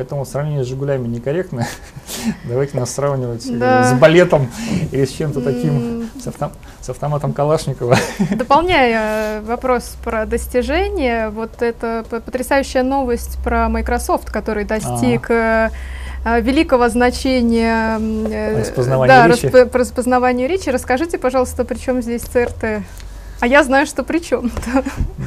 Поэтому 0.00 0.24
сравнение 0.24 0.64
с 0.64 0.66
«Жигулями» 0.66 1.06
некорректно. 1.08 1.66
Давайте 2.48 2.78
нас 2.78 2.90
сравнивать 2.90 3.44
э, 3.46 3.52
да. 3.52 3.84
с 3.84 3.92
балетом 3.98 4.50
или 4.92 5.04
с 5.04 5.10
чем-то 5.10 5.42
таким, 5.42 6.08
с, 6.18 6.26
автом, 6.26 6.52
с 6.80 6.88
автоматом 6.88 7.34
Калашникова. 7.34 7.98
Дополняя 8.30 9.40
э, 9.40 9.42
вопрос 9.42 9.98
про 10.02 10.24
достижения, 10.24 11.28
вот 11.28 11.60
это 11.60 12.06
потрясающая 12.08 12.82
новость 12.82 13.36
про 13.44 13.68
Microsoft, 13.68 14.30
который 14.30 14.64
достиг 14.64 15.30
а 15.30 15.70
великого 16.24 16.88
значения 16.88 17.98
распознавания 18.58 19.14
да, 19.14 19.28
речи. 19.28 19.46
Расп, 19.48 19.74
распознаванию 19.74 20.48
речи. 20.48 20.70
Расскажите, 20.70 21.18
пожалуйста, 21.18 21.66
при 21.66 21.76
чем 21.76 22.00
здесь 22.00 22.22
ЦРТ? 22.22 22.82
А 23.40 23.46
я 23.46 23.62
знаю, 23.64 23.84
что 23.84 24.02
при 24.02 24.20
чем. 24.20 24.50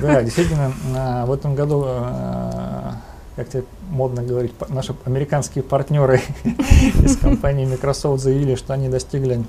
Да, 0.02 0.24
действительно, 0.24 0.74
в 1.28 1.32
этом 1.32 1.54
году 1.54 1.86
как 3.36 3.50
тебе 3.50 3.64
модно 3.90 4.22
говорить, 4.22 4.54
наши 4.70 4.96
американские 5.06 5.64
партнеры 5.64 6.22
из 7.04 7.18
компании 7.18 7.66
Microsoft 7.66 8.22
заявили, 8.22 8.56
что 8.56 8.74
они 8.74 8.90
достигли 8.90 9.44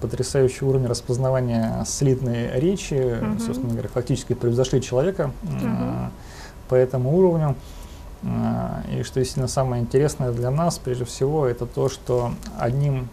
потрясающего 0.00 0.70
уровня 0.70 0.88
распознавания 0.88 1.84
слитной 1.86 2.58
речи, 2.58 3.18
собственно 3.38 3.72
говоря, 3.72 3.88
фактически 3.88 4.34
превзошли 4.34 4.82
человека 4.82 5.32
по 6.68 6.74
этому 6.74 7.16
уровню. 7.16 7.56
И 8.22 9.02
что 9.02 9.20
действительно 9.20 9.48
самое 9.48 9.82
интересное 9.82 10.30
для 10.32 10.50
нас, 10.50 10.78
прежде 10.78 11.04
всего, 11.04 11.46
это 11.46 11.64
то, 11.64 11.88
что 11.88 12.32
одним 12.58 13.08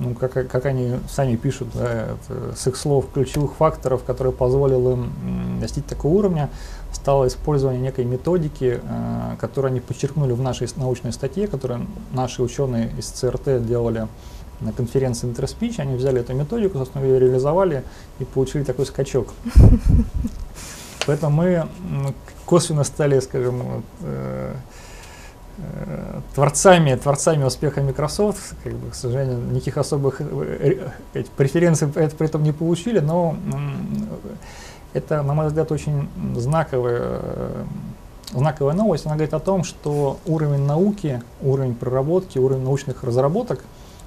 ну, 0.00 0.14
как, 0.14 0.32
как 0.32 0.66
они 0.66 0.98
сами 1.08 1.36
пишут, 1.36 1.68
да, 1.74 2.16
с 2.56 2.66
их 2.66 2.76
слов, 2.76 3.06
ключевых 3.12 3.54
факторов, 3.54 4.02
которые 4.02 4.32
позволил 4.32 4.92
им 4.92 5.60
достичь 5.60 5.84
такого 5.84 6.14
уровня, 6.14 6.48
стало 6.92 7.28
использование 7.28 7.80
некой 7.80 8.04
методики, 8.06 8.80
э, 8.82 9.36
которую 9.38 9.70
они 9.70 9.80
подчеркнули 9.80 10.32
в 10.32 10.40
нашей 10.42 10.68
научной 10.76 11.12
статье, 11.12 11.46
которую 11.46 11.86
наши 12.12 12.42
ученые 12.42 12.90
из 12.98 13.06
ЦРТ 13.06 13.64
делали 13.66 14.08
на 14.60 14.72
конференции 14.72 15.28
InterSpeech. 15.28 15.80
Они 15.80 15.94
взяли 15.96 16.20
эту 16.20 16.34
методику, 16.34 16.78
собственно, 16.78 17.04
ее 17.04 17.20
реализовали 17.20 17.84
и 18.18 18.24
получили 18.24 18.64
такой 18.64 18.86
скачок. 18.86 19.28
Поэтому 21.06 21.42
мы 21.42 21.68
косвенно 22.46 22.84
стали, 22.84 23.20
скажем, 23.20 23.82
Э, 24.02 24.54
творцами, 26.34 26.94
творцами 26.94 27.44
успеха 27.44 27.82
Microsoft, 27.82 28.54
как 28.62 28.72
бы, 28.74 28.90
к 28.90 28.94
сожалению, 28.94 29.38
никаких 29.50 29.78
особых 29.78 30.20
э, 30.20 30.90
э, 31.14 31.24
преференций 31.36 31.88
это 31.94 32.14
при 32.14 32.26
этом 32.26 32.42
не 32.42 32.52
получили, 32.52 33.00
но 33.00 33.36
это, 34.92 35.22
на 35.22 35.34
мой 35.34 35.48
взгляд, 35.48 35.70
очень 35.72 36.08
знаковая, 36.36 37.20
знаковая 38.32 38.74
новость. 38.74 39.06
Она 39.06 39.14
говорит 39.14 39.34
о 39.34 39.40
том, 39.40 39.64
что 39.64 40.18
уровень 40.26 40.64
науки, 40.64 41.22
уровень 41.42 41.74
проработки, 41.74 42.38
уровень 42.38 42.64
научных 42.64 43.04
разработок 43.04 43.60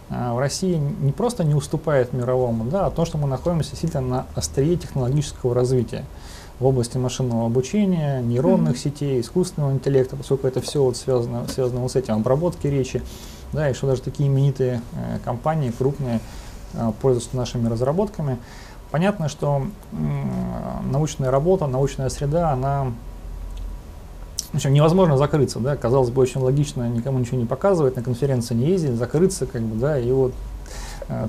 в 0.10 0.38
России 0.38 0.76
не 0.76 1.12
просто 1.12 1.43
не 1.43 1.56
уступает 1.56 2.14
мировому, 2.14 2.66
да, 2.66 2.88
а 2.88 2.91
то, 2.91 3.06
что 3.06 3.18
мы 3.18 3.28
находимся 3.28 3.72
действительно 3.72 4.08
на 4.08 4.26
острие 4.36 4.76
технологического 4.76 5.56
развития 5.56 6.04
в 6.60 6.66
области 6.66 6.97
машинного 6.97 7.45
обучения, 7.45 8.22
нейронных 8.22 8.76
mm-hmm. 8.76 8.78
сетей, 8.78 9.22
искусственного 9.22 9.72
интеллекта, 9.72 10.16
поскольку 10.16 10.47
это 10.47 10.62
все 10.62 10.84
вот 10.84 10.97
связано, 10.97 11.47
связано 11.47 11.82
вот 11.82 11.91
с 11.91 11.95
этим, 11.95 12.16
обработки 12.16 12.68
речи, 12.68 13.01
да, 13.51 13.70
и 13.70 13.74
что 13.74 13.88
даже 13.88 14.01
такие 14.01 14.30
именитые 14.30 14.82
э, 14.93 15.20
компании, 15.24 15.72
крупные, 15.72 16.20
э, 16.74 16.91
пользуются 17.01 17.36
нашими 17.36 17.68
разработками. 17.68 18.38
Понятно, 18.91 19.30
что 19.30 19.66
э, 19.91 19.95
научная 20.91 21.32
работа, 21.32 21.68
научная 21.68 22.10
среда, 22.10 22.51
она 22.51 22.93
в 24.51 24.58
общем, 24.58 24.72
невозможно 24.72 25.18
закрыться, 25.18 25.60
да, 25.60 25.76
казалось 25.76 26.12
бы, 26.12 26.22
очень 26.22 26.39
логично 26.39 26.88
никому 26.88 27.18
ничего 27.18 27.38
не 27.38 27.45
показывать, 27.45 27.95
на 27.95 28.04
конференции 28.04 28.54
не 28.54 28.68
ездить, 28.68 28.91
закрыться, 28.91 29.47
как 29.47 29.64
бы, 29.64 29.76
да, 29.80 29.97
и 29.97 30.12
вот 30.12 30.34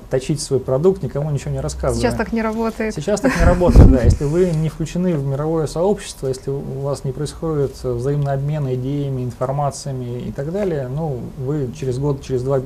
точить 0.09 0.41
свой 0.41 0.59
продукт, 0.59 1.03
никому 1.03 1.31
ничего 1.31 1.51
не 1.51 1.59
рассказывая. 1.59 2.01
Сейчас 2.01 2.15
так 2.15 2.31
не 2.31 2.41
работает. 2.41 2.93
Сейчас 2.95 3.21
так 3.21 3.37
не 3.37 3.43
работает, 3.43 3.91
да. 3.91 4.01
Если 4.01 4.25
вы 4.25 4.51
не 4.51 4.69
включены 4.69 5.15
в 5.15 5.25
мировое 5.25 5.67
сообщество, 5.67 6.27
если 6.27 6.51
у 6.51 6.81
вас 6.81 7.03
не 7.03 7.11
происходит 7.11 7.83
взаимный 7.83 8.33
обмен 8.33 8.73
идеями, 8.73 9.23
информациями 9.23 10.19
и 10.27 10.31
так 10.31 10.51
далее, 10.51 10.87
ну, 10.87 11.19
вы 11.37 11.71
через 11.77 11.99
год, 11.99 12.21
через 12.21 12.43
два 12.43 12.59
э, 12.59 12.61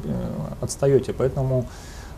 отстаете. 0.62 1.14
Поэтому 1.14 1.66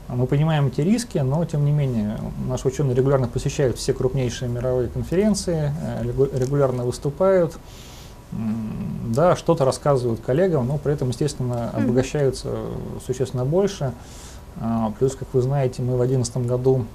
мы 0.07 0.27
понимаем 0.27 0.67
эти 0.67 0.81
риски, 0.81 1.19
но 1.19 1.45
тем 1.45 1.63
не 1.65 1.71
менее 1.71 2.17
наши 2.47 2.67
ученые 2.67 2.95
регулярно 2.95 3.27
посещают 3.27 3.77
все 3.77 3.93
крупнейшие 3.93 4.49
мировые 4.49 4.89
конференции, 4.89 5.71
э, 5.81 6.03
регулярно 6.05 6.85
выступают, 6.85 7.57
да, 8.31 9.35
что-то 9.35 9.65
рассказывают 9.65 10.21
коллегам, 10.21 10.67
но 10.67 10.77
при 10.77 10.93
этом, 10.93 11.09
естественно, 11.09 11.69
обогащаются 11.71 12.49
существенно 13.05 13.45
больше. 13.45 13.93
А, 14.59 14.91
плюс, 14.97 15.15
как 15.15 15.27
вы 15.33 15.41
знаете, 15.41 15.81
мы 15.81 15.93
в 15.93 15.97
2011 15.97 16.37
году 16.47 16.85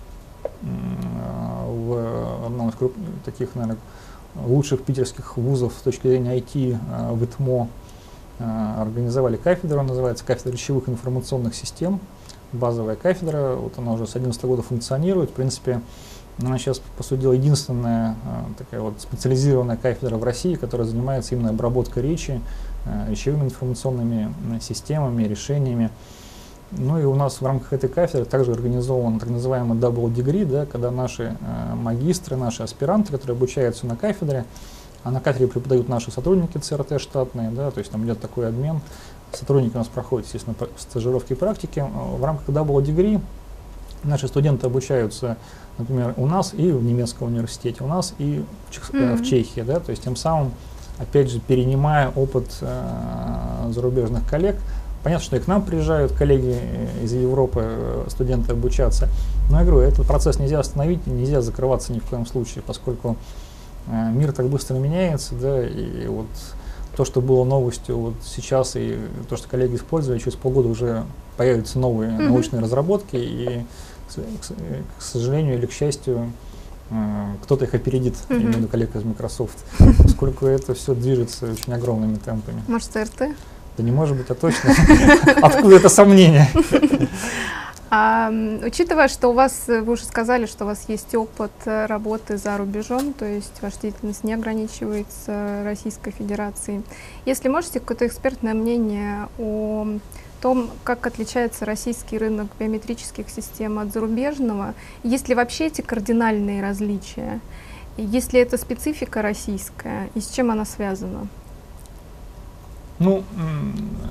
в 0.62 2.46
одном 2.46 2.68
из 2.68 2.74
круп... 2.74 2.94
таких, 3.24 3.54
наверное, 3.54 3.78
лучших 4.44 4.82
питерских 4.82 5.36
вузов 5.36 5.74
с 5.78 5.82
точки 5.82 6.08
зрения 6.08 6.36
IT 6.38 6.76
а, 6.90 7.12
в 7.12 7.24
ИТМО 7.24 7.68
а, 8.38 8.82
организовали 8.82 9.36
кафедру, 9.36 9.78
она 9.78 9.88
называется 9.88 10.24
кафедра 10.24 10.52
речевых 10.52 10.88
информационных 10.88 11.54
систем, 11.54 12.00
базовая 12.52 12.96
кафедра, 12.96 13.54
вот 13.56 13.78
она 13.78 13.92
уже 13.92 14.06
с 14.06 14.12
2011 14.12 14.44
года 14.44 14.62
функционирует, 14.62 15.30
в 15.30 15.32
принципе, 15.32 15.80
она 16.38 16.58
сейчас, 16.58 16.82
по 16.98 17.02
сути 17.02 17.22
дела, 17.22 17.32
единственная 17.32 18.14
такая 18.58 18.82
вот 18.82 19.00
специализированная 19.00 19.78
кафедра 19.78 20.16
в 20.18 20.24
России, 20.24 20.54
которая 20.54 20.86
занимается 20.86 21.34
именно 21.34 21.48
обработкой 21.48 22.02
речи, 22.02 22.42
речевыми 23.08 23.44
информационными 23.44 24.34
системами, 24.60 25.24
решениями. 25.24 25.88
Ну 26.72 26.98
и 26.98 27.04
у 27.04 27.14
нас 27.14 27.40
в 27.40 27.46
рамках 27.46 27.72
этой 27.72 27.88
кафедры 27.88 28.24
также 28.24 28.52
организован 28.52 29.20
так 29.20 29.28
называемый 29.28 29.78
double 29.78 30.12
degree, 30.12 30.44
да, 30.44 30.66
когда 30.66 30.90
наши 30.90 31.36
э, 31.40 31.74
магистры, 31.74 32.36
наши 32.36 32.62
аспиранты, 32.64 33.12
которые 33.12 33.36
обучаются 33.36 33.86
на 33.86 33.94
кафедре, 33.94 34.44
а 35.04 35.12
на 35.12 35.20
кафедре 35.20 35.46
преподают 35.46 35.88
наши 35.88 36.10
сотрудники 36.10 36.58
ЦРТ 36.58 37.00
штатные, 37.00 37.50
да, 37.50 37.70
то 37.70 37.78
есть 37.78 37.92
там 37.92 38.04
идет 38.04 38.20
такой 38.20 38.48
обмен. 38.48 38.80
Сотрудники 39.32 39.74
у 39.74 39.78
нас 39.78 39.86
проходят, 39.86 40.26
естественно, 40.26 40.56
стажировки 40.76 41.34
и 41.34 41.36
практики. 41.36 41.84
В 42.18 42.24
рамках 42.24 42.48
double 42.48 42.82
degree 42.84 43.20
наши 44.02 44.26
студенты 44.26 44.66
обучаются, 44.66 45.36
например, 45.78 46.14
у 46.16 46.26
нас 46.26 46.52
и 46.52 46.72
в 46.72 46.82
немецком 46.82 47.28
университете, 47.28 47.84
у 47.84 47.86
нас 47.86 48.14
и 48.18 48.44
в, 48.68 48.72
Чех, 48.72 48.90
mm-hmm. 48.90 49.16
в 49.16 49.24
Чехии, 49.24 49.60
да, 49.60 49.78
то 49.78 49.90
есть 49.90 50.02
тем 50.02 50.16
самым, 50.16 50.52
опять 50.98 51.30
же, 51.30 51.38
перенимая 51.38 52.10
опыт 52.10 52.46
э, 52.60 53.70
зарубежных 53.72 54.28
коллег, 54.28 54.56
Понятно, 55.06 55.24
что 55.24 55.36
и 55.36 55.38
к 55.38 55.46
нам 55.46 55.62
приезжают 55.62 56.10
коллеги 56.10 56.58
из 57.00 57.12
Европы, 57.12 57.60
э, 57.62 58.06
студенты 58.08 58.50
обучаться. 58.50 59.08
Но 59.48 59.60
я 59.60 59.64
говорю, 59.64 59.86
этот 59.86 60.04
процесс 60.04 60.40
нельзя 60.40 60.58
остановить, 60.58 61.06
нельзя 61.06 61.42
закрываться 61.42 61.92
ни 61.92 62.00
в 62.00 62.06
коем 62.06 62.26
случае, 62.26 62.64
поскольку 62.66 63.16
э, 63.86 64.10
мир 64.10 64.32
так 64.32 64.48
быстро 64.48 64.74
меняется, 64.74 65.36
да, 65.36 65.64
и 65.64 66.08
вот 66.08 66.26
то, 66.96 67.04
что 67.04 67.20
было 67.20 67.44
новостью 67.44 67.96
вот 67.96 68.14
сейчас, 68.24 68.74
и 68.74 68.98
то, 69.28 69.36
что 69.36 69.48
коллеги 69.48 69.76
используют, 69.76 70.24
через 70.24 70.36
полгода 70.36 70.66
уже 70.66 71.04
появятся 71.36 71.78
новые 71.78 72.10
mm-hmm. 72.10 72.28
научные 72.28 72.60
разработки, 72.60 73.14
и, 73.14 73.64
к, 74.08 75.00
сожалению 75.00 75.56
или 75.56 75.66
к 75.66 75.72
счастью, 75.72 76.32
э, 76.90 77.26
кто-то 77.44 77.66
их 77.66 77.74
опередит, 77.74 78.16
mm-hmm. 78.28 78.56
виду 78.56 78.66
коллег 78.66 78.96
из 78.96 79.04
Microsoft, 79.04 79.64
поскольку 80.02 80.46
это 80.46 80.74
все 80.74 80.96
движется 80.96 81.52
очень 81.52 81.72
огромными 81.74 82.16
темпами. 82.16 82.60
Может, 82.66 82.96
РТ? 82.96 83.36
Да 83.76 83.82
не 83.82 83.90
может 83.90 84.16
быть, 84.16 84.30
а 84.30 84.34
точно. 84.34 84.72
Откуда 85.42 85.76
это 85.76 85.88
сомнение? 85.88 86.48
А, 87.88 88.32
учитывая, 88.64 89.06
что 89.06 89.28
у 89.28 89.32
вас, 89.32 89.68
вы 89.68 89.92
уже 89.92 90.04
сказали, 90.04 90.46
что 90.46 90.64
у 90.64 90.66
вас 90.66 90.86
есть 90.88 91.14
опыт 91.14 91.52
э, 91.66 91.86
работы 91.86 92.36
за 92.36 92.56
рубежом, 92.56 93.12
то 93.12 93.24
есть 93.24 93.62
ваша 93.62 93.82
деятельность 93.82 94.24
не 94.24 94.34
ограничивается 94.34 95.62
Российской 95.64 96.10
Федерацией, 96.10 96.82
если 97.26 97.48
можете 97.48 97.78
какое-то 97.78 98.08
экспертное 98.08 98.54
мнение 98.54 99.28
о 99.38 99.86
том, 100.42 100.70
как 100.82 101.06
отличается 101.06 101.64
российский 101.64 102.18
рынок 102.18 102.48
биометрических 102.58 103.30
систем 103.30 103.78
от 103.78 103.92
зарубежного, 103.92 104.74
есть 105.04 105.28
ли 105.28 105.36
вообще 105.36 105.66
эти 105.66 105.80
кардинальные 105.80 106.62
различия, 106.62 107.40
есть 107.96 108.32
ли 108.32 108.40
это 108.40 108.58
специфика 108.58 109.22
российская 109.22 110.10
и 110.16 110.20
с 110.20 110.28
чем 110.28 110.50
она 110.50 110.64
связана? 110.64 111.28
Ну, 112.98 113.22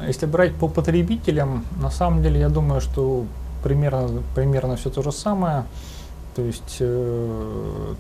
если 0.06 0.26
брать 0.26 0.56
по 0.56 0.68
потребителям, 0.68 1.66
на 1.82 1.90
самом 1.90 2.22
деле 2.22 2.40
я 2.40 2.50
думаю, 2.50 2.82
что 2.82 3.26
примерно, 3.64 4.22
примерно 4.36 4.76
все 4.76 4.90
то 4.90 5.02
же 5.02 5.12
самое. 5.12 5.66
То 6.36 6.42
есть 6.42 6.78
э, 6.82 7.94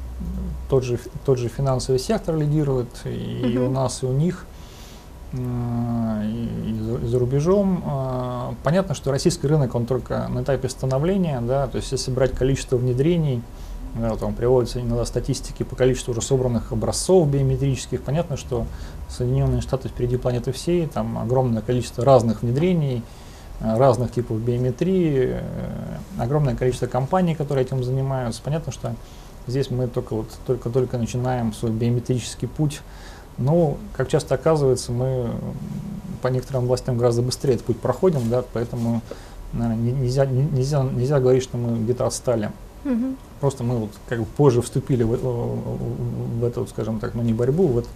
тот, 0.69 0.83
же, 0.83 0.99
тот 1.25 1.39
же 1.39 1.47
финансовый 1.47 1.99
сектор 1.99 2.35
лидирует 2.35 2.89
и 3.05 3.57
угу. 3.57 3.67
у 3.67 3.69
нас, 3.69 4.03
и 4.03 4.05
у 4.05 4.11
них, 4.11 4.45
э, 5.31 5.37
и, 6.25 6.71
и, 6.71 6.79
за, 6.81 6.97
и 6.97 7.07
за 7.07 7.17
рубежом. 7.17 7.81
Э, 7.85 8.53
понятно, 8.63 8.93
что 8.93 9.11
российский 9.11 9.47
рынок, 9.47 9.73
он 9.73 9.85
только 9.85 10.27
на 10.27 10.41
этапе 10.41 10.67
становления, 10.67 11.39
да, 11.41 11.67
то 11.67 11.77
есть 11.77 11.93
если 11.93 12.11
брать 12.11 12.33
количество 12.33 12.75
внедрений, 12.75 13.41
да, 13.95 14.17
там 14.17 14.33
приводятся 14.33 14.81
иногда 14.81 15.05
статистики 15.05 15.63
по 15.63 15.77
количеству 15.77 16.11
уже 16.11 16.21
собранных 16.21 16.73
образцов 16.73 17.29
биометрических. 17.29 18.01
Понятно, 18.01 18.35
что 18.35 18.65
Соединенные 19.09 19.61
Штаты 19.61 19.89
впереди 19.89 20.17
планеты 20.17 20.51
всей, 20.51 20.87
там 20.87 21.17
огромное 21.17 21.61
количество 21.61 22.03
разных 22.03 22.41
внедрений, 22.41 23.03
э, 23.59 23.77
разных 23.77 24.11
типов 24.11 24.39
биометрии, 24.39 25.39
э, 25.39 25.97
огромное 26.17 26.55
количество 26.55 26.87
компаний, 26.87 27.35
которые 27.35 27.65
этим 27.65 27.83
занимаются. 27.83 28.41
Понятно, 28.43 28.71
что 28.71 28.95
здесь 29.47 29.69
мы 29.69 29.87
только 29.87 30.15
вот 30.15 30.27
только-только 30.45 30.97
начинаем 30.97 31.53
свой 31.53 31.71
биометрический 31.71 32.47
путь. 32.47 32.81
Но, 33.37 33.77
как 33.95 34.07
часто 34.07 34.35
оказывается, 34.35 34.91
мы 34.91 35.29
по 36.21 36.29
некоторым 36.29 36.63
областям 36.63 36.97
гораздо 36.97 37.21
быстрее 37.21 37.55
этот 37.55 37.65
путь 37.65 37.79
проходим, 37.79 38.29
да, 38.29 38.43
поэтому 38.53 39.01
наверное, 39.53 39.91
нельзя, 39.93 40.25
нельзя, 40.25 40.83
нельзя 40.83 41.19
говорить, 41.19 41.43
что 41.43 41.57
мы 41.57 41.77
где-то 41.83 42.05
отстали. 42.05 42.51
Угу. 42.83 43.15
Просто 43.39 43.63
мы 43.63 43.77
вот 43.77 43.91
как 44.07 44.19
бы 44.19 44.25
позже 44.25 44.61
вступили 44.61 45.03
в, 45.03 45.15
в, 45.15 46.39
в 46.39 46.43
эту, 46.43 46.67
скажем 46.67 46.99
так, 46.99 47.15
ну 47.15 47.23
не 47.23 47.33
борьбу, 47.33 47.67
в 47.67 47.79
это, 47.79 47.87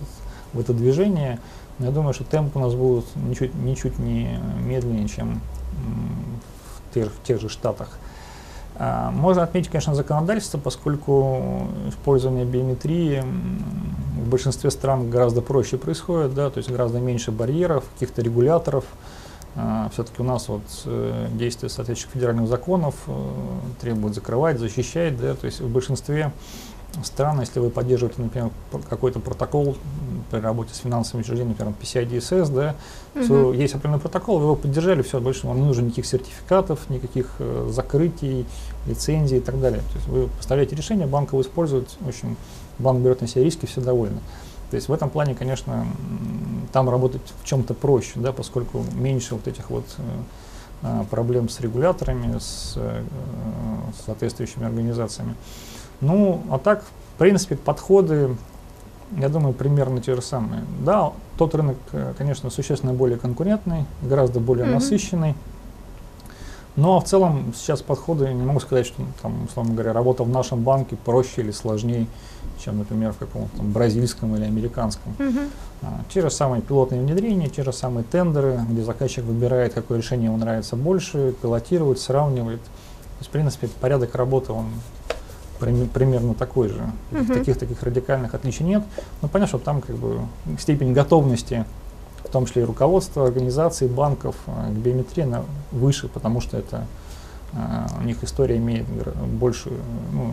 в 0.54 0.60
это 0.60 0.74
движение. 0.74 1.40
Я 1.80 1.92
думаю, 1.92 2.14
что 2.14 2.24
темп 2.24 2.58
у 2.58 2.60
нас 2.60 2.74
будет 2.74 3.06
ничуть, 3.16 3.56
ничуть 3.56 4.00
не 4.00 4.40
медленнее, 4.60 5.08
чем 5.08 5.42
в 6.90 6.94
тех, 6.94 7.12
в 7.12 7.24
тех 7.24 7.40
же 7.40 7.50
Штатах. 7.50 7.98
А, 8.76 9.12
можно 9.12 9.44
отметить, 9.44 9.70
конечно, 9.70 9.94
законодательство, 9.94 10.58
поскольку 10.58 11.68
использование 11.90 12.46
биометрии 12.46 13.24
в 14.18 14.30
большинстве 14.30 14.72
стран 14.72 15.10
гораздо 15.10 15.42
проще 15.42 15.78
происходит, 15.78 16.34
да, 16.34 16.50
то 16.50 16.60
есть 16.60 16.70
гораздо 16.70 17.00
меньше 17.00 17.32
барьеров, 17.32 17.84
каких-то 17.94 18.22
регуляторов. 18.22 18.86
А, 19.56 19.90
Все-таки 19.94 20.22
у 20.22 20.26
нас 20.26 20.48
вот 20.48 20.62
э, 20.86 21.28
действие 21.34 21.70
соответствующих 21.70 22.14
федеральных 22.14 22.48
законов 22.48 22.96
э, 23.08 23.12
требует 23.82 24.16
закрывать, 24.16 24.60
защищать, 24.60 25.20
да, 25.20 25.34
то 25.36 25.46
есть 25.46 25.60
в 25.60 25.70
большинстве 25.70 26.32
стран, 27.04 27.40
если 27.40 27.60
вы 27.60 27.70
поддерживаете, 27.70 28.22
например, 28.22 28.50
какой-то 28.90 29.20
протокол 29.20 29.76
при 30.32 30.40
работе 30.40 30.74
с 30.74 30.78
финансовыми 30.78 31.24
учреждениями, 31.24 31.56
например, 31.58 31.74
PCI 31.82 32.10
DSS, 32.10 32.54
да, 32.54 32.76
угу. 33.16 33.54
есть 33.54 33.74
определенный 33.74 34.02
протокол, 34.02 34.40
вы 34.40 34.46
его 34.46 34.56
поддержали, 34.56 35.02
все, 35.02 35.20
больше 35.20 35.48
вам 35.48 35.58
не 35.58 35.66
нужно 35.66 35.84
никаких 35.84 36.06
сертификатов, 36.06 36.90
никаких 36.90 37.36
э, 37.40 37.70
закрытий, 37.72 38.46
лицензий 38.86 39.38
и 39.38 39.42
так 39.42 39.60
далее. 39.60 39.82
То 39.82 39.96
есть 39.96 40.08
вы 40.08 40.28
поставляете 40.28 40.76
решение, 40.76 41.08
банк 41.08 41.32
его 41.32 41.42
использует, 41.42 41.90
в 42.00 42.08
общем, 42.08 42.38
банк 42.80 43.02
берет 43.02 43.22
на 43.22 43.28
себя 43.28 43.44
риски, 43.44 43.66
все 43.66 43.82
довольны. 43.82 44.20
То 44.70 44.76
есть 44.76 44.88
в 44.88 44.94
этом 44.94 45.10
плане, 45.10 45.34
конечно, 45.34 45.88
там 46.72 46.90
работать 46.90 47.22
в 47.42 47.46
чем-то 47.46 47.74
проще, 47.74 48.14
да, 48.16 48.32
поскольку 48.32 48.84
меньше 48.94 49.36
вот 49.36 49.48
этих 49.48 49.70
вот 49.70 49.86
э, 49.98 50.02
а, 50.82 51.04
проблем 51.10 51.50
с 51.50 51.60
регуляторами, 51.60 52.38
с, 52.38 52.74
э, 52.78 53.04
с 53.98 54.06
соответствующими 54.06 54.66
организациями. 54.66 55.36
Ну, 56.02 56.42
а 56.50 56.58
так, 56.58 56.84
в 57.16 57.20
принципе, 57.20 57.56
подходы, 57.56 58.36
я 59.18 59.30
думаю, 59.30 59.54
примерно 59.54 60.02
те 60.02 60.16
же 60.16 60.22
самые. 60.22 60.64
Да, 60.84 61.12
тот 61.38 61.56
рынок, 61.56 61.78
э, 61.92 62.14
конечно, 62.18 62.50
существенно 62.50 62.94
более 62.94 63.18
конкурентный, 63.18 63.86
гораздо 64.02 64.40
более 64.40 64.68
mm-hmm. 64.68 64.74
насыщенный. 64.74 65.36
Ну 66.76 66.96
а 66.96 67.02
в 67.02 67.04
целом 67.04 67.54
сейчас 67.56 67.82
подходы, 67.82 68.32
не 68.34 68.44
могу 68.44 68.60
сказать, 68.62 68.86
что 68.86 69.02
там, 69.22 69.46
условно 69.46 69.74
говоря, 69.74 69.92
работа 69.92 70.24
в 70.24 70.30
нашем 70.30 70.62
банке 70.62 70.96
проще 70.96 71.42
или 71.42 71.52
сложнее, 71.52 72.08
чем, 72.64 72.78
например, 72.78 73.12
в 73.12 73.18
каком-то 73.18 73.62
бразильском 73.62 74.36
или 74.36 74.46
американском. 74.46 75.14
Угу. 75.20 75.40
А, 75.82 76.02
те 76.14 76.22
же 76.22 76.30
самые 76.30 76.62
пилотные 76.62 77.02
внедрения, 77.02 77.50
те 77.50 77.64
же 77.64 77.74
самые 77.74 78.04
тендеры, 78.06 78.62
где 78.70 78.84
заказчик 78.84 79.26
выбирает, 79.26 79.74
какое 79.74 79.98
решение 79.98 80.28
ему 80.28 80.38
нравится 80.38 80.76
больше, 80.76 81.34
пилотирует, 81.42 82.00
сравнивает. 82.00 82.62
То 82.62 83.20
есть, 83.20 83.30
в 83.30 83.32
принципе, 83.32 83.68
порядок 83.82 84.16
работы, 84.16 84.54
он 84.54 84.68
примерно 85.60 86.34
такой 86.34 86.70
же. 86.70 86.82
Угу. 87.12 87.34
Таких 87.34 87.58
таких 87.58 87.84
радикальных 87.84 88.34
отличий 88.34 88.66
нет. 88.66 88.84
Но 89.22 89.28
понятно, 89.28 89.58
что 89.58 89.66
там 89.66 89.82
как 89.82 89.96
бы 89.96 90.22
степень 90.58 90.94
готовности 90.94 91.66
в 92.30 92.32
том 92.32 92.46
числе 92.46 92.62
и 92.62 92.66
руководство 92.66 93.26
организаций, 93.26 93.88
банков 93.88 94.36
э, 94.46 94.70
к 94.70 94.78
биометрии 94.78 95.24
она 95.24 95.44
выше, 95.72 96.08
потому 96.08 96.42
что 96.42 96.58
это 96.58 96.86
э, 97.54 97.58
у 98.00 98.04
них 98.04 98.24
история 98.24 98.58
имеет 98.58 98.86
больше, 99.28 99.72
ну, 100.14 100.32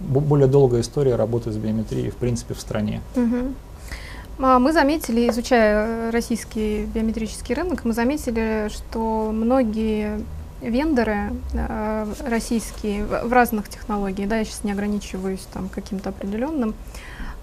более 0.00 0.48
долгая 0.48 0.80
история 0.80 1.14
работы 1.14 1.52
с 1.52 1.56
биометрией, 1.56 2.10
в 2.10 2.16
принципе, 2.16 2.54
в 2.54 2.60
стране. 2.60 3.00
Угу. 3.14 4.48
Мы 4.58 4.72
заметили, 4.72 5.30
изучая 5.30 6.10
российский 6.10 6.86
биометрический 6.92 7.54
рынок, 7.54 7.84
мы 7.84 7.92
заметили, 7.92 8.68
что 8.68 9.30
многие 9.32 10.24
вендоры 10.68 11.32
э, 11.52 12.06
российские 12.26 13.04
в 13.04 13.32
разных 13.32 13.68
технологиях, 13.68 14.28
да, 14.28 14.38
я 14.38 14.44
сейчас 14.44 14.64
не 14.64 14.72
ограничиваюсь 14.72 15.46
там 15.52 15.68
каким-то 15.68 16.10
определенным, 16.10 16.74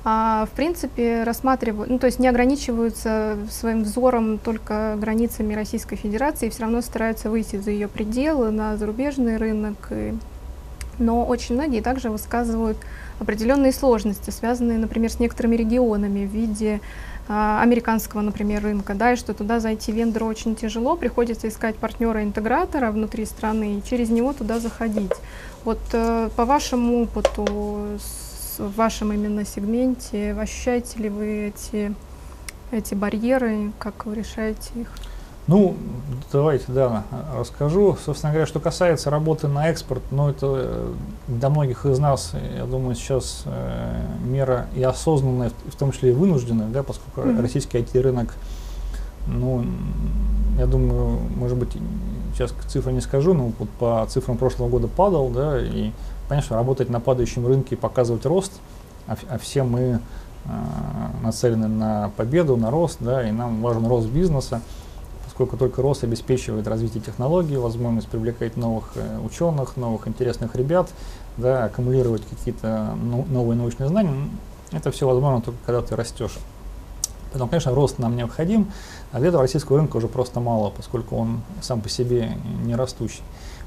а, 0.03 0.47
в 0.51 0.55
принципе, 0.55 1.23
рассматривают, 1.23 1.89
ну, 1.89 1.99
то 1.99 2.07
есть 2.07 2.17
не 2.17 2.27
ограничиваются 2.27 3.37
своим 3.51 3.83
взором 3.83 4.39
только 4.39 4.95
границами 4.99 5.53
Российской 5.53 5.95
Федерации, 5.95 6.49
все 6.49 6.63
равно 6.63 6.81
стараются 6.81 7.29
выйти 7.29 7.57
за 7.57 7.69
ее 7.69 7.87
пределы 7.87 8.49
на 8.49 8.77
зарубежный 8.77 9.37
рынок. 9.37 9.75
И, 9.91 10.15
но 10.97 11.23
очень 11.23 11.53
многие 11.53 11.81
также 11.81 12.09
высказывают 12.09 12.77
определенные 13.19 13.71
сложности, 13.71 14.31
связанные, 14.31 14.79
например, 14.79 15.11
с 15.11 15.19
некоторыми 15.19 15.55
регионами 15.55 16.25
в 16.25 16.31
виде 16.31 16.81
американского, 17.31 18.21
например, 18.21 18.63
рынка, 18.63 18.93
да, 18.93 19.13
и 19.13 19.15
что 19.15 19.33
туда 19.33 19.59
зайти 19.59 19.91
вендору 19.91 20.25
очень 20.25 20.55
тяжело, 20.55 20.95
приходится 20.95 21.47
искать 21.47 21.75
партнера-интегратора 21.75 22.91
внутри 22.91 23.25
страны 23.25 23.77
и 23.77 23.83
через 23.89 24.09
него 24.09 24.33
туда 24.33 24.59
заходить. 24.59 25.13
Вот 25.63 25.79
э, 25.93 26.29
по 26.35 26.45
вашему 26.45 27.03
опыту, 27.03 27.45
в 28.57 28.75
вашем 28.75 29.11
именно 29.13 29.45
сегменте? 29.45 30.33
Ощущаете 30.33 30.99
ли 30.99 31.09
вы 31.09 31.47
эти, 31.47 31.93
эти 32.71 32.93
барьеры? 32.93 33.71
Как 33.79 34.05
вы 34.05 34.15
решаете 34.15 34.69
их? 34.75 34.91
Ну, 35.47 35.75
давайте, 36.31 36.65
да, 36.67 37.03
расскажу. 37.37 37.97
Собственно 38.03 38.31
говоря, 38.31 38.45
что 38.45 38.59
касается 38.59 39.09
работы 39.09 39.47
на 39.47 39.69
экспорт, 39.69 40.01
ну, 40.11 40.29
это 40.29 40.47
э, 40.47 40.93
для 41.27 41.49
многих 41.49 41.85
из 41.85 41.99
нас, 41.99 42.33
я 42.55 42.65
думаю, 42.65 42.95
сейчас 42.95 43.43
э, 43.45 44.05
мера 44.23 44.67
и 44.75 44.83
осознанная, 44.83 45.51
в 45.67 45.75
том 45.75 45.91
числе 45.91 46.11
и 46.11 46.13
вынужденная, 46.13 46.67
да, 46.67 46.83
поскольку 46.83 47.21
mm-hmm. 47.21 47.41
российский 47.41 47.79
IT-рынок, 47.79 48.33
ну, 49.27 49.65
я 50.57 50.67
думаю, 50.67 51.19
может 51.35 51.57
быть, 51.57 51.75
сейчас 52.33 52.53
цифры 52.67 52.93
не 52.93 53.01
скажу, 53.01 53.33
но 53.33 53.51
вот 53.57 53.69
по 53.71 54.05
цифрам 54.09 54.37
прошлого 54.37 54.69
года 54.69 54.87
падал, 54.87 55.29
да, 55.29 55.59
и 55.59 55.91
Конечно, 56.31 56.55
работать 56.55 56.89
на 56.89 57.01
падающем 57.01 57.45
рынке 57.45 57.75
и 57.75 57.77
показывать 57.77 58.25
рост, 58.25 58.53
а, 59.05 59.17
а 59.27 59.37
все 59.37 59.63
мы 59.63 59.81
э, 59.81 59.99
нацелены 61.21 61.67
на 61.67 62.09
победу, 62.15 62.55
на 62.55 62.71
рост, 62.71 62.99
да, 63.01 63.27
и 63.27 63.33
нам 63.33 63.61
важен 63.61 63.85
рост 63.85 64.07
бизнеса, 64.07 64.61
поскольку 65.41 65.57
только 65.57 65.81
рост 65.81 66.03
обеспечивает 66.03 66.67
развитие 66.67 67.01
технологий, 67.01 67.57
возможность 67.57 68.07
привлекать 68.07 68.57
новых 68.57 68.91
э, 68.93 69.19
ученых, 69.25 69.75
новых 69.75 70.07
интересных 70.07 70.55
ребят, 70.55 70.91
да, 71.35 71.65
аккумулировать 71.65 72.21
какие-то 72.29 72.93
ну, 73.01 73.25
новые 73.27 73.57
научные 73.57 73.89
знания. 73.89 74.29
Это 74.71 74.91
все 74.91 75.07
возможно 75.07 75.41
только 75.41 75.57
когда 75.65 75.81
ты 75.81 75.95
растешь. 75.95 76.37
Поэтому, 77.31 77.49
конечно, 77.49 77.73
рост 77.73 77.97
нам 77.97 78.15
необходим, 78.15 78.71
а 79.11 79.17
для 79.17 79.29
этого 79.29 79.41
российского 79.41 79.79
рынка 79.79 79.97
уже 79.97 80.07
просто 80.07 80.39
мало, 80.39 80.69
поскольку 80.69 81.15
он 81.15 81.41
сам 81.59 81.81
по 81.81 81.89
себе 81.89 82.33
не 82.63 82.75
растущий. 82.75 83.23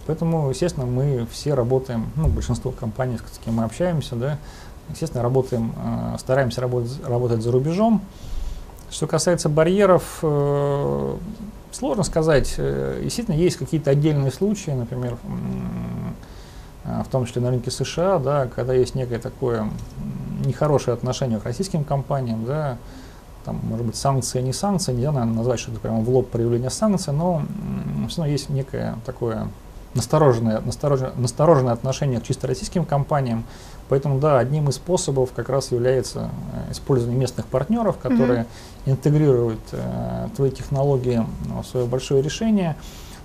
Поэтому, 0.06 0.50
естественно, 0.50 0.86
мы 0.86 1.26
все 1.32 1.54
работаем, 1.54 2.06
ну, 2.14 2.28
большинство 2.28 2.70
компаний, 2.70 3.18
с 3.18 3.38
кем 3.44 3.54
мы 3.54 3.64
общаемся, 3.64 4.14
да, 4.14 4.38
естественно, 4.90 5.24
работаем, 5.24 5.74
э, 5.76 6.18
стараемся 6.20 6.60
работать, 6.60 7.04
работать 7.04 7.42
за 7.42 7.50
рубежом. 7.50 8.00
Что 8.94 9.08
касается 9.08 9.48
барьеров, 9.48 10.20
э, 10.22 11.16
сложно 11.74 12.04
сказать. 12.04 12.54
Э, 12.56 13.00
действительно, 13.02 13.34
есть 13.34 13.56
какие-то 13.56 13.90
отдельные 13.90 14.30
случаи, 14.30 14.70
например, 14.70 15.18
э, 16.84 17.02
в 17.04 17.08
том 17.08 17.26
числе 17.26 17.42
на 17.42 17.50
рынке 17.50 17.70
США, 17.70 18.18
да, 18.18 18.46
когда 18.46 18.74
есть 18.74 18.94
некое 18.94 19.18
такое 19.18 19.68
нехорошее 20.44 20.94
отношение 20.94 21.40
к 21.40 21.44
российским 21.44 21.84
компаниям, 21.84 22.44
да, 22.44 22.78
там, 23.44 23.60
может 23.64 23.84
быть, 23.84 23.96
санкции, 23.96 24.40
не 24.40 24.52
санкции, 24.52 24.92
нельзя, 24.92 25.12
наверное, 25.12 25.36
назвать, 25.36 25.60
что 25.60 25.70
это 25.72 25.80
прямо 25.80 26.00
в 26.00 26.08
лоб 26.08 26.30
проявление 26.30 26.70
санкций, 26.70 27.12
но 27.12 27.42
все 28.08 28.18
равно 28.18 28.32
есть 28.32 28.48
некое 28.48 28.96
такое 29.04 29.48
настороженное, 29.94 30.60
настороженное, 30.60 31.12
настороженное 31.16 31.72
отношение 31.72 32.20
к 32.20 32.24
чисто 32.24 32.46
российским 32.46 32.84
компаниям. 32.84 33.44
Поэтому, 33.88 34.18
да, 34.18 34.38
одним 34.38 34.68
из 34.68 34.76
способов 34.76 35.32
как 35.32 35.48
раз 35.48 35.70
является 35.70 36.30
э, 36.68 36.72
использование 36.72 37.20
местных 37.20 37.46
партнеров, 37.46 37.98
которые 37.98 38.40
mm-hmm. 38.40 38.90
интегрируют 38.92 39.60
э, 39.72 40.28
твои 40.34 40.50
технологии 40.50 41.24
в 41.62 41.64
свое 41.66 41.86
большое 41.86 42.22
решение. 42.22 42.76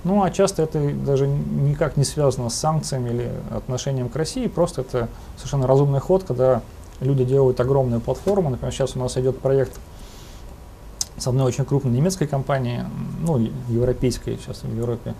Ну, 0.03 0.23
а 0.23 0.31
часто 0.31 0.63
это 0.63 0.79
даже 0.91 1.27
никак 1.27 1.97
не 1.97 2.03
связано 2.03 2.49
с 2.49 2.55
санкциями 2.55 3.09
или 3.09 3.31
отношением 3.51 4.09
к 4.09 4.15
России, 4.15 4.47
просто 4.47 4.81
это 4.81 5.09
совершенно 5.35 5.67
разумный 5.67 5.99
ход, 5.99 6.23
когда 6.23 6.61
люди 7.01 7.25
делают 7.25 7.59
огромную 7.59 7.99
платформу. 7.99 8.49
Например, 8.49 8.73
сейчас 8.73 8.95
у 8.95 8.99
нас 8.99 9.17
идет 9.17 9.39
проект 9.39 9.79
с 11.17 11.27
одной 11.27 11.45
очень 11.45 11.65
крупной 11.65 11.91
немецкой 11.91 12.27
компанией, 12.27 12.81
ну, 13.21 13.37
европейской, 13.67 14.37
сейчас 14.37 14.63
в 14.63 14.73
Европе 14.73 15.15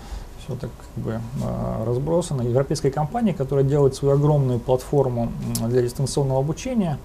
все 0.50 0.60
так 0.60 0.70
как 0.96 1.04
бы 1.04 1.12
э, 1.12 1.84
разбросано, 1.86 2.42
европейской 2.42 2.90
компании, 2.90 3.32
которая 3.32 3.66
делает 3.66 3.96
свою 3.96 4.16
огромную 4.16 4.60
платформу 4.60 5.32
для 5.68 5.82
дистанционного 5.82 6.40
обучения, 6.40 6.98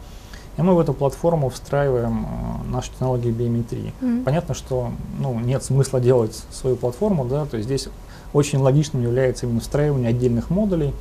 и 0.57 0.63
мы 0.63 0.75
в 0.75 0.79
эту 0.79 0.95
платформу 0.95 1.49
встраиваем 1.49 2.27
э, 2.27 2.71
наши 2.71 2.91
технологии 2.91 3.31
биометрии. 3.31 3.93
Mm-hmm. 4.01 4.25
Понятно, 4.25 4.55
что 4.55 4.91
ну, 5.19 5.39
нет 5.39 5.63
смысла 5.63 6.01
делать 6.01 6.43
свою 6.51 6.77
платформу, 6.77 7.25
да, 7.25 7.45
то 7.47 7.57
есть 7.57 7.67
здесь 7.67 7.89
очень 8.33 8.59
логичным 8.59 9.03
является 9.03 9.47
именно 9.47 9.61
встраивание 9.61 10.11
отдельных 10.11 10.51
модулей, 10.51 10.93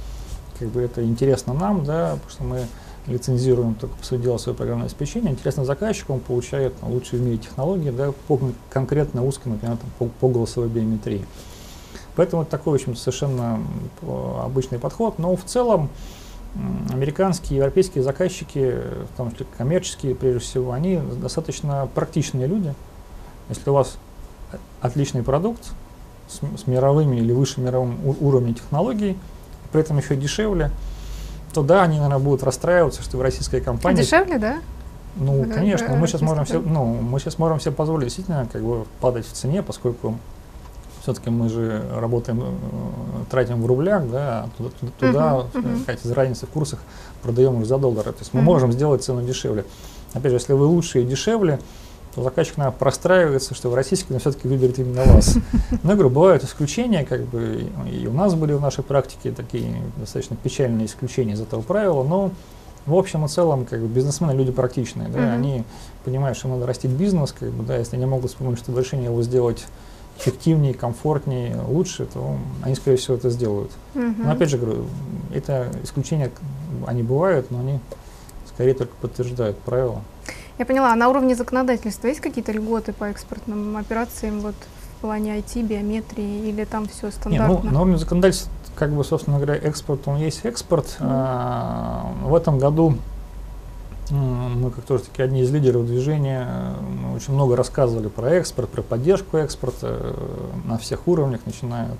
как 0.59 0.69
бы 0.69 0.81
это 0.81 1.03
интересно 1.03 1.53
нам, 1.53 1.83
да, 1.83 2.13
потому 2.13 2.29
что 2.29 2.43
мы 2.43 2.67
лицензируем 3.07 3.75
только 3.75 3.95
по 3.97 4.05
сути 4.05 4.21
дела 4.21 4.37
свое 4.37 4.55
программное 4.55 4.85
обеспечение. 4.85 5.31
Интересно 5.31 5.65
заказчику, 5.65 6.13
он 6.13 6.19
получает 6.21 6.73
лучшие 6.81 7.21
в 7.21 7.25
мире 7.25 7.37
технологии 7.37 7.89
да, 7.89 8.13
по 8.27 8.39
конкретно 8.69 9.25
узкой, 9.25 9.49
например, 9.49 9.77
там, 9.77 9.89
по, 9.99 10.05
по 10.05 10.29
голосовой 10.29 10.69
биометрии. 10.69 11.25
Поэтому 12.15 12.43
это 12.43 12.51
такой, 12.51 12.73
в 12.73 12.75
общем, 12.75 12.95
совершенно 12.95 13.59
обычный 14.43 14.79
подход. 14.79 15.19
Но 15.19 15.35
в 15.35 15.43
целом 15.43 15.89
американские, 16.91 17.57
европейские 17.57 18.03
заказчики, 18.03 18.75
в 19.13 19.17
том 19.17 19.31
числе 19.31 19.47
коммерческие, 19.57 20.15
прежде 20.15 20.39
всего, 20.39 20.71
они 20.71 20.97
достаточно 20.97 21.89
практичные 21.93 22.47
люди. 22.47 22.73
Если 23.49 23.69
у 23.69 23.73
вас 23.73 23.97
отличный 24.81 25.23
продукт 25.23 25.71
с, 26.27 26.39
с 26.61 26.67
мировыми 26.67 27.17
или 27.17 27.31
выше 27.31 27.59
мировым 27.59 27.97
уровнем 28.21 28.53
технологий, 28.53 29.17
при 29.71 29.81
этом 29.81 29.97
еще 29.97 30.15
дешевле, 30.15 30.69
то 31.53 31.63
да, 31.63 31.83
они, 31.83 31.97
наверное, 31.97 32.19
будут 32.19 32.43
расстраиваться, 32.43 33.01
что 33.01 33.17
вы 33.17 33.23
российская 33.23 33.61
компания. 33.61 33.99
А 33.99 34.03
дешевле, 34.03 34.37
да? 34.37 34.59
Ну, 35.15 35.45
конечно, 35.45 35.95
мы 35.95 36.07
сейчас 36.07 36.21
можем 36.21 36.45
все, 36.45 36.59
ну, 36.59 36.85
мы 36.85 37.19
сейчас 37.19 37.37
можем 37.37 37.59
себе 37.59 37.71
позволить 37.71 38.05
действительно 38.05 38.47
как 38.51 38.63
бы 38.63 38.85
падать 38.99 39.27
в 39.27 39.31
цене, 39.31 39.61
поскольку 39.61 40.17
все-таки 41.03 41.29
мы 41.29 41.49
же 41.49 41.83
работаем, 41.93 42.41
э, 42.41 42.45
тратим 43.29 43.61
в 43.61 43.65
рублях, 43.65 44.09
да, 44.09 44.47
туда, 44.57 44.69
туда, 44.79 44.91
туда 44.97 45.45
uh-huh, 45.53 45.85
uh-huh. 45.85 45.99
из 46.01 46.11
разницы 46.11 46.45
в 46.45 46.49
курсах 46.49 46.79
продаем 47.21 47.59
их 47.59 47.67
за 47.67 47.77
доллары. 47.77 48.13
То 48.13 48.19
есть 48.19 48.33
мы 48.33 48.39
uh-huh. 48.39 48.45
можем 48.45 48.71
сделать 48.71 49.03
цену 49.03 49.21
дешевле. 49.21 49.65
Опять 50.13 50.31
же, 50.31 50.37
если 50.37 50.53
вы 50.53 50.65
лучше 50.65 51.01
и 51.01 51.05
дешевле, 51.05 51.59
то 52.15 52.23
заказчик, 52.23 52.55
наверное, 52.55 52.77
простраивается, 52.77 53.53
что 53.53 53.69
в 53.69 53.75
российский, 53.75 54.13
но 54.13 54.19
все-таки 54.19 54.47
выберет 54.47 54.79
именно 54.79 55.03
вас. 55.03 55.35
Но, 55.83 55.89
я 55.89 55.95
говорю, 55.95 56.09
бывают 56.09 56.43
исключения, 56.45 57.03
как 57.03 57.25
бы, 57.25 57.69
и 57.91 58.07
у 58.07 58.13
нас 58.13 58.35
были 58.35 58.53
в 58.53 58.61
нашей 58.61 58.83
практике 58.83 59.31
такие 59.31 59.75
достаточно 59.97 60.37
печальные 60.37 60.85
исключения 60.85 61.33
из 61.33 61.41
этого 61.41 61.61
правила, 61.61 62.03
но 62.03 62.31
в 62.85 62.95
общем 62.95 63.25
и 63.25 63.27
целом, 63.27 63.65
как 63.65 63.81
бы, 63.81 63.87
бизнесмены 63.87 64.31
люди 64.31 64.51
практичные, 64.51 65.09
да, 65.09 65.19
uh-huh. 65.19 65.33
они 65.33 65.63
понимают, 66.05 66.37
что 66.37 66.47
надо 66.47 66.65
растить 66.65 66.91
бизнес, 66.91 67.33
как 67.37 67.49
бы, 67.49 67.65
да, 67.65 67.77
если 67.77 67.97
они 67.97 68.05
могут 68.05 68.31
с 68.31 68.35
помощью 68.35 68.77
решения 68.77 69.05
его 69.05 69.21
сделать 69.23 69.65
эффективнее, 70.17 70.73
комфортнее, 70.73 71.57
лучше, 71.67 72.05
то 72.05 72.37
они, 72.61 72.75
скорее 72.75 72.97
всего, 72.97 73.15
это 73.15 73.29
сделают. 73.29 73.71
Uh-huh. 73.95 74.15
Но 74.17 74.31
опять 74.31 74.49
же 74.49 74.57
говорю, 74.57 74.85
это 75.33 75.71
исключения, 75.83 76.31
они 76.85 77.03
бывают, 77.03 77.51
но 77.51 77.59
они 77.59 77.79
скорее 78.47 78.73
только 78.73 78.93
подтверждают 79.01 79.57
правила. 79.59 80.01
Я 80.59 80.65
поняла, 80.65 80.93
а 80.93 80.95
на 80.95 81.09
уровне 81.09 81.35
законодательства 81.35 82.07
есть 82.07 82.19
какие-то 82.19 82.51
льготы 82.51 82.93
по 82.93 83.05
экспортным 83.05 83.75
операциям 83.75 84.41
вот, 84.41 84.55
в 84.97 85.01
плане 85.01 85.37
IT, 85.37 85.63
биометрии, 85.63 86.47
или 86.47 86.63
там 86.63 86.87
все 86.87 87.09
стандартно? 87.11 87.53
Нет, 87.53 87.63
ну, 87.63 87.71
на 87.71 87.81
уровне 87.81 87.97
законодательства, 87.97 88.51
как 88.75 88.91
бы, 88.91 89.03
собственно 89.03 89.37
говоря, 89.37 89.55
экспорт, 89.55 90.07
он 90.07 90.17
есть 90.17 90.45
экспорт. 90.45 90.85
Mm-hmm. 90.85 91.07
А, 91.09 92.13
в 92.23 92.35
этом 92.35 92.59
году 92.59 92.97
мы, 94.09 94.71
как 94.71 94.83
тоже 94.85 95.03
таки 95.03 95.21
одни 95.21 95.41
из 95.41 95.51
лидеров 95.51 95.85
движения, 95.85 96.47
мы 96.81 97.15
очень 97.15 97.33
много 97.33 97.55
рассказывали 97.55 98.09
про 98.09 98.31
экспорт, 98.31 98.69
про 98.69 98.81
поддержку 98.81 99.37
экспорта 99.37 99.87
э, 99.99 100.49
на 100.65 100.77
всех 100.77 101.07
уровнях, 101.07 101.41
начиная 101.45 101.85
от 101.85 101.99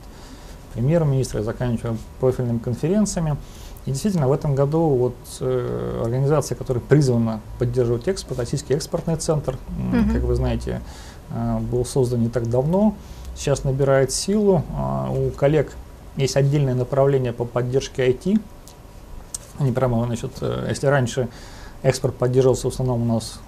премьер-министра 0.73 1.41
и 1.41 1.43
заканчивая 1.43 1.97
профильными 2.19 2.59
конференциями. 2.59 3.37
И 3.85 3.91
действительно, 3.91 4.27
в 4.27 4.31
этом 4.31 4.55
году 4.55 4.89
вот, 4.89 5.15
э, 5.39 6.01
организация, 6.03 6.55
которая 6.55 6.83
призвана 6.83 7.41
поддерживать 7.59 8.07
экспорт, 8.07 8.39
Российский 8.39 8.73
экспортный 8.73 9.15
центр, 9.17 9.57
mm-hmm. 9.77 10.13
как 10.13 10.23
вы 10.23 10.35
знаете, 10.35 10.81
э, 11.29 11.59
был 11.59 11.85
создан 11.85 12.21
не 12.21 12.29
так 12.29 12.49
давно, 12.49 12.95
сейчас 13.35 13.63
набирает 13.63 14.11
силу. 14.11 14.63
Э, 14.77 15.09
у 15.09 15.31
коллег 15.31 15.73
есть 16.15 16.35
отдельное 16.37 16.75
направление 16.75 17.33
по 17.33 17.45
поддержке 17.45 18.09
IT. 18.09 18.39
Они 19.59 19.71
прямо, 19.71 20.05
значит, 20.05 20.31
э, 20.41 20.67
если 20.69 20.87
раньше 20.87 21.27
Экспорт 21.83 22.15
поддерживался 22.15 22.69
в 22.69 22.73
основном 22.73 23.03
у 23.03 23.13
нас 23.13 23.39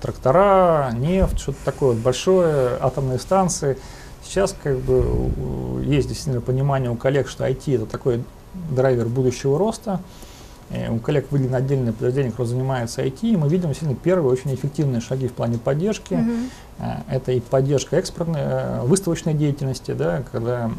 трактора, 0.00 0.92
нефть, 0.92 1.40
что-то 1.40 1.58
такое 1.64 1.88
вот 1.90 1.98
большое, 1.98 2.78
атомные 2.80 3.18
станции. 3.18 3.76
Сейчас 4.24 4.54
как 4.62 4.78
бы 4.78 5.82
есть 5.84 6.08
действительно 6.08 6.40
понимание 6.40 6.90
у 6.90 6.94
коллег, 6.94 7.28
что 7.28 7.46
IT 7.46 7.74
это 7.74 7.86
такой 7.86 8.22
драйвер 8.70 9.06
будущего 9.06 9.58
роста. 9.58 10.00
И 10.70 10.86
у 10.90 10.98
коллег 10.98 11.28
выделено 11.30 11.56
отдельное 11.56 11.94
подразделение, 11.94 12.30
которое 12.30 12.50
занимается 12.50 13.02
IT, 13.02 13.20
и 13.22 13.36
мы 13.36 13.48
видим 13.48 13.68
действительно 13.68 13.98
первые 13.98 14.30
очень 14.30 14.54
эффективные 14.54 15.00
шаги 15.00 15.26
в 15.26 15.32
плане 15.32 15.56
поддержки. 15.56 16.12
Mm-hmm. 16.12 17.04
Это 17.08 17.32
и 17.32 17.40
поддержка 17.40 17.96
экспортной, 17.96 18.40
э, 18.42 18.82
выставочной 18.82 19.32
деятельности, 19.32 19.92
да, 19.92 20.22
когда 20.30 20.70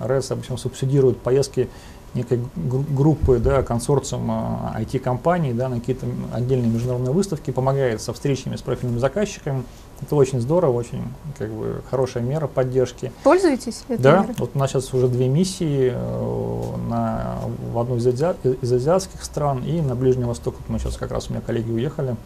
РЭС 0.00 0.30
обычно 0.30 0.56
субсидирует 0.56 1.18
поездки 1.18 1.68
некой 2.14 2.40
группы, 2.56 3.38
да, 3.38 3.62
консорциума 3.62 4.74
IT-компаний 4.78 5.52
да, 5.52 5.68
на 5.68 5.80
какие-то 5.80 6.06
отдельные 6.32 6.70
международные 6.70 7.12
выставки, 7.12 7.50
помогает 7.50 8.02
со 8.02 8.12
встречами 8.12 8.56
с 8.56 8.62
профильными 8.62 8.98
заказчиками. 8.98 9.64
Это 10.02 10.16
очень 10.16 10.40
здорово, 10.40 10.72
очень 10.72 11.02
как 11.38 11.48
бы, 11.50 11.80
хорошая 11.88 12.22
мера 12.24 12.48
поддержки. 12.48 13.12
Пользуетесь 13.22 13.84
этой 13.88 14.02
Да, 14.02 14.20
мерой? 14.22 14.34
вот 14.38 14.50
у 14.54 14.58
нас 14.58 14.70
сейчас 14.70 14.92
уже 14.92 15.08
две 15.08 15.28
миссии 15.28 15.92
э, 15.94 16.76
на, 16.88 17.38
в 17.72 17.78
одну 17.78 17.96
из, 17.96 18.06
ази, 18.06 18.34
из 18.60 18.72
азиатских 18.72 19.22
стран 19.22 19.62
и 19.64 19.80
на 19.80 19.94
Ближний 19.94 20.24
Восток. 20.24 20.56
Вот 20.58 20.68
мы 20.68 20.78
сейчас 20.80 20.96
как 20.96 21.12
раз 21.12 21.30
у 21.30 21.32
меня 21.32 21.40
коллеги 21.40 21.70
уехали, 21.70 22.16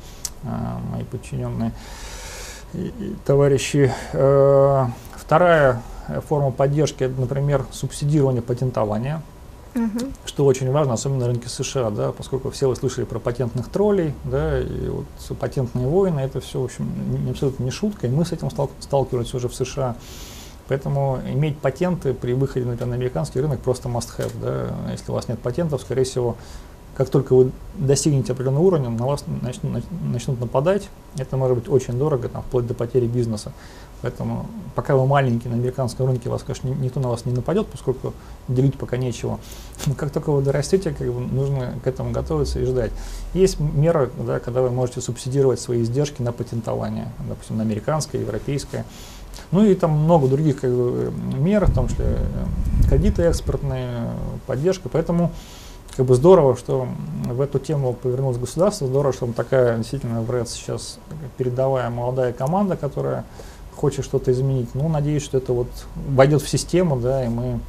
э, 0.42 0.48
мои 0.90 1.04
подчиненные 1.04 1.72
и, 2.72 3.14
товарищи. 3.26 3.92
Э, 4.14 4.86
вторая 5.14 5.82
форма 6.28 6.50
поддержки, 6.52 7.04
например, 7.04 7.66
субсидирование 7.72 8.42
патентования 8.42 9.22
Угу. 9.76 10.12
Что 10.24 10.44
очень 10.46 10.70
важно, 10.72 10.94
особенно 10.94 11.20
на 11.20 11.26
рынке 11.26 11.48
США, 11.48 11.90
да, 11.90 12.12
поскольку 12.12 12.50
все 12.50 12.68
вы 12.68 12.76
слышали 12.76 13.04
про 13.04 13.18
патентных 13.18 13.68
троллей, 13.68 14.14
да, 14.24 14.58
и 14.58 14.88
вот 14.88 15.04
патентные 15.38 15.86
войны, 15.86 16.20
это 16.20 16.40
все, 16.40 16.60
в 16.60 16.64
общем, 16.64 16.88
не, 17.24 17.30
абсолютно 17.30 17.62
не 17.62 17.70
шутка, 17.70 18.06
и 18.06 18.10
мы 18.10 18.24
с 18.24 18.32
этим 18.32 18.50
стал, 18.50 18.70
сталкиваемся 18.80 19.36
уже 19.36 19.48
в 19.48 19.54
США. 19.54 19.96
Поэтому 20.68 21.20
иметь 21.30 21.58
патенты 21.58 22.12
при 22.12 22.32
выходе, 22.32 22.66
например, 22.66 22.88
на 22.88 22.94
американский 22.96 23.40
рынок 23.40 23.60
просто 23.60 23.88
must-have. 23.88 24.32
Да. 24.40 24.90
Если 24.90 25.12
у 25.12 25.14
вас 25.14 25.28
нет 25.28 25.38
патентов, 25.38 25.80
скорее 25.82 26.02
всего, 26.02 26.36
как 26.96 27.10
только 27.10 27.34
вы 27.34 27.52
достигнете 27.74 28.32
определенного 28.32 28.64
уровня, 28.64 28.88
на 28.88 29.06
вас 29.06 29.24
начнут, 29.42 29.84
начнут 30.02 30.40
нападать. 30.40 30.88
Это 31.18 31.36
может 31.36 31.58
быть 31.58 31.68
очень 31.68 31.98
дорого, 31.98 32.28
там, 32.28 32.42
вплоть 32.42 32.66
до 32.66 32.74
потери 32.74 33.06
бизнеса. 33.06 33.52
Поэтому 34.02 34.46
пока 34.74 34.94
вы 34.94 35.06
маленький 35.06 35.48
на 35.48 35.54
американском 35.54 36.06
рынке, 36.06 36.28
вас, 36.28 36.42
конечно, 36.42 36.68
никто 36.68 37.00
на 37.00 37.08
вас 37.08 37.24
не 37.24 37.32
нападет, 37.32 37.66
поскольку 37.66 38.12
делить 38.46 38.76
пока 38.76 38.96
нечего. 38.96 39.38
Но 39.86 39.94
как 39.94 40.10
только 40.10 40.30
вы 40.30 40.42
дорастете, 40.42 40.90
как 40.90 41.06
бы, 41.12 41.20
нужно 41.20 41.74
к 41.82 41.86
этому 41.86 42.10
готовиться 42.10 42.60
и 42.60 42.64
ждать. 42.64 42.92
Есть 43.32 43.58
мера, 43.58 44.10
да, 44.26 44.38
когда 44.38 44.60
вы 44.60 44.70
можете 44.70 45.00
субсидировать 45.00 45.60
свои 45.60 45.82
издержки 45.82 46.20
на 46.22 46.32
патентование, 46.32 47.08
допустим, 47.28 47.56
на 47.56 47.62
американское, 47.62 48.20
европейское. 48.20 48.84
Ну 49.50 49.64
и 49.64 49.74
там 49.74 49.92
много 49.92 50.28
других 50.28 50.60
как 50.60 50.70
бы, 50.70 51.12
мер, 51.38 51.66
в 51.66 51.74
том 51.74 51.88
числе 51.88 52.06
э, 52.06 52.88
кредиты 52.88 53.22
экспортные, 53.22 54.10
поддержка. 54.46 54.88
Поэтому 54.88 55.32
как 55.96 56.04
бы 56.04 56.14
здорово, 56.14 56.56
что 56.56 56.86
в 57.24 57.40
эту 57.40 57.58
тему 57.58 57.94
повернулось 57.94 58.36
государство, 58.36 58.86
здорово, 58.86 59.12
что 59.12 59.26
там 59.26 59.32
такая 59.32 59.78
действительно 59.78 60.20
в 60.20 60.30
РЭД 60.30 60.48
сейчас 60.48 60.98
передовая 61.38 61.88
молодая 61.88 62.32
команда, 62.34 62.76
которая 62.76 63.24
хочет 63.76 64.04
что-то 64.04 64.32
изменить. 64.32 64.74
Ну, 64.74 64.88
надеюсь, 64.88 65.22
что 65.22 65.38
это 65.38 65.52
вот 65.52 65.68
войдет 66.08 66.42
в 66.42 66.48
систему, 66.48 66.96
да, 66.96 67.24
и 67.24 67.28
мы 67.28 67.60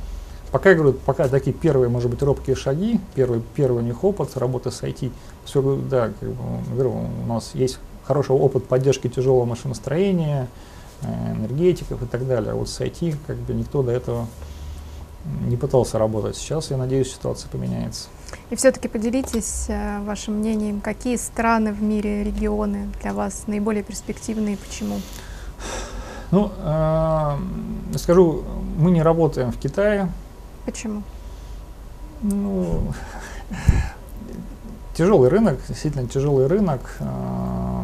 Пока, 0.51 0.69
я 0.69 0.75
говорю, 0.75 0.93
пока 0.93 1.27
такие 1.27 1.53
первые, 1.53 1.89
может 1.89 2.09
быть, 2.09 2.21
робкие 2.21 2.55
шаги, 2.55 3.01
первый, 3.15 3.41
первый 3.55 3.83
у 3.83 3.85
них 3.85 4.03
опыт 4.03 4.37
работы 4.37 4.71
с 4.71 4.81
IT. 4.81 5.11
Все, 5.43 5.61
да, 5.89 6.11
как 6.19 6.29
бы, 6.29 6.73
говорю, 6.73 6.93
у 7.23 7.27
нас 7.27 7.51
есть 7.53 7.79
хороший 8.05 8.35
опыт 8.35 8.65
поддержки 8.65 9.09
тяжелого 9.09 9.43
машиностроения, 9.43 10.47
э, 11.01 11.33
энергетиков 11.33 12.01
и 12.01 12.05
так 12.05 12.25
далее. 12.25 12.53
А 12.53 12.55
вот 12.55 12.69
с 12.69 12.79
IT 12.79 13.17
как 13.27 13.35
бы 13.35 13.53
никто 13.53 13.83
до 13.83 13.91
этого 13.91 14.27
не 15.45 15.57
пытался 15.57 15.99
работать. 15.99 16.37
Сейчас, 16.37 16.71
я 16.71 16.77
надеюсь, 16.77 17.11
ситуация 17.11 17.49
поменяется. 17.49 18.07
И 18.49 18.55
все-таки 18.55 18.87
поделитесь 18.87 19.65
э, 19.67 19.99
вашим 20.05 20.35
мнением, 20.35 20.79
какие 20.79 21.17
страны 21.17 21.73
в 21.73 21.81
мире, 21.83 22.23
регионы 22.23 22.89
для 23.01 23.13
вас 23.13 23.43
наиболее 23.47 23.83
перспективные 23.83 24.53
и 24.53 24.57
почему? 24.57 25.01
Ну, 26.31 26.51
э, 26.57 27.37
скажу, 27.95 28.43
мы 28.77 28.91
не 28.91 29.01
работаем 29.01 29.51
в 29.51 29.57
Китае. 29.57 30.09
Почему? 30.65 31.03
Ну, 32.21 32.91
тяжелый 34.93 35.29
рынок, 35.29 35.59
действительно 35.67 36.07
тяжелый 36.07 36.47
рынок. 36.47 36.81
Э, 36.99 37.81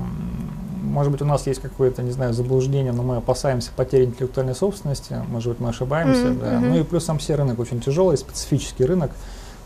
может 0.82 1.12
быть, 1.12 1.22
у 1.22 1.26
нас 1.26 1.48
есть 1.48 1.62
какое-то, 1.62 2.04
не 2.04 2.12
знаю, 2.12 2.34
заблуждение, 2.34 2.92
но 2.92 3.02
мы 3.02 3.18
опасаемся 3.18 3.72
потери 3.76 4.06
интеллектуальной 4.06 4.54
собственности. 4.56 5.16
Может 5.30 5.54
быть, 5.54 5.60
мы 5.60 5.70
ошибаемся. 5.70 6.28
Mm-hmm. 6.28 6.40
Да. 6.40 6.60
Ну 6.60 6.80
и 6.80 6.84
плюс 6.84 7.06
сам 7.06 7.18
все 7.18 7.36
рынок 7.36 7.60
очень 7.60 7.82
тяжелый, 7.82 8.18
специфический 8.18 8.86
рынок. 8.86 9.12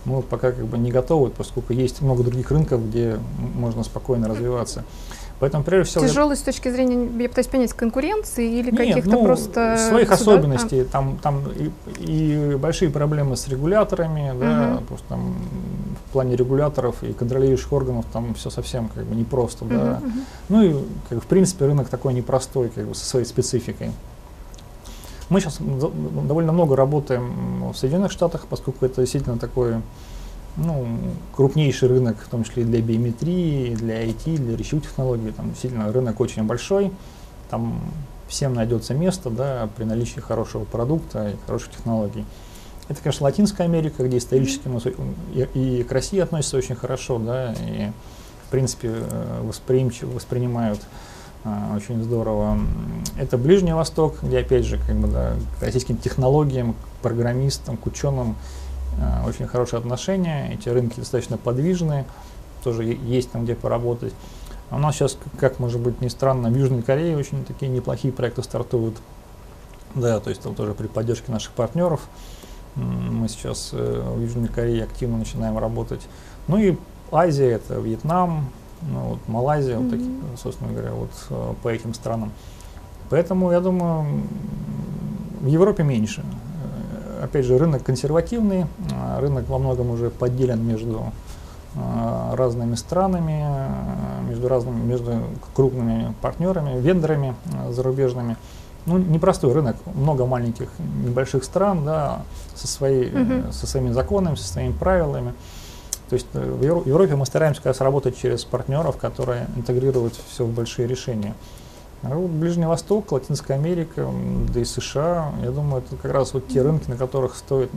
Мы 0.06 0.22
пока 0.22 0.52
как 0.52 0.66
бы 0.66 0.78
не 0.78 0.92
готовы, 0.92 1.30
поскольку 1.30 1.74
есть 1.74 2.02
много 2.02 2.24
других 2.24 2.52
рынков, 2.52 2.88
где 2.88 3.20
можно 3.56 3.84
спокойно 3.84 4.28
развиваться. 4.28 4.84
Поэтому, 5.40 5.64
прежде 5.64 5.92
всего... 5.92 6.08
Тяжелый 6.08 6.32
я... 6.32 6.36
с 6.38 6.42
точки 6.42 6.70
зрения, 6.70 7.10
я 7.22 7.30
пытаюсь 7.30 7.48
понять, 7.48 7.74
конкуренции 7.74 8.60
или 8.60 8.76
каких-то 8.76 9.10
ну, 9.10 9.24
просто... 9.24 9.78
своих 9.78 10.08
суда? 10.08 10.16
особенностей. 10.16 10.82
А. 10.82 10.86
Там, 10.86 11.20
там 11.22 11.44
и, 11.52 11.72
и 12.00 12.56
большие 12.56 12.90
проблемы 12.90 13.38
с 13.38 13.48
регуляторами, 13.48 14.32
угу. 14.32 14.40
да, 14.40 14.78
потому 14.82 14.98
что 14.98 15.08
там 15.08 15.36
в 16.08 16.12
плане 16.12 16.36
регуляторов 16.36 17.04
и 17.04 17.14
контролирующих 17.14 17.72
органов 17.72 18.06
там 18.12 18.34
все 18.34 18.50
совсем 18.50 18.90
как 18.90 19.04
бы 19.06 19.16
непросто, 19.16 19.66
угу, 19.66 19.74
да. 19.74 20.02
Угу. 20.02 20.12
Ну 20.50 20.64
и, 20.64 20.76
как 21.10 21.24
в 21.24 21.28
принципе, 21.28 21.66
рынок 21.66 21.90
такой 21.90 22.14
непростой, 22.14 22.70
как 22.70 22.88
бы, 22.88 22.96
со 22.96 23.06
своей 23.06 23.26
спецификой. 23.26 23.92
Мы 25.30 25.42
сейчас 25.42 25.58
довольно 25.60 26.54
много 26.54 26.76
работаем 26.76 27.72
в 27.72 27.76
Соединенных 27.76 28.12
Штатах, 28.12 28.48
поскольку 28.50 28.86
это 28.86 29.02
действительно 29.02 29.38
такой 29.38 29.76
ну, 30.56 30.88
крупнейший 31.36 31.90
рынок, 31.90 32.18
в 32.20 32.30
том 32.30 32.44
числе 32.44 32.64
и 32.64 32.66
для 32.66 32.82
биометрии, 32.82 33.76
для 33.76 34.06
IT, 34.06 34.38
для 34.38 34.56
речевых 34.56 34.86
технологий. 34.86 35.32
Там 35.32 35.50
действительно 35.50 35.92
рынок 35.92 36.20
очень 36.20 36.44
большой, 36.44 36.92
там 37.50 37.80
всем 38.28 38.54
найдется 38.54 38.94
место 38.94 39.30
да, 39.30 39.70
при 39.76 39.84
наличии 39.84 40.20
хорошего 40.20 40.66
продукта 40.66 41.30
и 41.30 41.36
хороших 41.46 41.72
технологий. 41.72 42.26
Это, 42.90 43.02
конечно, 43.02 43.26
Латинская 43.26 43.64
Америка, 43.64 44.08
где 44.08 44.18
исторически 44.18 44.68
мы 44.68 44.80
и, 45.34 45.48
и 45.54 45.84
к 45.84 45.92
России 45.92 46.20
относятся 46.20 46.58
очень 46.58 46.76
хорошо, 46.76 47.20
да, 47.20 47.54
и, 47.54 47.92
в 48.48 48.52
принципе, 48.52 48.94
э, 48.94 49.42
восприимчиво, 49.44 50.12
воспринимают 50.12 50.80
очень 51.76 52.04
здорово. 52.04 52.60
Это 53.18 53.38
Ближний 53.38 53.74
Восток, 53.74 54.18
где, 54.22 54.40
опять 54.40 54.66
же, 54.66 54.78
как 54.78 54.96
бы, 54.96 55.08
да, 55.08 55.34
к 55.60 55.64
российским 55.64 55.98
технологиям, 55.98 56.74
к 56.74 57.02
программистам, 57.02 57.78
к 57.78 57.86
ученым 57.86 58.36
Э, 59.00 59.28
очень 59.28 59.48
хорошие 59.48 59.80
отношения, 59.80 60.54
эти 60.54 60.70
рынки 60.70 61.00
достаточно 61.00 61.38
подвижные, 61.38 62.06
тоже 62.64 62.84
есть 62.84 63.32
там 63.32 63.44
где 63.44 63.56
поработать. 63.56 64.14
А 64.70 64.76
у 64.76 64.80
нас 64.80 64.96
сейчас, 64.96 65.18
как 65.40 65.60
может 65.60 65.80
быть 65.80 66.02
ни 66.02 66.08
странно, 66.08 66.50
в 66.50 66.58
Южной 66.58 66.82
Корее 66.82 67.16
очень 67.16 67.46
такие 67.46 67.72
неплохие 67.72 68.12
проекты 68.12 68.44
стартуют. 68.44 68.98
Да, 69.96 70.20
то 70.20 70.30
есть 70.30 70.42
там 70.42 70.56
тоже 70.56 70.74
при 70.74 70.88
поддержке 70.88 71.32
наших 71.32 71.54
партнеров 71.54 72.02
мы 72.76 73.28
сейчас 73.30 73.70
э, 73.72 74.14
в 74.16 74.22
Южной 74.22 74.50
Корее 74.50 74.84
активно 74.84 75.18
начинаем 75.18 75.58
работать. 75.58 76.02
Ну 76.48 76.58
и 76.58 76.78
Азия, 77.12 77.52
это 77.52 77.76
Вьетнам, 77.76 78.50
ну, 78.82 79.00
вот 79.02 79.20
Малайзия, 79.28 79.76
mm-hmm. 79.76 79.84
вот 79.84 79.92
такие, 79.92 80.12
собственно 80.38 80.72
говоря, 80.72 80.92
вот 80.92 81.12
э, 81.30 81.54
по 81.64 81.70
этим 81.70 81.94
странам. 81.94 82.32
Поэтому 83.10 83.52
я 83.52 83.62
думаю, 83.62 84.24
в 85.42 85.48
Европе 85.48 85.84
меньше 85.84 86.24
опять 87.22 87.46
же, 87.46 87.58
рынок 87.58 87.84
консервативный, 87.84 88.66
а, 88.92 89.20
рынок 89.20 89.48
во 89.50 89.58
многом 89.58 89.90
уже 89.90 90.10
поделен 90.10 90.66
между 90.66 91.12
разными 92.34 92.74
странами, 92.74 93.46
между 94.28 94.48
разными, 94.48 94.84
между 94.84 95.12
крупными 95.54 96.14
партнерами, 96.22 96.80
вендорами 96.80 97.36
зарубежными. 97.70 98.36
Ну, 98.88 98.98
непростой 98.98 99.54
рынок, 99.54 99.76
много 99.94 100.26
маленьких, 100.26 100.70
небольших 101.06 101.44
стран, 101.44 101.86
да, 101.86 102.22
со, 102.56 102.68
своей, 102.68 103.12
uh-huh. 103.12 103.52
со 103.52 103.68
своими 103.68 103.92
законами, 103.92 104.36
со 104.36 104.48
своими 104.48 104.72
правилами. 104.72 105.34
То 106.10 106.14
есть 106.14 106.28
э, 106.34 106.52
в 106.52 106.88
Европе 106.88 107.16
мы 107.16 107.26
стараемся 107.26 107.62
как 107.62 107.68
раз 107.68 107.82
работать 107.82 108.18
через 108.18 108.46
партнеров, 108.46 108.98
которые 108.98 109.48
интегрируют 109.56 110.14
все 110.30 110.46
в 110.46 110.54
большие 110.54 110.88
решения. 110.88 111.36
А 112.04 112.10
вот 112.10 112.30
Ближний 112.30 112.66
Восток, 112.66 113.12
Латинская 113.12 113.56
Америка, 113.56 114.10
да 114.54 114.60
и 114.60 114.66
США, 114.66 115.34
я 115.42 115.52
думаю, 115.52 115.84
это 115.84 115.96
как 115.96 116.12
раз 116.12 116.34
вот 116.34 116.48
те 116.48 116.62
рынки, 116.62 116.90
на 116.90 116.96
которых 116.96 117.36
стоит 117.36 117.72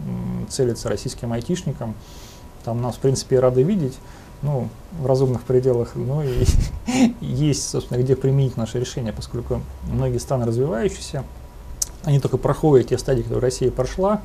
целиться 0.48 0.88
российским 0.88 1.32
айтишникам. 1.32 1.94
Там 2.64 2.82
нас, 2.82 2.96
в 2.96 2.98
принципе, 2.98 3.40
рады 3.40 3.62
видеть, 3.62 3.98
ну, 4.42 4.68
в 4.92 5.06
разумных 5.06 5.42
пределах, 5.42 5.92
ну 5.94 6.22
и 6.22 6.44
есть, 7.20 7.68
собственно, 7.68 7.98
где 7.98 8.14
применить 8.14 8.58
наше 8.58 8.78
решение, 8.78 9.12
поскольку 9.12 9.62
многие 9.84 10.18
страны 10.18 10.44
развивающиеся, 10.44 11.24
они 12.04 12.20
только 12.20 12.36
проходят 12.36 12.88
те 12.88 12.98
стадии, 12.98 13.22
которые 13.22 13.42
Россия 13.42 13.70
прошла, 13.70 14.20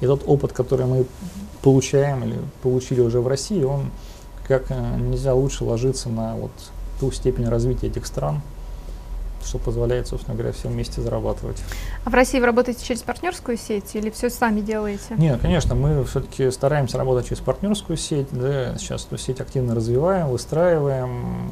и 0.00 0.06
тот 0.06 0.22
опыт, 0.26 0.52
который 0.52 0.86
мы 0.86 1.06
получаем 1.64 2.22
или 2.24 2.36
получили 2.62 3.00
уже 3.00 3.20
в 3.20 3.26
России, 3.26 3.64
он 3.64 3.90
как 4.46 4.66
э, 4.68 4.96
нельзя 4.98 5.34
лучше 5.34 5.64
ложится 5.64 6.10
на 6.10 6.36
вот 6.36 6.50
ту 7.00 7.10
степень 7.10 7.48
развития 7.48 7.86
этих 7.86 8.04
стран, 8.04 8.42
что 9.42 9.58
позволяет, 9.58 10.06
собственно 10.06 10.36
говоря, 10.36 10.52
все 10.52 10.68
вместе 10.68 11.00
зарабатывать. 11.00 11.56
А 12.04 12.10
в 12.10 12.14
России 12.14 12.38
вы 12.38 12.44
работаете 12.44 12.84
через 12.84 13.00
партнерскую 13.00 13.56
сеть 13.56 13.94
или 13.94 14.10
все 14.10 14.28
сами 14.28 14.60
делаете? 14.60 15.14
Нет, 15.16 15.40
конечно, 15.40 15.74
мы 15.74 16.04
все-таки 16.04 16.50
стараемся 16.50 16.98
работать 16.98 17.28
через 17.28 17.40
партнерскую 17.40 17.96
сеть. 17.96 18.28
Да, 18.30 18.76
сейчас 18.76 19.06
эту 19.06 19.16
сеть 19.16 19.40
активно 19.40 19.74
развиваем, 19.74 20.28
выстраиваем. 20.28 21.48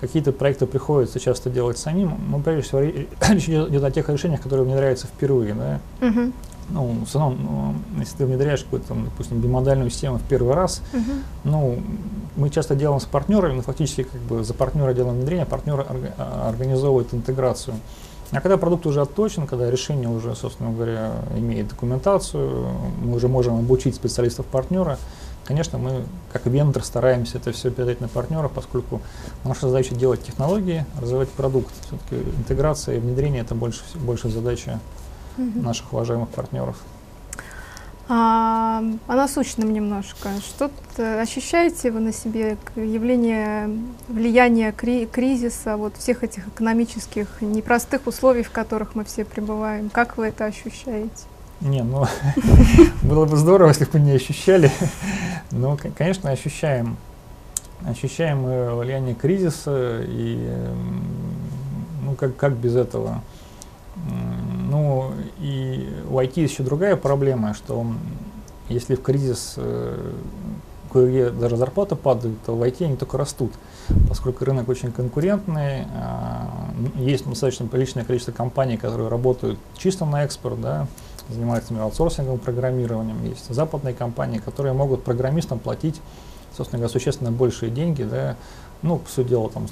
Какие-то 0.00 0.32
проекты 0.32 0.66
приходится 0.66 1.20
часто 1.20 1.50
делать 1.50 1.78
самим. 1.78 2.18
Мы, 2.28 2.42
прежде 2.42 2.62
всего, 2.62 2.80
речь 3.30 3.48
идет 3.48 3.84
о 3.84 3.90
тех 3.92 4.08
решениях, 4.08 4.40
которые 4.40 4.66
мне 4.66 4.74
нравятся 4.74 5.06
впервые. 5.06 5.54
Да? 5.54 5.80
Угу 6.04 6.32
ну, 6.70 6.98
в 7.00 7.02
основном, 7.04 7.38
ну, 7.94 8.00
если 8.00 8.18
ты 8.18 8.26
внедряешь 8.26 8.62
какую-то, 8.64 8.88
там, 8.88 9.04
допустим, 9.04 9.40
бимодальную 9.40 9.90
систему 9.90 10.18
в 10.18 10.22
первый 10.22 10.54
раз, 10.54 10.82
uh-huh. 10.92 11.22
ну, 11.44 11.78
мы 12.36 12.50
часто 12.50 12.74
делаем 12.74 13.00
с 13.00 13.04
партнерами, 13.04 13.54
но 13.54 13.62
фактически 13.62 14.02
как 14.04 14.20
бы 14.22 14.44
за 14.44 14.54
партнера 14.54 14.92
делаем 14.92 15.16
внедрение, 15.16 15.46
партнер 15.46 15.80
орга- 15.80 16.12
а, 16.18 16.48
организовывает 16.48 17.14
интеграцию. 17.14 17.76
А 18.32 18.40
когда 18.40 18.56
продукт 18.56 18.86
уже 18.86 19.00
отточен, 19.00 19.46
когда 19.46 19.70
решение 19.70 20.08
уже, 20.08 20.34
собственно 20.34 20.72
говоря, 20.72 21.12
имеет 21.36 21.68
документацию, 21.68 22.68
мы 23.02 23.14
уже 23.14 23.28
можем 23.28 23.54
обучить 23.54 23.94
специалистов 23.94 24.46
партнера, 24.46 24.98
конечно, 25.44 25.78
мы 25.78 26.04
как 26.32 26.46
вендор 26.46 26.82
стараемся 26.84 27.38
это 27.38 27.52
все 27.52 27.70
передать 27.70 28.00
на 28.00 28.08
партнера, 28.08 28.48
поскольку 28.48 29.00
наша 29.44 29.68
задача 29.68 29.94
делать 29.94 30.22
технологии, 30.24 30.84
развивать 31.00 31.28
продукт. 31.28 31.72
Все-таки 31.86 32.28
интеграция 32.36 32.96
и 32.96 32.98
внедрение 32.98 33.42
это 33.42 33.54
больше, 33.54 33.82
больше 33.94 34.28
задача. 34.28 34.80
Наших 35.36 35.92
уважаемых 35.92 36.28
партнеров. 36.30 36.76
А, 38.08 38.84
о 39.08 39.14
насущном 39.16 39.72
немножко. 39.72 40.28
Что 40.40 40.70
ощущаете 41.20 41.90
вы 41.90 41.98
на 41.98 42.12
себе 42.12 42.56
явление 42.76 43.68
влияния 44.06 44.70
кри 44.70 45.06
кризиса, 45.06 45.76
вот 45.76 45.96
всех 45.96 46.22
этих 46.22 46.46
экономических 46.46 47.26
непростых 47.40 48.06
условий, 48.06 48.44
в 48.44 48.50
которых 48.52 48.94
мы 48.94 49.04
все 49.04 49.24
пребываем? 49.24 49.90
Как 49.90 50.18
вы 50.18 50.26
это 50.26 50.44
ощущаете? 50.44 51.24
Не, 51.60 51.82
ну 51.82 52.04
было 53.02 53.24
бы 53.24 53.36
здорово, 53.36 53.68
если 53.68 53.86
бы 53.86 53.98
не 53.98 54.12
ощущали. 54.12 54.70
Но, 55.50 55.76
конечно, 55.96 56.30
ощущаем. 56.30 56.96
Ощущаем 57.84 58.44
влияние 58.78 59.14
кризиса 59.14 60.00
и 60.06 60.48
ну 62.04 62.14
как, 62.14 62.36
как 62.36 62.54
без 62.54 62.76
этого? 62.76 63.20
И 65.38 65.88
у 66.08 66.18
IT 66.18 66.40
еще 66.40 66.62
другая 66.62 66.96
проблема, 66.96 67.54
что 67.54 67.86
если 68.68 68.94
в 68.94 69.02
кризис 69.02 69.54
э, 69.56 70.12
кое 70.92 71.30
даже 71.30 71.56
зарплата 71.56 71.96
падает, 71.96 72.36
то 72.44 72.56
в 72.56 72.62
IT 72.62 72.84
они 72.84 72.96
только 72.96 73.18
растут, 73.18 73.52
поскольку 74.08 74.44
рынок 74.44 74.68
очень 74.68 74.92
конкурентный, 74.92 75.82
э, 75.82 75.84
есть 76.96 77.28
достаточно 77.28 77.66
приличное 77.66 78.04
количество 78.04 78.32
компаний, 78.32 78.76
которые 78.76 79.08
работают 79.08 79.58
чисто 79.76 80.04
на 80.04 80.24
экспорт, 80.24 80.60
да, 80.60 80.86
занимаются 81.28 81.74
аутсорсингом, 81.80 82.38
программированием, 82.38 83.24
есть 83.24 83.52
западные 83.52 83.94
компании, 83.94 84.38
которые 84.38 84.72
могут 84.72 85.04
программистам 85.04 85.58
платить, 85.58 86.00
собственно 86.56 86.80
говоря, 86.80 86.92
существенно 86.92 87.30
большие 87.30 87.70
деньги, 87.70 88.02
да, 88.02 88.36
ну, 88.82 89.00
сути 89.08 89.28
дела, 89.28 89.48
там, 89.48 89.66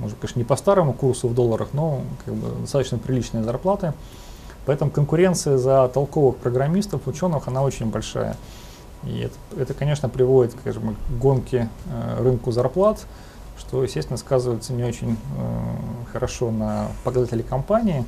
может, 0.00 0.18
конечно, 0.18 0.38
не 0.38 0.44
по 0.44 0.56
старому 0.56 0.92
курсу 0.92 1.28
в 1.28 1.34
долларах, 1.34 1.68
но 1.72 2.02
как 2.24 2.34
бы, 2.34 2.60
достаточно 2.60 2.98
приличные 2.98 3.44
зарплаты. 3.44 3.92
Поэтому 4.68 4.90
конкуренция 4.90 5.56
за 5.56 5.88
толковых 5.88 6.36
программистов, 6.36 7.06
ученых, 7.08 7.48
она 7.48 7.62
очень 7.62 7.86
большая. 7.86 8.36
И 9.02 9.20
это, 9.20 9.62
это 9.62 9.72
конечно, 9.72 10.10
приводит 10.10 10.54
скажем, 10.60 10.94
к 10.94 11.18
гонке 11.18 11.70
э, 11.86 12.22
рынку 12.22 12.52
зарплат, 12.52 13.06
что, 13.58 13.82
естественно, 13.82 14.18
сказывается 14.18 14.74
не 14.74 14.84
очень 14.84 15.12
э, 15.12 16.12
хорошо 16.12 16.50
на 16.50 16.88
показатели 17.02 17.40
компании. 17.40 18.04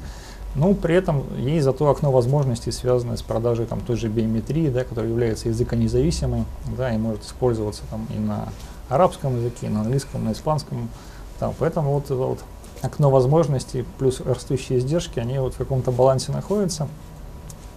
Ну, 0.55 0.75
при 0.75 0.95
этом 0.97 1.25
есть 1.39 1.65
зато 1.65 1.89
окно 1.89 2.13
возможностей, 2.13 2.73
связанное 2.73 3.17
с 3.17 3.23
продажей 3.23 3.65
там, 3.65 3.81
той 3.81 3.97
же 3.97 4.09
биометрии, 4.09 4.69
да, 4.69 4.85
которая 4.85 5.11
является 5.11 5.49
языконезависимой, 5.49 6.45
да, 6.77 6.93
и 6.95 6.99
может 6.99 7.25
использоваться 7.25 7.85
там, 7.89 8.07
и 8.15 8.19
на 8.19 8.51
арабском 8.91 9.35
языке, 9.39 9.69
и 9.69 9.71
на 9.71 9.81
английском, 9.81 10.21
и 10.21 10.25
на 10.27 10.33
испанском. 10.33 10.91
Там, 11.39 11.55
поэтому 11.59 11.93
вот 11.95 12.11
вот 12.11 12.41
окно 12.83 13.11
возможностей 13.11 13.85
плюс 13.99 14.21
растущие 14.21 14.79
издержки, 14.79 15.19
они 15.19 15.39
вот 15.39 15.55
в 15.55 15.57
каком-то 15.57 15.91
балансе 15.91 16.33
находятся. 16.33 16.89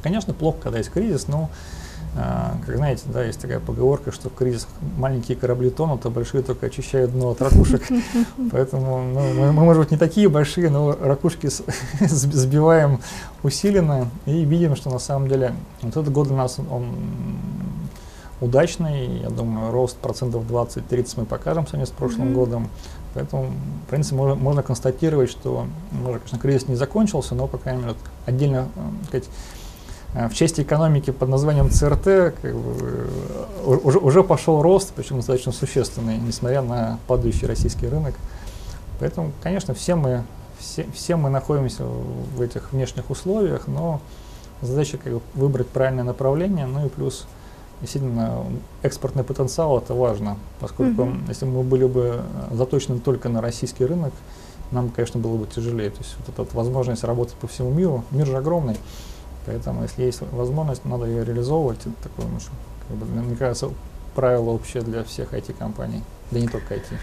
Конечно, 0.02 0.34
плохо, 0.34 0.58
когда 0.64 0.80
есть 0.80 0.92
кризис, 0.92 1.28
но 1.28 1.50
а, 2.16 2.58
как 2.66 2.78
знаете, 2.78 3.04
да, 3.06 3.24
есть 3.24 3.40
такая 3.40 3.60
поговорка, 3.60 4.12
что 4.12 4.30
в 4.30 4.36
кризис 4.36 4.68
маленькие 4.98 5.36
корабли 5.36 5.72
тонут, 5.72 6.06
а 6.06 6.12
большие 6.12 6.44
только 6.44 6.68
очищают 6.68 7.12
дно 7.12 7.30
от 7.32 7.42
ракушек. 7.42 7.82
Поэтому 8.52 9.02
ну, 9.02 9.34
мы, 9.34 9.52
мы, 9.52 9.64
может 9.64 9.82
быть, 9.82 9.92
не 9.92 9.98
такие 9.98 10.30
большие, 10.30 10.70
но 10.70 10.92
ракушки 10.92 11.48
с, 11.48 11.64
сбиваем 12.02 13.00
усиленно 13.42 14.10
и 14.28 14.46
видим, 14.46 14.76
что 14.76 14.92
на 14.92 15.00
самом 15.00 15.28
деле 15.28 15.56
вот 15.82 15.98
этот 15.98 16.12
год 16.12 16.28
для 16.28 16.38
нас 16.38 16.60
он 16.60 16.96
удачный. 18.42 19.22
Я 19.22 19.30
думаю, 19.30 19.72
рост 19.72 19.98
процентов 19.98 20.44
20-30 20.44 21.14
мы 21.18 21.26
покажем 21.26 21.66
сегодня 21.66 21.88
с 21.88 21.92
прошлым 21.92 22.28
mm-hmm. 22.28 22.34
годом. 22.34 22.70
Поэтому, 23.14 23.52
в 23.86 23.90
принципе, 23.90 24.16
можно, 24.16 24.36
можно 24.36 24.64
констатировать, 24.64 25.30
что, 25.30 25.68
может, 25.92 26.24
конечно, 26.24 26.40
кризис 26.40 26.68
не 26.68 26.76
закончился, 26.76 27.36
но, 27.36 27.48
по 27.48 27.58
крайней 27.58 27.84
мере, 27.84 27.96
отдельно, 28.26 28.68
э, 28.76 29.06
сказать, 29.08 29.30
Э, 30.14 30.28
в 30.28 30.34
части 30.34 30.62
экономики 30.62 31.12
под 31.12 31.30
названием 31.30 31.70
ЦРТ 31.70 32.36
как 32.42 32.56
бы, 32.56 33.08
э, 33.66 33.80
уже, 33.84 33.98
уже 33.98 34.24
пошел 34.24 34.62
рост, 34.62 34.94
причем 34.96 35.18
достаточно 35.18 35.52
существенный, 35.52 36.18
несмотря 36.18 36.62
на 36.62 37.00
падающий 37.08 37.48
российский 37.48 37.88
рынок. 37.88 38.14
Поэтому, 39.00 39.32
конечно, 39.42 39.74
все 39.74 39.96
мы, 39.96 40.24
все, 40.60 40.86
все 40.94 41.16
мы 41.16 41.30
находимся 41.30 41.84
в 41.84 42.42
этих 42.42 42.72
внешних 42.74 43.10
условиях, 43.10 43.68
но 43.68 44.02
задача 44.62 44.98
как 44.98 45.14
бы, 45.14 45.22
выбрать 45.34 45.68
правильное 45.68 46.04
направление, 46.04 46.68
ну 46.68 46.86
и 46.86 46.90
плюс 46.90 47.26
действительно 47.84 48.46
экспортный 48.82 49.24
потенциал 49.24 49.78
это 49.78 49.94
важно, 49.94 50.38
поскольку 50.60 51.04
mm-hmm. 51.04 51.26
если 51.28 51.46
мы 51.46 51.62
были 51.62 51.86
бы 51.86 52.24
заточены 52.52 53.00
только 53.00 53.30
на 53.30 53.42
российский 53.42 53.86
рынок, 53.86 54.14
нам, 54.72 54.90
конечно, 54.90 55.20
было 55.20 55.38
бы 55.38 55.46
тяжелее. 55.46 55.92
То 55.92 56.00
есть 56.00 56.16
вот 56.26 56.40
эта 56.40 56.58
возможность 56.58 57.04
работать 57.04 57.36
по 57.36 57.48
всему 57.48 57.72
миру, 57.72 58.04
мир 58.12 58.26
же 58.26 58.38
огромный, 58.38 58.78
Поэтому, 59.46 59.84
если 59.84 60.04
есть 60.04 60.22
возможность, 60.32 60.86
надо 60.86 61.06
ее 61.06 61.26
реализовывать. 61.26 61.80
Это 61.82 62.10
такое, 62.10 62.26
ну, 62.28 62.40
как 62.88 62.98
бы, 62.98 63.06
мне 63.06 63.36
кажется, 63.36 63.70
правило 64.16 64.52
общее 64.52 64.84
для 64.84 65.04
всех 65.04 65.34
IT-компаний, 65.34 66.02
да 66.32 66.40
не 66.40 66.48
только 66.48 66.76
IT. 66.76 66.98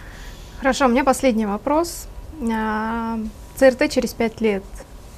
Хорошо, 0.58 0.86
у 0.86 0.88
меня 0.88 1.04
последний 1.04 1.46
вопрос. 1.46 2.06
А, 2.52 3.18
ЦРТ 3.56 3.90
через 3.90 4.14
пять 4.14 4.40
лет 4.40 4.62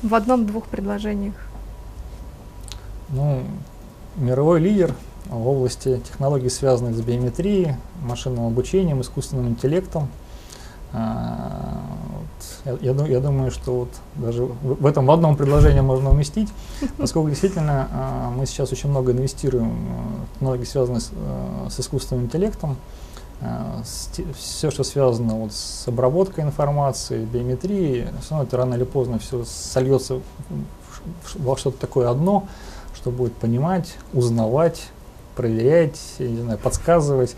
в 0.02 0.14
одном-двух 0.14 0.66
предложениях. 0.66 1.34
Ну, 3.10 3.42
мировой 4.16 4.60
лидер 4.60 4.94
в 5.32 5.48
области 5.48 6.00
технологий, 6.08 6.48
связанных 6.48 6.96
с 6.96 7.00
биометрией, 7.00 7.76
машинным 8.02 8.46
обучением, 8.46 9.00
искусственным 9.00 9.48
интеллектом. 9.48 10.08
А, 10.92 11.80
я, 12.64 12.92
я, 12.92 13.20
думаю, 13.20 13.50
что 13.50 13.80
вот 13.80 13.88
даже 14.16 14.44
в, 14.44 14.84
этом 14.86 15.06
в 15.06 15.10
одном 15.10 15.36
предложении 15.36 15.80
можно 15.80 16.10
уместить, 16.10 16.50
поскольку 16.98 17.30
действительно 17.30 17.88
э, 17.90 18.30
мы 18.36 18.44
сейчас 18.46 18.72
очень 18.72 18.90
много 18.90 19.12
инвестируем 19.12 19.70
в 19.70 20.34
технологии, 20.34 20.64
связанные 20.64 21.00
с, 21.00 21.10
э, 21.12 21.68
с 21.70 21.80
искусственным 21.80 22.26
интеллектом, 22.26 22.76
с, 23.84 24.10
все, 24.38 24.70
что 24.70 24.84
связано 24.84 25.34
вот 25.34 25.52
с 25.52 25.88
обработкой 25.88 26.44
информации, 26.44 27.24
биометрией, 27.24 28.06
все 28.20 28.30
равно 28.30 28.44
это 28.44 28.56
рано 28.56 28.74
или 28.74 28.84
поздно 28.84 29.18
все 29.18 29.44
сольется 29.44 30.20
во 31.34 31.56
что-то 31.56 31.78
такое 31.78 32.08
одно, 32.08 32.46
что 32.94 33.10
будет 33.10 33.32
понимать, 33.34 33.96
узнавать, 34.12 34.90
проверять, 35.36 36.00
не 36.18 36.40
знаю, 36.40 36.58
подсказывать. 36.58 37.36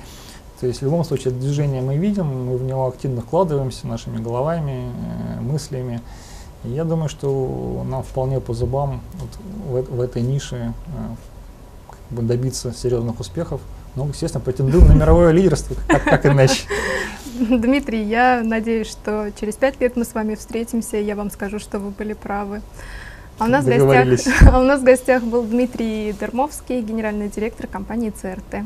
То 0.60 0.66
есть 0.66 0.80
в 0.80 0.84
любом 0.84 1.04
случае 1.04 1.32
это 1.32 1.40
движение 1.40 1.82
мы 1.82 1.96
видим, 1.96 2.26
мы 2.26 2.56
в 2.56 2.62
него 2.62 2.86
активно 2.86 3.20
вкладываемся 3.20 3.86
нашими 3.86 4.22
головами, 4.22 4.92
э, 5.36 5.40
мыслями. 5.40 6.00
И 6.64 6.70
я 6.70 6.84
думаю, 6.84 7.08
что 7.08 7.84
нам 7.86 8.02
вполне 8.02 8.40
по 8.40 8.54
зубам 8.54 9.00
вот 9.14 9.86
в, 9.86 9.96
в 9.96 10.00
этой 10.00 10.22
нише 10.22 10.72
э, 10.86 11.90
как 11.90 11.98
бы 12.18 12.22
добиться 12.22 12.72
серьезных 12.72 13.20
успехов. 13.20 13.60
Ну, 13.96 14.08
естественно, 14.08 14.42
претендуем 14.42 14.88
на 14.88 14.94
мировое 14.94 15.32
лидерство, 15.32 15.76
как, 15.86 16.04
как 16.04 16.26
иначе. 16.26 16.64
Дмитрий, 17.34 18.02
я 18.04 18.42
надеюсь, 18.44 18.88
что 18.88 19.30
через 19.38 19.56
пять 19.56 19.80
лет 19.80 19.96
мы 19.96 20.04
с 20.04 20.14
вами 20.14 20.34
встретимся, 20.34 20.96
и 20.96 21.04
я 21.04 21.16
вам 21.16 21.30
скажу, 21.30 21.58
что 21.58 21.78
вы 21.78 21.90
были 21.90 22.12
правы. 22.12 22.62
А 23.38 23.44
у, 23.44 23.48
нас 23.48 23.64
в 23.64 23.68
гостях, 23.68 24.42
а 24.52 24.60
у 24.60 24.62
нас 24.62 24.80
в 24.80 24.84
гостях 24.84 25.22
был 25.24 25.42
Дмитрий 25.42 26.14
Дермовский, 26.18 26.80
генеральный 26.80 27.28
директор 27.28 27.66
компании 27.66 28.10
ЦРТ. 28.10 28.64